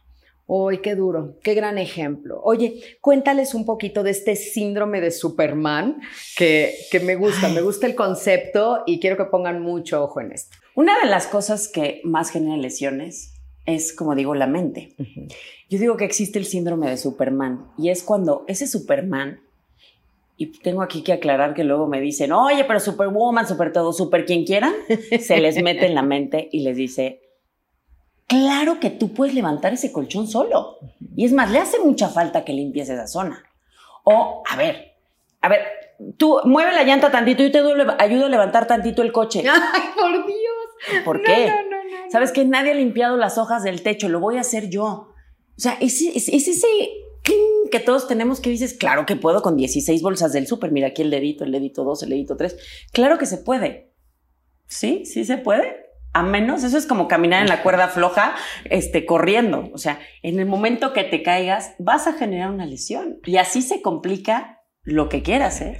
¡Uy, 0.46 0.78
qué 0.78 0.96
duro! 0.96 1.38
¡Qué 1.44 1.54
gran 1.54 1.78
ejemplo! 1.78 2.40
Oye, 2.42 2.98
cuéntales 3.00 3.54
un 3.54 3.64
poquito 3.64 4.02
de 4.02 4.10
este 4.10 4.34
síndrome 4.34 5.00
de 5.00 5.12
Superman 5.12 6.00
que, 6.36 6.74
que 6.90 6.98
me 6.98 7.14
gusta, 7.14 7.48
me 7.48 7.62
gusta 7.62 7.86
el 7.86 7.94
concepto 7.94 8.82
y 8.86 8.98
quiero 8.98 9.16
que 9.16 9.26
pongan 9.26 9.62
mucho 9.62 10.02
ojo 10.02 10.20
en 10.20 10.32
esto. 10.32 10.56
Una 10.74 10.98
de 10.98 11.08
las 11.08 11.28
cosas 11.28 11.68
que 11.68 12.00
más 12.02 12.30
genera 12.30 12.56
lesiones 12.56 13.31
es, 13.66 13.92
como 13.92 14.14
digo, 14.14 14.34
la 14.34 14.46
mente. 14.46 14.94
Yo 15.68 15.78
digo 15.78 15.96
que 15.96 16.04
existe 16.04 16.38
el 16.38 16.46
síndrome 16.46 16.88
de 16.90 16.96
Superman 16.96 17.66
y 17.78 17.90
es 17.90 18.02
cuando 18.02 18.44
ese 18.48 18.66
Superman, 18.66 19.40
y 20.36 20.46
tengo 20.46 20.82
aquí 20.82 21.02
que 21.02 21.12
aclarar 21.12 21.54
que 21.54 21.64
luego 21.64 21.86
me 21.86 22.00
dicen, 22.00 22.32
oye, 22.32 22.64
pero 22.64 22.80
Superwoman, 22.80 23.46
super 23.46 23.72
todo, 23.72 23.92
super 23.92 24.24
quien 24.24 24.44
quiera, 24.44 24.72
se 25.20 25.38
les 25.38 25.62
mete 25.62 25.86
en 25.86 25.94
la 25.94 26.02
mente 26.02 26.48
y 26.50 26.60
les 26.60 26.76
dice, 26.76 27.20
claro 28.26 28.80
que 28.80 28.90
tú 28.90 29.12
puedes 29.12 29.34
levantar 29.34 29.74
ese 29.74 29.92
colchón 29.92 30.26
solo. 30.26 30.78
Y 31.14 31.24
es 31.24 31.32
más, 31.32 31.50
le 31.50 31.58
hace 31.58 31.78
mucha 31.78 32.08
falta 32.08 32.44
que 32.44 32.52
limpies 32.52 32.88
esa 32.88 33.06
zona. 33.06 33.44
O, 34.04 34.42
a 34.48 34.56
ver, 34.56 34.94
a 35.40 35.48
ver, 35.48 35.60
tú 36.16 36.40
mueve 36.44 36.72
la 36.72 36.82
llanta 36.82 37.10
tantito 37.10 37.44
y 37.44 37.52
te 37.52 37.58
ayudo 37.58 38.26
a 38.26 38.28
levantar 38.28 38.66
tantito 38.66 39.02
el 39.02 39.12
coche. 39.12 39.44
¡Ay, 39.48 39.82
por 39.94 40.26
Dios! 40.26 41.04
¿Por 41.04 41.22
qué? 41.22 41.46
No, 41.46 41.71
¿Sabes 42.12 42.30
que 42.30 42.44
Nadie 42.44 42.72
ha 42.72 42.74
limpiado 42.74 43.16
las 43.16 43.38
hojas 43.38 43.62
del 43.62 43.82
techo, 43.82 44.10
lo 44.10 44.20
voy 44.20 44.36
a 44.36 44.42
hacer 44.42 44.68
yo. 44.68 44.84
O 44.84 45.56
sea, 45.56 45.78
es, 45.80 45.98
ese 46.02 46.52
que 47.70 47.80
todos 47.80 48.06
tenemos 48.06 48.38
que 48.38 48.50
dices, 48.50 48.74
claro 48.74 49.06
que 49.06 49.16
puedo 49.16 49.40
con 49.40 49.56
16 49.56 50.02
bolsas 50.02 50.34
del 50.34 50.46
súper, 50.46 50.72
mira 50.72 50.88
aquí 50.88 51.00
el 51.00 51.10
dedito, 51.10 51.44
el 51.44 51.52
dedito 51.52 51.84
2, 51.84 52.02
el 52.02 52.10
dedito 52.10 52.36
3. 52.36 52.54
Claro 52.92 53.16
que 53.16 53.24
se 53.24 53.38
puede. 53.38 53.94
Sí, 54.66 55.06
sí 55.06 55.24
se 55.24 55.38
puede. 55.38 55.86
A 56.12 56.22
menos, 56.22 56.64
eso 56.64 56.76
es 56.76 56.84
como 56.84 57.08
caminar 57.08 57.40
en 57.40 57.48
la 57.48 57.62
cuerda 57.62 57.88
floja, 57.88 58.34
este, 58.66 59.06
corriendo. 59.06 59.70
O 59.72 59.78
sea, 59.78 59.98
en 60.22 60.38
el 60.38 60.44
momento 60.44 60.92
que 60.92 61.04
te 61.04 61.22
caigas, 61.22 61.74
vas 61.78 62.06
a 62.06 62.12
generar 62.12 62.50
una 62.50 62.66
lesión. 62.66 63.20
Y 63.24 63.38
así 63.38 63.62
se 63.62 63.80
complica 63.80 64.60
lo 64.82 65.08
que 65.08 65.22
quieras, 65.22 65.62
¿eh? 65.62 65.78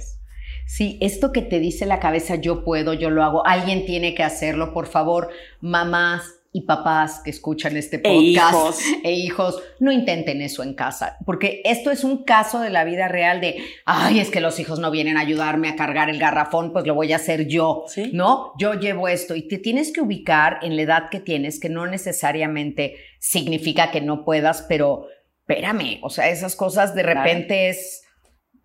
Sí, 0.65 0.97
esto 1.01 1.31
que 1.31 1.41
te 1.41 1.59
dice 1.59 1.85
la 1.85 1.99
cabeza, 1.99 2.35
yo 2.35 2.63
puedo, 2.63 2.93
yo 2.93 3.09
lo 3.09 3.23
hago, 3.23 3.45
alguien 3.45 3.85
tiene 3.85 4.15
que 4.15 4.23
hacerlo, 4.23 4.73
por 4.73 4.87
favor, 4.87 5.29
mamás 5.61 6.39
y 6.55 6.61
papás 6.61 7.21
que 7.23 7.31
escuchan 7.31 7.75
este 7.75 7.97
podcast 7.97 8.13
e 8.13 8.21
hijos. 8.21 8.79
e 9.03 9.11
hijos, 9.11 9.63
no 9.79 9.91
intenten 9.91 10.41
eso 10.41 10.61
en 10.63 10.75
casa, 10.75 11.17
porque 11.25 11.61
esto 11.65 11.89
es 11.89 12.03
un 12.03 12.23
caso 12.23 12.59
de 12.59 12.69
la 12.69 12.83
vida 12.85 13.07
real 13.07 13.41
de, 13.41 13.57
ay, 13.85 14.19
es 14.19 14.29
que 14.29 14.39
los 14.39 14.59
hijos 14.59 14.79
no 14.79 14.91
vienen 14.91 15.17
a 15.17 15.21
ayudarme 15.21 15.67
a 15.67 15.75
cargar 15.75 16.11
el 16.11 16.19
garrafón, 16.19 16.71
pues 16.71 16.85
lo 16.85 16.93
voy 16.93 17.11
a 17.11 17.17
hacer 17.17 17.47
yo, 17.47 17.85
¿no? 18.13 18.53
Yo 18.59 18.75
llevo 18.75 19.07
esto 19.07 19.35
y 19.35 19.47
te 19.47 19.57
tienes 19.57 19.91
que 19.91 20.01
ubicar 20.01 20.59
en 20.61 20.75
la 20.75 20.83
edad 20.83 21.09
que 21.09 21.19
tienes, 21.19 21.59
que 21.59 21.69
no 21.69 21.87
necesariamente 21.87 22.97
significa 23.19 23.89
que 23.89 24.01
no 24.01 24.23
puedas, 24.23 24.63
pero 24.69 25.07
espérame, 25.39 25.99
o 26.03 26.09
sea, 26.09 26.29
esas 26.29 26.55
cosas 26.55 26.93
de 26.93 27.03
repente 27.03 27.69
es 27.69 28.02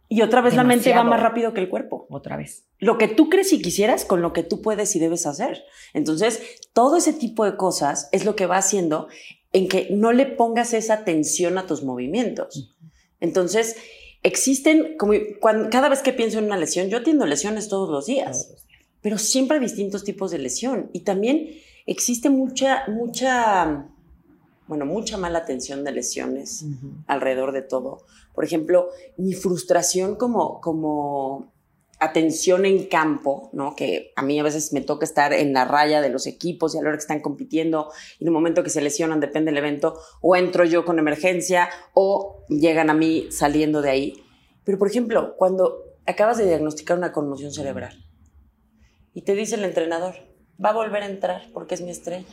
y 0.08 0.22
otra 0.22 0.40
vez 0.40 0.54
la 0.54 0.64
mente 0.64 0.92
va 0.94 1.04
más 1.04 1.20
rápido 1.20 1.52
que 1.52 1.60
el 1.60 1.68
cuerpo. 1.68 2.06
Otra 2.10 2.36
vez. 2.36 2.64
Lo 2.78 2.96
que 2.96 3.08
tú 3.08 3.28
crees 3.28 3.52
y 3.52 3.60
quisieras 3.60 4.06
con 4.06 4.22
lo 4.22 4.32
que 4.32 4.42
tú 4.42 4.62
puedes 4.62 4.96
y 4.96 4.98
debes 4.98 5.26
hacer. 5.26 5.64
Entonces, 5.92 6.40
todo 6.72 6.96
ese 6.96 7.12
tipo 7.12 7.44
de 7.44 7.56
cosas 7.56 8.08
es 8.12 8.24
lo 8.24 8.34
que 8.34 8.46
va 8.46 8.56
haciendo 8.56 9.08
en 9.52 9.68
que 9.68 9.88
no 9.90 10.12
le 10.12 10.26
pongas 10.26 10.72
esa 10.72 10.94
atención 10.94 11.58
a 11.58 11.66
tus 11.66 11.82
movimientos. 11.82 12.74
Entonces, 13.20 13.76
existen, 14.22 14.96
como 14.98 15.12
cada 15.70 15.88
vez 15.88 16.00
que 16.00 16.12
pienso 16.12 16.38
en 16.38 16.46
una 16.46 16.56
lesión, 16.56 16.88
yo 16.88 16.98
atiendo 16.98 17.26
lesiones 17.26 17.68
todos 17.68 17.90
los 17.90 18.06
días, 18.06 18.54
pero 19.02 19.18
siempre 19.18 19.58
hay 19.58 19.62
distintos 19.62 20.04
tipos 20.04 20.30
de 20.30 20.38
lesión. 20.38 20.90
Y 20.92 21.00
también 21.00 21.50
existe 21.86 22.30
mucha, 22.30 22.84
mucha, 22.88 23.88
bueno, 24.68 24.86
mucha 24.86 25.16
mala 25.16 25.40
atención 25.40 25.82
de 25.82 25.92
lesiones 25.92 26.64
alrededor 27.06 27.52
de 27.52 27.62
todo 27.62 28.04
por 28.38 28.44
ejemplo, 28.44 28.90
mi 29.16 29.32
frustración 29.32 30.14
como, 30.14 30.60
como 30.60 31.52
atención 31.98 32.64
en 32.66 32.86
campo, 32.86 33.50
¿no? 33.52 33.74
Que 33.74 34.12
a 34.14 34.22
mí 34.22 34.38
a 34.38 34.44
veces 34.44 34.72
me 34.72 34.80
toca 34.80 35.04
estar 35.04 35.32
en 35.32 35.52
la 35.52 35.64
raya 35.64 36.00
de 36.00 36.08
los 36.08 36.24
equipos 36.28 36.72
y 36.72 36.78
a 36.78 36.82
la 36.82 36.90
hora 36.90 36.98
que 36.98 37.02
están 37.02 37.18
compitiendo 37.18 37.90
y 38.20 38.22
en 38.22 38.28
el 38.28 38.32
momento 38.32 38.62
que 38.62 38.70
se 38.70 38.80
lesionan, 38.80 39.18
depende 39.18 39.50
del 39.50 39.58
evento, 39.58 39.98
o 40.20 40.36
entro 40.36 40.64
yo 40.64 40.84
con 40.84 41.00
emergencia 41.00 41.68
o 41.94 42.44
llegan 42.48 42.90
a 42.90 42.94
mí 42.94 43.26
saliendo 43.32 43.82
de 43.82 43.90
ahí. 43.90 44.22
Pero, 44.62 44.78
por 44.78 44.86
ejemplo, 44.86 45.34
cuando 45.36 45.96
acabas 46.06 46.38
de 46.38 46.46
diagnosticar 46.46 46.96
una 46.96 47.10
conmoción 47.10 47.50
cerebral 47.50 48.06
y 49.14 49.22
te 49.22 49.34
dice 49.34 49.56
el 49.56 49.64
entrenador, 49.64 50.14
va 50.64 50.70
a 50.70 50.74
volver 50.74 51.02
a 51.02 51.06
entrar 51.06 51.42
porque 51.52 51.74
es 51.74 51.80
mi 51.80 51.90
estrella. 51.90 52.28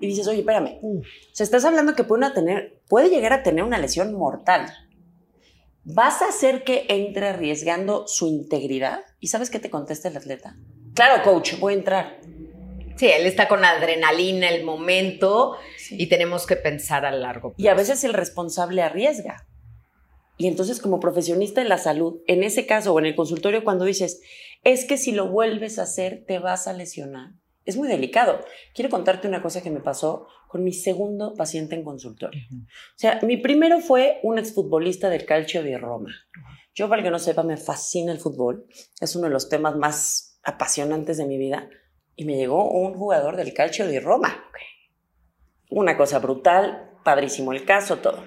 Y 0.00 0.06
dices, 0.08 0.26
oye, 0.28 0.40
espérame, 0.40 0.78
o 0.82 1.02
sea, 1.32 1.44
estás 1.44 1.64
hablando 1.64 1.94
que 1.94 2.04
puede, 2.04 2.30
tener, 2.30 2.80
puede 2.88 3.08
llegar 3.08 3.32
a 3.32 3.42
tener 3.42 3.64
una 3.64 3.78
lesión 3.78 4.14
mortal 4.14 4.66
¿Vas 5.88 6.20
a 6.20 6.30
hacer 6.30 6.64
que 6.64 6.84
entre 6.88 7.28
arriesgando 7.28 8.08
su 8.08 8.26
integridad? 8.26 9.02
¿Y 9.20 9.28
sabes 9.28 9.50
qué 9.50 9.60
te 9.60 9.70
contesta 9.70 10.08
el 10.08 10.16
atleta? 10.16 10.56
Claro, 10.94 11.22
coach, 11.22 11.60
voy 11.60 11.74
a 11.74 11.76
entrar. 11.76 12.20
Sí, 12.96 13.06
él 13.06 13.24
está 13.24 13.46
con 13.46 13.64
adrenalina, 13.64 14.48
el 14.48 14.64
momento, 14.64 15.56
y 15.90 16.08
tenemos 16.08 16.44
que 16.44 16.56
pensar 16.56 17.06
a 17.06 17.12
largo 17.12 17.50
plazo. 17.50 17.62
Y 17.62 17.68
a 17.68 17.74
veces 17.74 18.02
el 18.02 18.14
responsable 18.14 18.82
arriesga. 18.82 19.46
Y 20.36 20.48
entonces, 20.48 20.80
como 20.80 20.98
profesionista 20.98 21.62
de 21.62 21.68
la 21.68 21.78
salud, 21.78 22.20
en 22.26 22.42
ese 22.42 22.66
caso 22.66 22.92
o 22.92 22.98
en 22.98 23.06
el 23.06 23.14
consultorio, 23.14 23.62
cuando 23.62 23.84
dices, 23.84 24.20
es 24.64 24.86
que 24.86 24.96
si 24.96 25.12
lo 25.12 25.28
vuelves 25.28 25.78
a 25.78 25.84
hacer, 25.84 26.24
te 26.26 26.40
vas 26.40 26.66
a 26.66 26.72
lesionar, 26.72 27.30
es 27.66 27.76
muy 27.76 27.88
delicado. 27.88 28.40
Quiero 28.74 28.90
contarte 28.90 29.28
una 29.28 29.42
cosa 29.42 29.60
que 29.60 29.70
me 29.70 29.80
pasó 29.80 30.28
con 30.48 30.62
mi 30.62 30.72
segundo 30.72 31.34
paciente 31.34 31.74
en 31.74 31.84
consultorio. 31.84 32.40
O 32.50 32.94
sea, 32.98 33.18
mi 33.22 33.36
primero 33.36 33.80
fue 33.80 34.20
un 34.22 34.38
exfutbolista 34.38 35.10
del 35.10 35.26
Calcio 35.26 35.62
de 35.62 35.76
Roma. 35.76 36.10
Yo, 36.74 36.88
para 36.88 37.02
que 37.02 37.10
no 37.10 37.18
sepa, 37.18 37.42
me 37.42 37.56
fascina 37.56 38.12
el 38.12 38.18
fútbol. 38.18 38.66
Es 39.00 39.16
uno 39.16 39.26
de 39.26 39.32
los 39.32 39.48
temas 39.48 39.76
más 39.76 40.38
apasionantes 40.44 41.16
de 41.18 41.26
mi 41.26 41.36
vida. 41.38 41.68
Y 42.14 42.24
me 42.24 42.36
llegó 42.36 42.70
un 42.70 42.94
jugador 42.94 43.36
del 43.36 43.52
Calcio 43.52 43.86
de 43.86 43.98
Roma. 44.00 44.44
Una 45.68 45.96
cosa 45.96 46.20
brutal, 46.20 46.92
padrísimo 47.04 47.52
el 47.52 47.64
caso, 47.64 47.98
todo. 47.98 48.24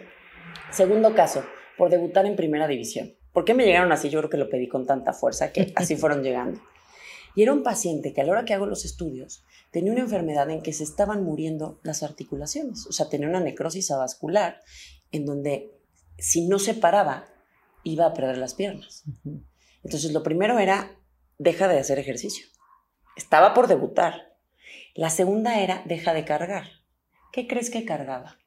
Segundo 0.71 1.15
caso, 1.15 1.43
por 1.77 1.89
debutar 1.89 2.25
en 2.25 2.35
primera 2.35 2.67
división. 2.67 3.15
¿Por 3.31 3.45
qué 3.45 3.53
me 3.53 3.65
llegaron 3.65 3.91
así? 3.91 4.09
Yo 4.09 4.19
creo 4.19 4.29
que 4.29 4.37
lo 4.37 4.49
pedí 4.49 4.67
con 4.67 4.85
tanta 4.85 5.13
fuerza 5.13 5.53
que 5.53 5.71
así 5.75 5.95
fueron 5.97 6.23
llegando. 6.23 6.59
Y 7.35 7.43
era 7.43 7.53
un 7.53 7.63
paciente 7.63 8.13
que 8.13 8.21
a 8.21 8.23
la 8.23 8.31
hora 8.31 8.45
que 8.45 8.53
hago 8.53 8.65
los 8.65 8.85
estudios 8.85 9.43
tenía 9.71 9.91
una 9.91 10.01
enfermedad 10.01 10.49
en 10.49 10.61
que 10.61 10.73
se 10.73 10.83
estaban 10.83 11.23
muriendo 11.23 11.79
las 11.83 12.03
articulaciones, 12.03 12.87
o 12.87 12.91
sea, 12.91 13.09
tenía 13.09 13.27
una 13.27 13.39
necrosis 13.39 13.91
avascular 13.91 14.61
en 15.11 15.25
donde 15.25 15.71
si 16.17 16.47
no 16.47 16.59
se 16.59 16.73
paraba 16.73 17.27
iba 17.83 18.05
a 18.05 18.13
perder 18.13 18.37
las 18.37 18.55
piernas. 18.55 19.03
Entonces 19.83 20.11
lo 20.11 20.23
primero 20.23 20.59
era, 20.59 20.97
deja 21.37 21.67
de 21.67 21.79
hacer 21.79 21.99
ejercicio. 21.99 22.47
Estaba 23.15 23.53
por 23.53 23.67
debutar. 23.67 24.35
La 24.95 25.09
segunda 25.09 25.59
era, 25.59 25.83
deja 25.85 26.13
de 26.13 26.25
cargar. 26.25 26.67
¿Qué 27.31 27.47
crees 27.47 27.69
que 27.69 27.85
cargaba? 27.85 28.37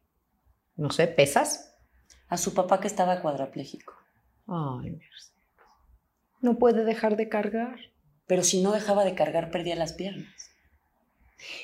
No 0.77 0.91
sé, 0.91 1.07
¿pesas? 1.07 1.75
A 2.29 2.37
su 2.37 2.55
papá 2.55 2.81
que 2.81 2.89
estaba 2.89 3.21
cuadraplégico. 3.21 3.95
Ay, 4.47 4.99
no 6.43 6.59
puede 6.59 6.85
dejar 6.85 7.17
de 7.17 7.29
cargar 7.29 7.92
pero 8.27 8.43
si 8.43 8.63
no 8.63 8.73
dejaba 8.73 9.05
de 9.05 9.15
cargar 9.15 9.51
perdía 9.51 9.77
las 9.77 9.93
piernas. 9.93 10.35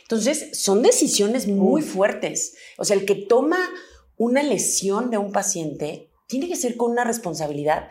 Entonces, 0.02 0.60
son 0.60 0.82
decisiones 0.82 1.46
muy 1.46 1.82
fuertes. 1.82 2.56
O 2.78 2.84
sea, 2.84 2.96
el 2.96 3.04
que 3.04 3.14
toma 3.14 3.58
una 4.16 4.42
lesión 4.42 5.10
de 5.10 5.18
un 5.18 5.32
paciente 5.32 6.10
tiene 6.26 6.48
que 6.48 6.56
ser 6.56 6.76
con 6.76 6.90
una 6.90 7.04
responsabilidad. 7.04 7.88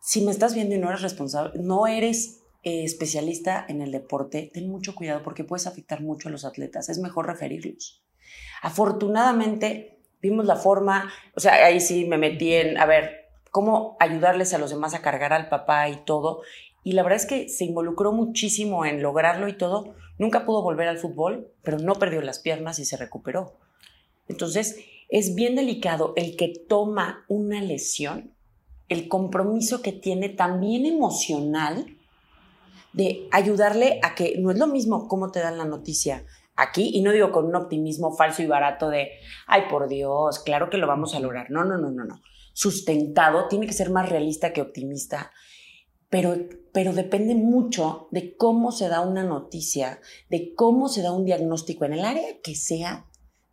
Si 0.00 0.22
me 0.22 0.30
estás 0.30 0.54
viendo 0.54 0.74
y 0.74 0.78
no 0.78 0.88
eres 0.88 1.02
responsable, 1.02 1.60
no 1.60 1.86
eres 1.86 2.42
eh, 2.62 2.84
especialista 2.84 3.64
en 3.68 3.82
el 3.82 3.90
deporte, 3.90 4.50
ten 4.54 4.68
mucho 4.68 4.94
cuidado 4.94 5.22
porque 5.22 5.44
puedes 5.44 5.66
afectar 5.66 6.00
mucho 6.00 6.28
a 6.28 6.32
los 6.32 6.44
atletas. 6.44 6.88
Es 6.88 6.98
mejor 6.98 7.26
referirlos. 7.26 8.04
Afortunadamente, 8.62 9.98
vimos 10.20 10.46
la 10.46 10.56
forma, 10.56 11.12
o 11.34 11.40
sea, 11.40 11.54
ahí 11.66 11.80
sí 11.80 12.04
me 12.04 12.18
metí 12.18 12.54
en, 12.54 12.78
a 12.78 12.86
ver, 12.86 13.22
cómo 13.50 13.96
ayudarles 14.00 14.54
a 14.54 14.58
los 14.58 14.70
demás 14.70 14.94
a 14.94 15.02
cargar 15.02 15.32
al 15.32 15.48
papá 15.48 15.88
y 15.88 16.04
todo. 16.04 16.42
Y 16.84 16.92
la 16.92 17.02
verdad 17.02 17.20
es 17.20 17.26
que 17.26 17.48
se 17.48 17.64
involucró 17.64 18.12
muchísimo 18.12 18.84
en 18.84 19.02
lograrlo 19.02 19.48
y 19.48 19.56
todo. 19.56 19.94
Nunca 20.18 20.44
pudo 20.44 20.62
volver 20.62 20.88
al 20.88 20.98
fútbol, 20.98 21.52
pero 21.62 21.78
no 21.78 21.94
perdió 21.94 22.22
las 22.22 22.38
piernas 22.38 22.78
y 22.78 22.84
se 22.84 22.96
recuperó. 22.96 23.58
Entonces, 24.28 24.76
es 25.08 25.34
bien 25.34 25.54
delicado 25.54 26.12
el 26.16 26.36
que 26.36 26.52
toma 26.68 27.24
una 27.28 27.60
lesión, 27.60 28.34
el 28.88 29.08
compromiso 29.08 29.82
que 29.82 29.92
tiene 29.92 30.28
también 30.28 30.86
emocional 30.86 31.86
de 32.92 33.28
ayudarle 33.30 34.00
a 34.02 34.14
que 34.14 34.36
no 34.38 34.50
es 34.50 34.58
lo 34.58 34.66
mismo 34.66 35.08
cómo 35.08 35.30
te 35.30 35.40
dan 35.40 35.58
la 35.58 35.64
noticia 35.64 36.24
aquí, 36.56 36.90
y 36.92 37.02
no 37.02 37.12
digo 37.12 37.32
con 37.32 37.46
un 37.46 37.56
optimismo 37.56 38.14
falso 38.14 38.42
y 38.42 38.46
barato 38.46 38.88
de, 38.88 39.12
ay, 39.46 39.62
por 39.70 39.88
Dios, 39.88 40.40
claro 40.40 40.68
que 40.70 40.76
lo 40.76 40.86
vamos 40.86 41.14
a 41.14 41.20
lograr. 41.20 41.50
No, 41.50 41.64
no, 41.64 41.78
no, 41.78 41.90
no, 41.90 42.04
no. 42.04 42.20
Sustentado, 42.52 43.48
tiene 43.48 43.66
que 43.66 43.72
ser 43.72 43.90
más 43.90 44.08
realista 44.08 44.52
que 44.52 44.60
optimista 44.60 45.32
pero, 46.12 46.36
pero 46.74 46.92
depende 46.92 47.34
mucho 47.34 48.08
de 48.10 48.36
cómo 48.36 48.70
se 48.70 48.88
da 48.88 49.00
una 49.00 49.24
noticia, 49.24 49.98
de 50.28 50.52
cómo 50.54 50.90
se 50.90 51.00
da 51.00 51.10
un 51.10 51.24
diagnóstico 51.24 51.86
en 51.86 51.94
el 51.94 52.04
área 52.04 52.38
que 52.44 52.54
sea, 52.54 53.06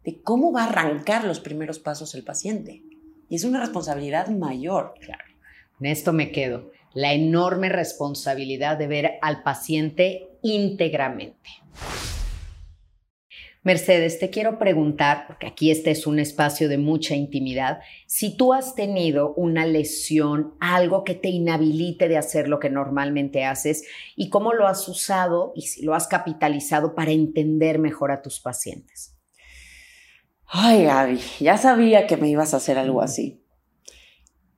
de 0.04 0.22
cómo 0.22 0.52
va 0.52 0.66
a 0.66 0.68
arrancar 0.68 1.24
los 1.24 1.40
primeros 1.40 1.80
pasos 1.80 2.16
el 2.16 2.26
paciente. 2.26 2.84
Y 3.30 3.36
es 3.36 3.46
una 3.46 3.62
responsabilidad 3.62 4.28
mayor. 4.28 4.94
Claro. 5.00 5.24
En 5.80 5.86
esto 5.86 6.12
me 6.12 6.34
quedo. 6.34 6.70
La 6.94 7.14
enorme 7.14 7.70
responsabilidad 7.70 8.78
de 8.78 8.88
ver 8.88 9.12
al 9.22 9.42
paciente 9.42 10.28
íntegramente. 10.42 11.50
Mercedes, 13.62 14.20
te 14.20 14.30
quiero 14.30 14.58
preguntar, 14.58 15.26
porque 15.28 15.48
aquí 15.48 15.70
este 15.70 15.92
es 15.92 16.08
un 16.08 16.18
espacio 16.18 16.70
de 16.70 16.78
mucha 16.78 17.16
intimidad, 17.16 17.80
si 18.08 18.38
tú 18.38 18.54
has 18.54 18.74
tenido 18.74 19.34
una 19.34 19.66
lesión, 19.66 20.56
algo 20.62 21.04
que 21.04 21.14
te 21.14 21.28
inhabilite 21.28 22.08
de 22.08 22.18
hacer 22.18 22.48
lo 22.48 22.60
que 22.60 22.70
normalmente 22.70 23.44
haces 23.44 23.84
y 24.16 24.30
cómo 24.30 24.54
lo 24.54 24.66
has 24.66 24.88
usado 24.88 25.52
y 25.56 25.64
si 25.64 25.84
lo 25.84 25.94
has 25.94 26.08
capitalizado 26.08 26.96
para 26.96 27.12
entender 27.12 27.80
mejor 27.80 28.12
a 28.12 28.22
tus 28.22 28.40
pacientes. 28.40 29.18
Ay, 30.46 30.86
Gaby, 30.86 31.20
ya 31.42 31.58
sabía 31.58 32.08
que 32.08 32.16
me 32.16 32.30
ibas 32.30 32.54
a 32.54 32.58
hacer 32.58 32.78
algo 32.78 33.02
así. 33.02 33.44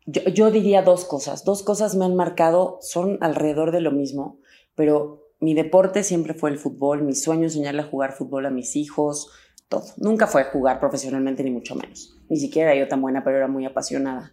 Yo, 0.05 0.23
yo 0.25 0.51
diría 0.51 0.83
dos 0.83 1.05
cosas. 1.05 1.43
Dos 1.43 1.63
cosas 1.63 1.95
me 1.95 2.05
han 2.05 2.15
marcado, 2.15 2.77
son 2.81 3.17
alrededor 3.21 3.71
de 3.71 3.81
lo 3.81 3.91
mismo, 3.91 4.39
pero 4.75 5.20
mi 5.41 5.55
deporte 5.55 6.03
siempre 6.03 6.35
fue 6.35 6.51
el 6.51 6.59
fútbol, 6.59 7.01
mi 7.01 7.15
sueño 7.15 7.47
es 7.47 7.53
enseñarle 7.53 7.81
a 7.81 7.87
jugar 7.87 8.13
fútbol 8.13 8.45
a 8.45 8.51
mis 8.51 8.75
hijos, 8.75 9.31
todo. 9.67 9.83
Nunca 9.97 10.27
fue 10.27 10.43
jugar 10.43 10.79
profesionalmente, 10.79 11.43
ni 11.43 11.49
mucho 11.49 11.75
menos. 11.75 12.15
Ni 12.29 12.37
siquiera 12.37 12.75
yo 12.75 12.87
tan 12.87 13.01
buena, 13.01 13.23
pero 13.23 13.37
era 13.37 13.47
muy 13.47 13.65
apasionada. 13.65 14.31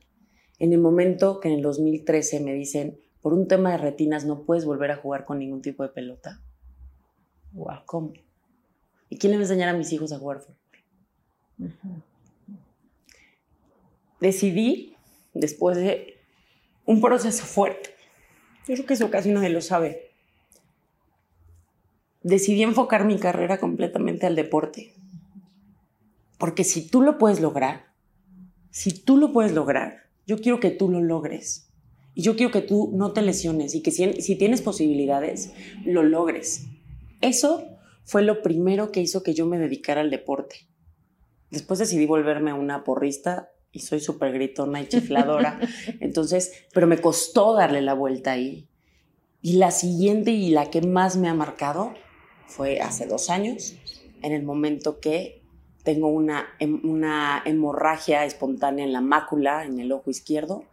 En 0.58 0.72
el 0.74 0.80
momento 0.80 1.40
que 1.40 1.48
en 1.48 1.54
el 1.54 1.62
2013 1.62 2.40
me 2.40 2.52
dicen, 2.52 3.00
por 3.22 3.32
un 3.32 3.48
tema 3.48 3.70
de 3.72 3.78
retinas 3.78 4.26
no 4.26 4.44
puedes 4.44 4.66
volver 4.66 4.90
a 4.90 4.96
jugar 4.96 5.24
con 5.24 5.38
ningún 5.38 5.62
tipo 5.62 5.82
de 5.82 5.88
pelota. 5.88 6.42
Wow, 7.52 7.84
¿cómo? 7.86 8.12
¿Y 9.08 9.16
quién 9.16 9.30
le 9.30 9.38
va 9.38 9.42
a 9.42 9.44
enseñar 9.44 9.70
a 9.70 9.78
mis 9.78 9.90
hijos 9.92 10.12
a 10.12 10.18
jugar 10.18 10.40
fútbol? 10.40 11.72
Decidí, 14.20 14.94
después 15.32 15.78
de 15.78 16.18
un 16.84 17.00
proceso 17.00 17.46
fuerte, 17.46 17.90
yo 18.66 18.74
creo 18.74 18.86
que 18.86 18.94
eso 18.94 19.10
casi 19.10 19.30
nadie 19.30 19.48
lo 19.48 19.62
sabe, 19.62 20.07
decidí 22.28 22.62
enfocar 22.62 23.04
mi 23.04 23.18
carrera 23.18 23.58
completamente 23.58 24.26
al 24.26 24.36
deporte. 24.36 24.94
Porque 26.38 26.64
si 26.64 26.86
tú 26.88 27.02
lo 27.02 27.18
puedes 27.18 27.40
lograr, 27.40 27.86
si 28.70 28.92
tú 28.92 29.16
lo 29.16 29.32
puedes 29.32 29.52
lograr, 29.52 30.04
yo 30.26 30.38
quiero 30.38 30.60
que 30.60 30.70
tú 30.70 30.90
lo 30.90 31.00
logres. 31.00 31.70
Y 32.14 32.22
yo 32.22 32.36
quiero 32.36 32.52
que 32.52 32.60
tú 32.60 32.92
no 32.94 33.12
te 33.12 33.22
lesiones 33.22 33.74
y 33.74 33.82
que 33.82 33.90
si, 33.90 34.20
si 34.20 34.36
tienes 34.36 34.60
posibilidades, 34.62 35.52
lo 35.84 36.02
logres. 36.02 36.66
Eso 37.20 37.64
fue 38.04 38.22
lo 38.22 38.42
primero 38.42 38.92
que 38.92 39.00
hizo 39.00 39.22
que 39.22 39.34
yo 39.34 39.46
me 39.46 39.58
dedicara 39.58 40.00
al 40.00 40.10
deporte. 40.10 40.68
Después 41.50 41.78
decidí 41.78 42.06
volverme 42.06 42.52
una 42.52 42.84
porrista 42.84 43.50
y 43.72 43.80
soy 43.80 44.00
súper 44.00 44.32
gritona 44.32 44.80
y 44.80 44.88
chifladora. 44.88 45.60
Entonces, 46.00 46.52
pero 46.72 46.86
me 46.86 46.98
costó 46.98 47.54
darle 47.54 47.82
la 47.82 47.94
vuelta 47.94 48.32
ahí. 48.32 48.68
Y 49.40 49.54
la 49.54 49.70
siguiente 49.70 50.32
y 50.32 50.50
la 50.50 50.70
que 50.70 50.82
más 50.82 51.16
me 51.16 51.28
ha 51.28 51.34
marcado 51.34 51.94
fue 52.48 52.80
hace 52.80 53.06
dos 53.06 53.30
años, 53.30 53.76
en 54.22 54.32
el 54.32 54.42
momento 54.42 54.98
que 54.98 55.42
tengo 55.84 56.08
una, 56.08 56.48
una 56.82 57.42
hemorragia 57.44 58.24
espontánea 58.24 58.84
en 58.84 58.92
la 58.92 59.00
mácula, 59.00 59.64
en 59.64 59.78
el 59.78 59.92
ojo 59.92 60.10
izquierdo, 60.10 60.64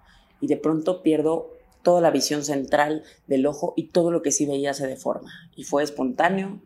y 0.42 0.48
de 0.48 0.58
pronto 0.58 1.04
pierdo 1.04 1.52
toda 1.84 2.02
la 2.02 2.12
visión 2.12 2.44
central 2.44 3.04
del 3.28 3.46
ojo 3.46 3.74
y 3.78 3.90
todo 3.90 4.12
lo 4.12 4.22
que 4.22 4.32
sí 4.32 4.46
veía 4.46 4.74
se 4.74 4.88
deforma. 4.88 5.32
Y 5.56 5.64
fue 5.64 5.84
espontáneo 5.84 6.60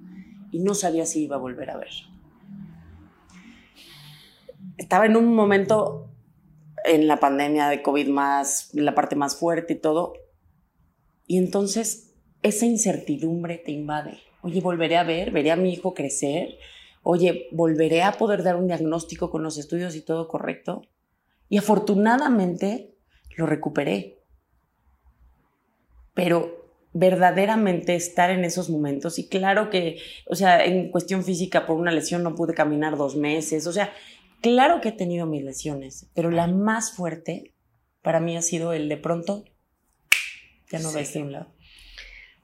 y 0.51 0.59
no 0.59 0.73
sabía 0.73 1.05
si 1.05 1.23
iba 1.23 1.35
a 1.35 1.39
volver 1.39 1.69
a 1.69 1.77
ver. 1.77 1.91
Estaba 4.77 5.05
en 5.05 5.17
un 5.17 5.35
momento 5.35 6.07
en 6.85 7.07
la 7.07 7.19
pandemia 7.19 7.67
de 7.67 7.81
COVID 7.81 8.07
más, 8.07 8.69
la 8.73 8.95
parte 8.95 9.15
más 9.15 9.35
fuerte 9.35 9.73
y 9.73 9.79
todo. 9.79 10.13
Y 11.27 11.37
entonces 11.37 12.15
esa 12.41 12.65
incertidumbre 12.65 13.57
te 13.57 13.71
invade. 13.71 14.19
Oye, 14.41 14.61
volveré 14.61 14.97
a 14.97 15.03
ver, 15.03 15.31
veré 15.31 15.51
a 15.51 15.55
mi 15.55 15.73
hijo 15.73 15.93
crecer. 15.93 16.57
Oye, 17.03 17.47
volveré 17.51 18.03
a 18.03 18.13
poder 18.13 18.43
dar 18.43 18.55
un 18.55 18.67
diagnóstico 18.67 19.29
con 19.29 19.43
los 19.43 19.57
estudios 19.57 19.95
y 19.95 20.01
todo 20.01 20.27
correcto. 20.27 20.83
Y 21.49 21.57
afortunadamente 21.57 22.95
lo 23.35 23.45
recuperé. 23.45 24.19
Pero 26.13 26.59
verdaderamente 26.93 27.95
estar 27.95 28.29
en 28.29 28.43
esos 28.43 28.69
momentos. 28.69 29.19
Y 29.19 29.27
claro 29.27 29.69
que, 29.69 29.99
o 30.25 30.35
sea, 30.35 30.63
en 30.63 30.89
cuestión 30.91 31.23
física, 31.23 31.65
por 31.65 31.77
una 31.77 31.91
lesión 31.91 32.23
no 32.23 32.35
pude 32.35 32.53
caminar 32.53 32.97
dos 32.97 33.15
meses. 33.15 33.67
O 33.67 33.73
sea, 33.73 33.93
claro 34.41 34.81
que 34.81 34.89
he 34.89 34.93
tenido 34.93 35.25
mis 35.25 35.43
lesiones, 35.43 36.09
pero 36.13 36.31
la 36.31 36.47
más 36.47 36.91
fuerte 36.91 37.53
para 38.01 38.19
mí 38.19 38.37
ha 38.37 38.41
sido 38.41 38.73
el 38.73 38.89
de 38.89 38.97
pronto, 38.97 39.43
ya 40.71 40.79
no 40.79 40.91
ves 40.91 41.13
de 41.13 41.21
un 41.21 41.31
lado. 41.31 41.51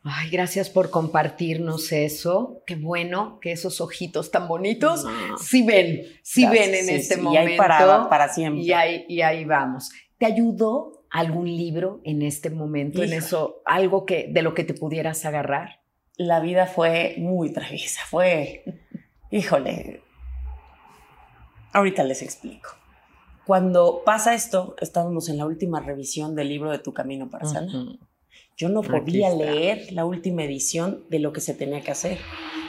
Ay, 0.07 0.29
gracias 0.29 0.69
por 0.69 0.91
compartirnos 0.91 1.91
eso. 1.91 2.61
Qué 2.67 2.75
bueno 2.75 3.39
que 3.41 3.51
esos 3.51 3.81
ojitos 3.81 4.29
tan 4.29 4.47
bonitos 4.47 5.03
sí 5.39 5.65
ven, 5.65 6.03
sí 6.21 6.47
ven 6.47 6.75
en 6.75 6.89
este 6.89 7.17
momento. 7.17 7.49
Y 7.49 7.51
ahí 7.53 7.57
para, 7.57 8.07
para 8.07 8.29
siempre. 8.31 8.61
Y 8.61 8.71
ahí, 8.71 9.05
y 9.09 9.21
ahí 9.21 9.45
vamos. 9.45 9.89
¿Te 10.19 10.27
ayudó 10.27 11.07
algún 11.09 11.47
libro 11.47 12.01
en 12.03 12.21
este 12.21 12.51
momento, 12.51 13.01
en 13.01 13.13
eso, 13.13 13.63
algo 13.65 14.05
que 14.05 14.29
de 14.31 14.43
lo 14.43 14.53
que 14.53 14.63
te 14.63 14.75
pudieras 14.75 15.25
agarrar? 15.25 15.81
La 16.17 16.39
vida 16.39 16.67
fue 16.67 17.15
muy 17.17 17.51
traviesa, 17.51 18.01
fue, 18.07 18.63
híjole, 19.31 20.03
ahorita 21.73 22.03
les 22.03 22.21
explico. 22.21 22.69
Cuando 23.43 24.03
pasa 24.05 24.35
esto, 24.35 24.75
estábamos 24.79 25.29
en 25.29 25.37
la 25.37 25.47
última 25.47 25.79
revisión 25.79 26.35
del 26.35 26.49
libro 26.49 26.69
de 26.69 26.77
Tu 26.77 26.93
Camino 26.93 27.27
para 27.27 27.45
Sanar. 27.45 27.97
Yo 28.57 28.69
no 28.69 28.81
podía 28.81 29.29
leer 29.29 29.91
la 29.91 30.05
última 30.05 30.43
edición 30.43 31.05
de 31.09 31.19
lo 31.19 31.33
que 31.33 31.41
se 31.41 31.53
tenía 31.53 31.81
que 31.81 31.91
hacer. 31.91 32.19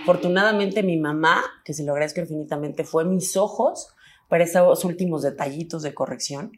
Afortunadamente 0.03 0.83
mi 0.83 0.97
mamá, 0.97 1.45
que 1.65 1.75
se 1.75 1.85
lo 1.85 1.93
agradezco 1.93 2.21
infinitamente, 2.21 2.85
fue 2.85 3.05
mis 3.05 3.37
ojos 3.37 3.89
para 4.29 4.45
esos 4.45 4.85
últimos 4.85 5.23
detallitos 5.23 5.83
de 5.83 5.95
corrección 5.95 6.53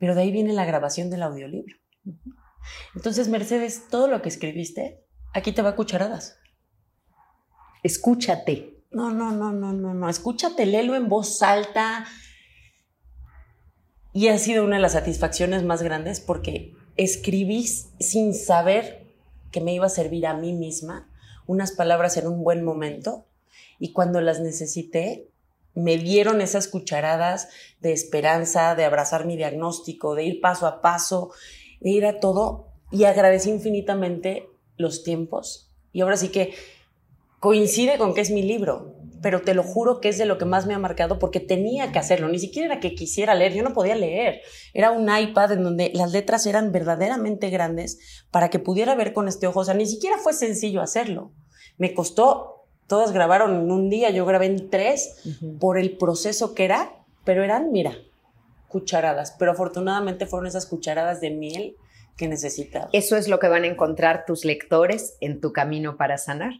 pero 0.00 0.14
de 0.14 0.22
ahí 0.22 0.32
viene 0.32 0.54
la 0.54 0.64
grabación 0.64 1.10
del 1.10 1.22
audiolibro. 1.22 1.76
Entonces, 2.96 3.28
Mercedes, 3.28 3.88
todo 3.90 4.08
lo 4.08 4.22
que 4.22 4.30
escribiste, 4.30 5.04
aquí 5.34 5.52
te 5.52 5.62
va 5.62 5.70
a 5.70 5.76
cucharadas. 5.76 6.38
Escúchate. 7.82 8.82
No, 8.90 9.12
no, 9.12 9.30
no, 9.30 9.52
no, 9.52 9.74
no, 9.74 9.94
no. 9.94 10.08
Escúchate, 10.08 10.64
léelo 10.64 10.94
en 10.94 11.08
voz 11.08 11.42
alta. 11.42 12.06
Y 14.14 14.28
ha 14.28 14.38
sido 14.38 14.64
una 14.64 14.76
de 14.76 14.82
las 14.82 14.92
satisfacciones 14.92 15.62
más 15.64 15.82
grandes 15.82 16.18
porque 16.18 16.72
escribí 17.04 17.66
sin 17.66 18.34
saber 18.34 19.06
que 19.50 19.60
me 19.60 19.72
iba 19.72 19.86
a 19.86 19.90
servir 19.90 20.26
a 20.26 20.34
mí 20.34 20.52
misma 20.52 21.08
unas 21.46 21.72
palabras 21.72 22.16
en 22.18 22.26
un 22.26 22.44
buen 22.44 22.62
momento 22.62 23.24
y 23.78 23.92
cuando 23.92 24.20
las 24.20 24.40
necesité 24.40 25.26
me 25.74 25.96
dieron 25.96 26.42
esas 26.42 26.68
cucharadas 26.68 27.48
de 27.80 27.92
esperanza, 27.92 28.74
de 28.74 28.84
abrazar 28.84 29.24
mi 29.24 29.36
diagnóstico, 29.36 30.14
de 30.14 30.24
ir 30.24 30.40
paso 30.42 30.66
a 30.66 30.82
paso, 30.82 31.30
de 31.80 31.90
ir 31.90 32.04
a 32.04 32.20
todo 32.20 32.66
y 32.90 33.04
agradecí 33.04 33.48
infinitamente 33.48 34.48
los 34.76 35.02
tiempos. 35.02 35.70
Y 35.92 36.02
ahora 36.02 36.18
sí 36.18 36.28
que 36.28 36.54
coincide 37.38 37.96
con 37.96 38.12
que 38.12 38.20
es 38.20 38.30
mi 38.30 38.42
libro, 38.42 38.94
pero 39.22 39.42
te 39.42 39.54
lo 39.54 39.62
juro 39.62 40.00
que 40.00 40.08
es 40.08 40.18
de 40.18 40.24
lo 40.24 40.38
que 40.38 40.44
más 40.44 40.66
me 40.66 40.74
ha 40.74 40.78
marcado 40.78 41.18
porque 41.18 41.40
tenía 41.40 41.92
que 41.92 41.98
hacerlo, 41.98 42.28
ni 42.28 42.38
siquiera 42.38 42.72
era 42.72 42.80
que 42.80 42.94
quisiera 42.94 43.34
leer, 43.34 43.52
yo 43.52 43.62
no 43.62 43.72
podía 43.72 43.94
leer, 43.94 44.40
era 44.72 44.90
un 44.90 45.08
iPad 45.14 45.52
en 45.52 45.64
donde 45.64 45.90
las 45.94 46.12
letras 46.12 46.46
eran 46.46 46.72
verdaderamente 46.72 47.50
grandes 47.50 48.24
para 48.30 48.50
que 48.50 48.58
pudiera 48.58 48.94
ver 48.94 49.12
con 49.12 49.28
este 49.28 49.46
ojo, 49.46 49.60
o 49.60 49.64
sea, 49.64 49.74
ni 49.74 49.86
siquiera 49.86 50.18
fue 50.18 50.32
sencillo 50.32 50.80
hacerlo. 50.80 51.32
Me 51.76 51.94
costó 51.94 52.66
todas 52.86 53.12
grabaron 53.12 53.54
en 53.54 53.70
un 53.70 53.88
día, 53.88 54.10
yo 54.10 54.26
grabé 54.26 54.46
en 54.46 54.68
tres 54.68 55.22
por 55.60 55.78
el 55.78 55.96
proceso 55.96 56.54
que 56.54 56.64
era, 56.64 56.92
pero 57.24 57.44
eran, 57.44 57.70
mira, 57.70 57.96
cucharadas, 58.66 59.36
pero 59.38 59.52
afortunadamente 59.52 60.26
fueron 60.26 60.48
esas 60.48 60.66
cucharadas 60.66 61.20
de 61.20 61.30
miel 61.30 61.76
que 62.16 62.26
necesitaba. 62.26 62.88
¿Eso 62.92 63.16
es 63.16 63.28
lo 63.28 63.38
que 63.38 63.48
van 63.48 63.62
a 63.62 63.68
encontrar 63.68 64.24
tus 64.26 64.44
lectores 64.44 65.16
en 65.20 65.40
tu 65.40 65.52
camino 65.52 65.96
para 65.96 66.18
sanar? 66.18 66.54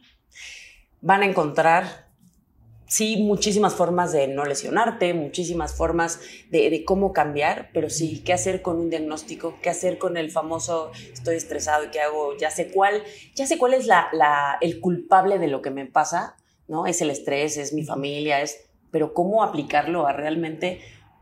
Van 1.01 1.21
a 1.21 1.25
encontrar 1.25 2.10
sí, 2.91 3.15
muchísimas 3.15 3.73
formas 3.73 4.11
de 4.11 4.27
no 4.27 4.43
lesionarte, 4.43 5.13
muchísimas 5.13 5.73
formas 5.73 6.19
de, 6.49 6.83
cómo 6.85 7.13
cambiar, 7.13 7.69
pero 7.73 7.89
sí, 7.89 8.21
qué 8.25 8.33
hacer 8.33 8.61
con 8.61 8.81
un 8.81 8.89
diagnóstico, 8.89 9.55
qué 9.61 9.69
hacer 9.69 9.97
con 9.97 10.17
el 10.17 10.29
famoso 10.29 10.91
estoy 11.13 11.37
estresado 11.37 11.85
y 11.85 11.87
qué 11.87 12.01
hago, 12.01 12.35
ya 12.37 12.51
sé 12.51 12.69
cuál, 12.69 13.01
ya 13.33 13.47
sé 13.47 13.57
cuál 13.57 13.75
es 13.75 13.87
la, 13.87 14.57
el 14.59 14.81
culpable 14.81 15.39
de 15.39 15.47
lo 15.47 15.61
que 15.61 15.71
me 15.71 15.85
pasa, 15.85 16.35
¿no? 16.67 16.85
Es 16.85 17.01
el 17.01 17.11
estrés, 17.11 17.55
es 17.55 17.71
mi 17.71 17.83
familia, 17.83 18.41
es, 18.41 18.65
pero 18.91 19.13
cómo 19.13 19.41
aplicarlo 19.41 20.05
a 20.05 20.11
realmente 20.11 20.81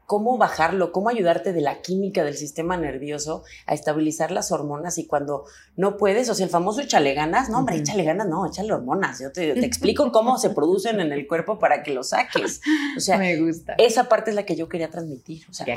cómo 0.10 0.40
bajarlo, 0.40 0.92
cómo 0.92 1.10
ayudarte 1.10 1.54
de 1.54 1.62
la 1.62 1.82
química 1.82 2.24
del 2.24 2.36
sistema 2.36 2.76
nervioso 2.76 3.44
a 3.68 3.76
estabilizar 3.76 4.32
las 4.32 4.52
hormonas 4.52 4.98
y 4.98 5.06
cuando 5.06 5.46
no 5.76 5.98
puedes, 5.98 6.28
o 6.32 6.34
sea, 6.34 6.48
el 6.48 6.50
famoso 6.50 6.82
échale 6.82 7.14
ganas, 7.14 7.52
no, 7.52 7.60
hombre, 7.60 7.76
échale 7.76 8.04
ganas, 8.04 8.28
no, 8.28 8.48
échale 8.48 8.74
hormonas, 8.74 9.22
yo 9.22 9.32
te, 9.32 9.52
explico 9.64 10.12
cómo 10.12 10.40
se 10.40 10.50
producen 10.50 11.00
en 11.00 11.12
el 11.12 11.28
cuerpo 11.28 11.60
para 11.60 11.84
que 11.84 11.94
lo 11.94 12.04
saques. 12.04 12.60
O 12.98 13.00
sea, 13.00 13.20
Me 13.20 13.40
gusta. 13.40 13.76
esa 13.78 14.10
parte 14.10 14.32
es 14.32 14.36
la 14.36 14.48
que 14.48 14.56
yo 14.56 14.68
quería 14.68 14.90
transmitir, 14.90 15.46
o 15.48 15.54
sea, 15.54 15.68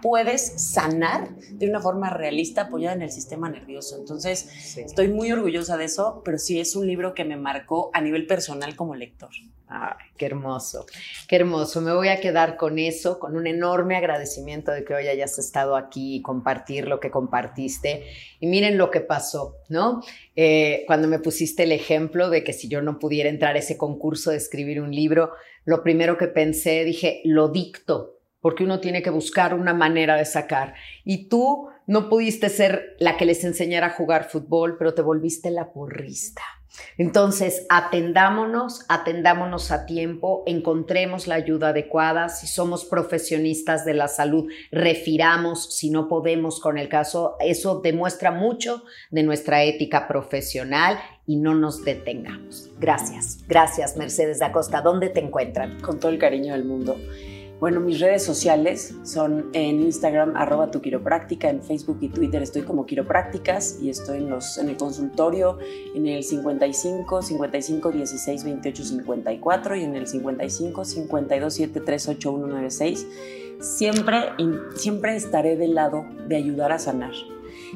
puedes 0.00 0.54
sanar 0.56 1.36
de 1.36 1.68
una 1.68 1.82
forma 1.82 2.08
realista 2.08 2.62
apoyada 2.62 2.96
en 2.96 3.02
el 3.02 3.10
sistema 3.10 3.50
nervioso. 3.50 3.98
Entonces, 3.98 4.78
estoy 4.78 5.08
muy 5.08 5.30
orgullosa 5.32 5.76
de 5.76 5.84
eso, 5.84 6.22
pero 6.24 6.38
sí 6.38 6.58
es 6.58 6.76
un 6.76 6.86
libro 6.86 7.12
que 7.12 7.26
me 7.26 7.36
marcó 7.36 7.90
a 7.92 8.00
nivel 8.00 8.26
personal 8.26 8.74
como 8.74 8.94
lector. 8.94 9.28
Ay, 9.68 9.94
qué 10.16 10.26
hermoso, 10.26 10.86
qué 11.26 11.36
hermoso. 11.36 11.80
Me 11.80 11.92
voy 11.92 12.06
a 12.06 12.20
quedar 12.20 12.56
con 12.56 12.78
eso, 12.78 13.18
con 13.18 13.36
un 13.36 13.48
enorme 13.48 13.96
agradecimiento 13.96 14.70
de 14.70 14.84
que 14.84 14.94
hoy 14.94 15.08
hayas 15.08 15.40
estado 15.40 15.74
aquí 15.74 16.16
y 16.16 16.22
compartir 16.22 16.86
lo 16.86 17.00
que 17.00 17.10
compartiste. 17.10 18.04
Y 18.38 18.46
miren 18.46 18.78
lo 18.78 18.92
que 18.92 19.00
pasó, 19.00 19.56
¿no? 19.68 20.02
Eh, 20.36 20.84
cuando 20.86 21.08
me 21.08 21.18
pusiste 21.18 21.64
el 21.64 21.72
ejemplo 21.72 22.30
de 22.30 22.44
que 22.44 22.52
si 22.52 22.68
yo 22.68 22.80
no 22.80 23.00
pudiera 23.00 23.28
entrar 23.28 23.56
a 23.56 23.58
ese 23.58 23.76
concurso 23.76 24.30
de 24.30 24.36
escribir 24.36 24.80
un 24.80 24.94
libro, 24.94 25.32
lo 25.64 25.82
primero 25.82 26.16
que 26.16 26.28
pensé, 26.28 26.84
dije, 26.84 27.20
lo 27.24 27.48
dicto, 27.48 28.20
porque 28.40 28.62
uno 28.62 28.78
tiene 28.78 29.02
que 29.02 29.10
buscar 29.10 29.52
una 29.52 29.74
manera 29.74 30.14
de 30.14 30.26
sacar. 30.26 30.74
Y 31.04 31.28
tú 31.28 31.68
no 31.86 32.08
pudiste 32.08 32.48
ser 32.48 32.96
la 32.98 33.16
que 33.16 33.26
les 33.26 33.44
enseñara 33.44 33.88
a 33.88 33.90
jugar 33.90 34.28
fútbol, 34.28 34.76
pero 34.78 34.94
te 34.94 35.02
volviste 35.02 35.50
la 35.50 35.72
porrista. 35.72 36.42
Entonces, 36.98 37.66
atendámonos, 37.68 38.84
atendámonos 38.88 39.70
a 39.70 39.86
tiempo, 39.86 40.42
encontremos 40.46 41.26
la 41.26 41.36
ayuda 41.36 41.68
adecuada. 41.68 42.28
Si 42.28 42.46
somos 42.46 42.84
profesionistas 42.84 43.84
de 43.84 43.94
la 43.94 44.08
salud, 44.08 44.50
refiramos 44.70 45.74
si 45.74 45.90
no 45.90 46.08
podemos 46.08 46.60
con 46.60 46.78
el 46.78 46.88
caso. 46.88 47.36
Eso 47.40 47.80
demuestra 47.80 48.30
mucho 48.30 48.82
de 49.10 49.22
nuestra 49.22 49.64
ética 49.64 50.08
profesional 50.08 50.98
y 51.26 51.36
no 51.36 51.54
nos 51.54 51.84
detengamos. 51.84 52.70
Gracias, 52.78 53.38
gracias 53.48 53.96
Mercedes 53.96 54.38
da 54.38 54.52
Costa. 54.52 54.80
¿Dónde 54.80 55.08
te 55.08 55.20
encuentran? 55.20 55.80
Con 55.80 55.98
todo 55.98 56.12
el 56.12 56.18
cariño 56.18 56.52
del 56.52 56.64
mundo. 56.64 56.96
Bueno, 57.58 57.80
mis 57.80 58.00
redes 58.00 58.22
sociales 58.22 58.94
son 59.02 59.48
en 59.54 59.80
Instagram, 59.80 60.36
arroba 60.36 60.70
tu 60.70 60.82
quiropráctica, 60.82 61.48
en 61.48 61.62
Facebook 61.62 61.96
y 62.02 62.10
Twitter 62.10 62.42
estoy 62.42 62.62
como 62.62 62.84
quiroprácticas 62.84 63.78
y 63.80 63.88
estoy 63.88 64.18
en, 64.18 64.28
los, 64.28 64.58
en 64.58 64.68
el 64.68 64.76
consultorio 64.76 65.58
en 65.94 66.06
el 66.06 66.22
55 66.22 67.22
55 67.22 67.92
16 67.92 68.44
28 68.44 68.84
54 68.84 69.76
y 69.76 69.84
en 69.84 69.96
el 69.96 70.06
55 70.06 70.84
52 70.84 71.54
7 71.54 71.80
3 71.80 72.08
8 72.08 72.32
1 72.32 72.46
9 72.46 72.70
6. 72.70 73.06
Siempre, 73.60 74.16
siempre 74.74 75.16
estaré 75.16 75.56
del 75.56 75.74
lado 75.74 76.04
de 76.28 76.36
ayudar 76.36 76.72
a 76.72 76.78
sanar. 76.78 77.12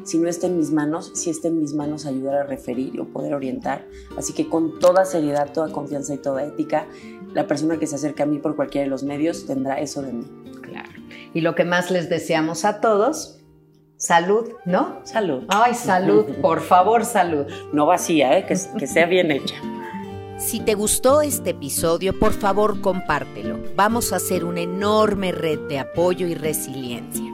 Si 0.05 0.19
no 0.19 0.29
está 0.29 0.47
en 0.47 0.57
mis 0.57 0.71
manos, 0.71 1.13
si 1.15 1.31
está 1.31 1.49
en 1.49 1.61
mis 1.61 1.75
manos 1.75 2.07
ayudar 2.07 2.35
a 2.35 2.43
referir 2.45 3.01
o 3.01 3.07
poder 3.07 3.35
orientar. 3.35 3.87
Así 4.17 4.33
que 4.33 4.49
con 4.49 4.79
toda 4.79 5.05
seriedad, 5.05 5.53
toda 5.53 5.71
confianza 5.73 6.15
y 6.15 6.19
toda 6.19 6.45
ética, 6.45 6.87
la 7.33 7.47
persona 7.47 7.79
que 7.79 7.87
se 7.87 7.97
acerca 7.97 8.25
a 8.25 8.27
mí 8.27 8.39
por 8.39 8.57
cualquiera 8.57 8.85
de 8.85 8.91
los 8.91 9.03
medios 9.03 9.47
tendrá 9.47 9.81
eso 9.81 10.03
de 10.03 10.13
mí. 10.13 10.25
Claro. 10.63 10.91
Y 11.35 11.41
lo 11.43 11.55
que 11.55 11.65
más 11.65 11.91
les 11.91 12.09
deseamos 12.09 12.65
a 12.65 12.81
todos, 12.81 13.41
salud, 13.97 14.49
¿no? 14.65 15.01
Salud. 15.05 15.45
Ay, 15.49 15.75
salud, 15.75 16.25
por 16.43 16.61
favor, 16.61 17.05
salud. 17.05 17.47
No 17.73 17.87
vacía, 17.87 18.39
¿eh? 18.39 18.47
que, 18.47 18.57
que 18.79 18.87
sea 18.87 19.07
bien 19.07 19.31
hecha. 19.31 19.55
Si 20.39 20.59
te 20.59 20.75
gustó 20.75 21.21
este 21.21 21.51
episodio, 21.51 22.19
por 22.19 22.33
favor 22.33 22.81
compártelo. 22.81 23.59
Vamos 23.77 24.13
a 24.13 24.17
hacer 24.17 24.47
una 24.47 24.61
enorme 24.61 25.33
red 25.33 25.61
de 25.69 25.79
apoyo 25.79 26.27
y 26.27 26.35
resiliencia. 26.35 27.30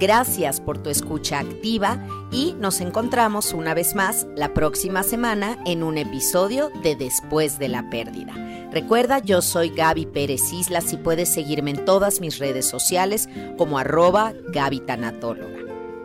Gracias 0.00 0.62
por 0.62 0.82
tu 0.82 0.88
escucha 0.88 1.40
activa 1.40 2.02
y 2.32 2.54
nos 2.58 2.80
encontramos 2.80 3.52
una 3.52 3.74
vez 3.74 3.94
más 3.94 4.26
la 4.34 4.54
próxima 4.54 5.02
semana 5.02 5.58
en 5.66 5.82
un 5.82 5.98
episodio 5.98 6.70
de 6.82 6.96
Después 6.96 7.58
de 7.58 7.68
la 7.68 7.90
Pérdida. 7.90 8.32
Recuerda, 8.72 9.18
yo 9.18 9.42
soy 9.42 9.68
Gaby 9.68 10.06
Pérez 10.06 10.54
Islas 10.54 10.94
y 10.94 10.96
puedes 10.96 11.30
seguirme 11.30 11.72
en 11.72 11.84
todas 11.84 12.22
mis 12.22 12.38
redes 12.38 12.66
sociales 12.66 13.28
como 13.58 13.78
arroba 13.78 14.32
Gaby 14.54 14.80
Tanatóloga. 14.80 15.58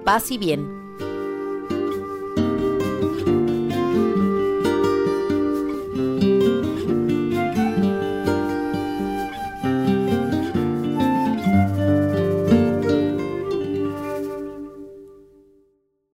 Paz 0.04 0.30
y 0.30 0.38
bien. 0.38 0.85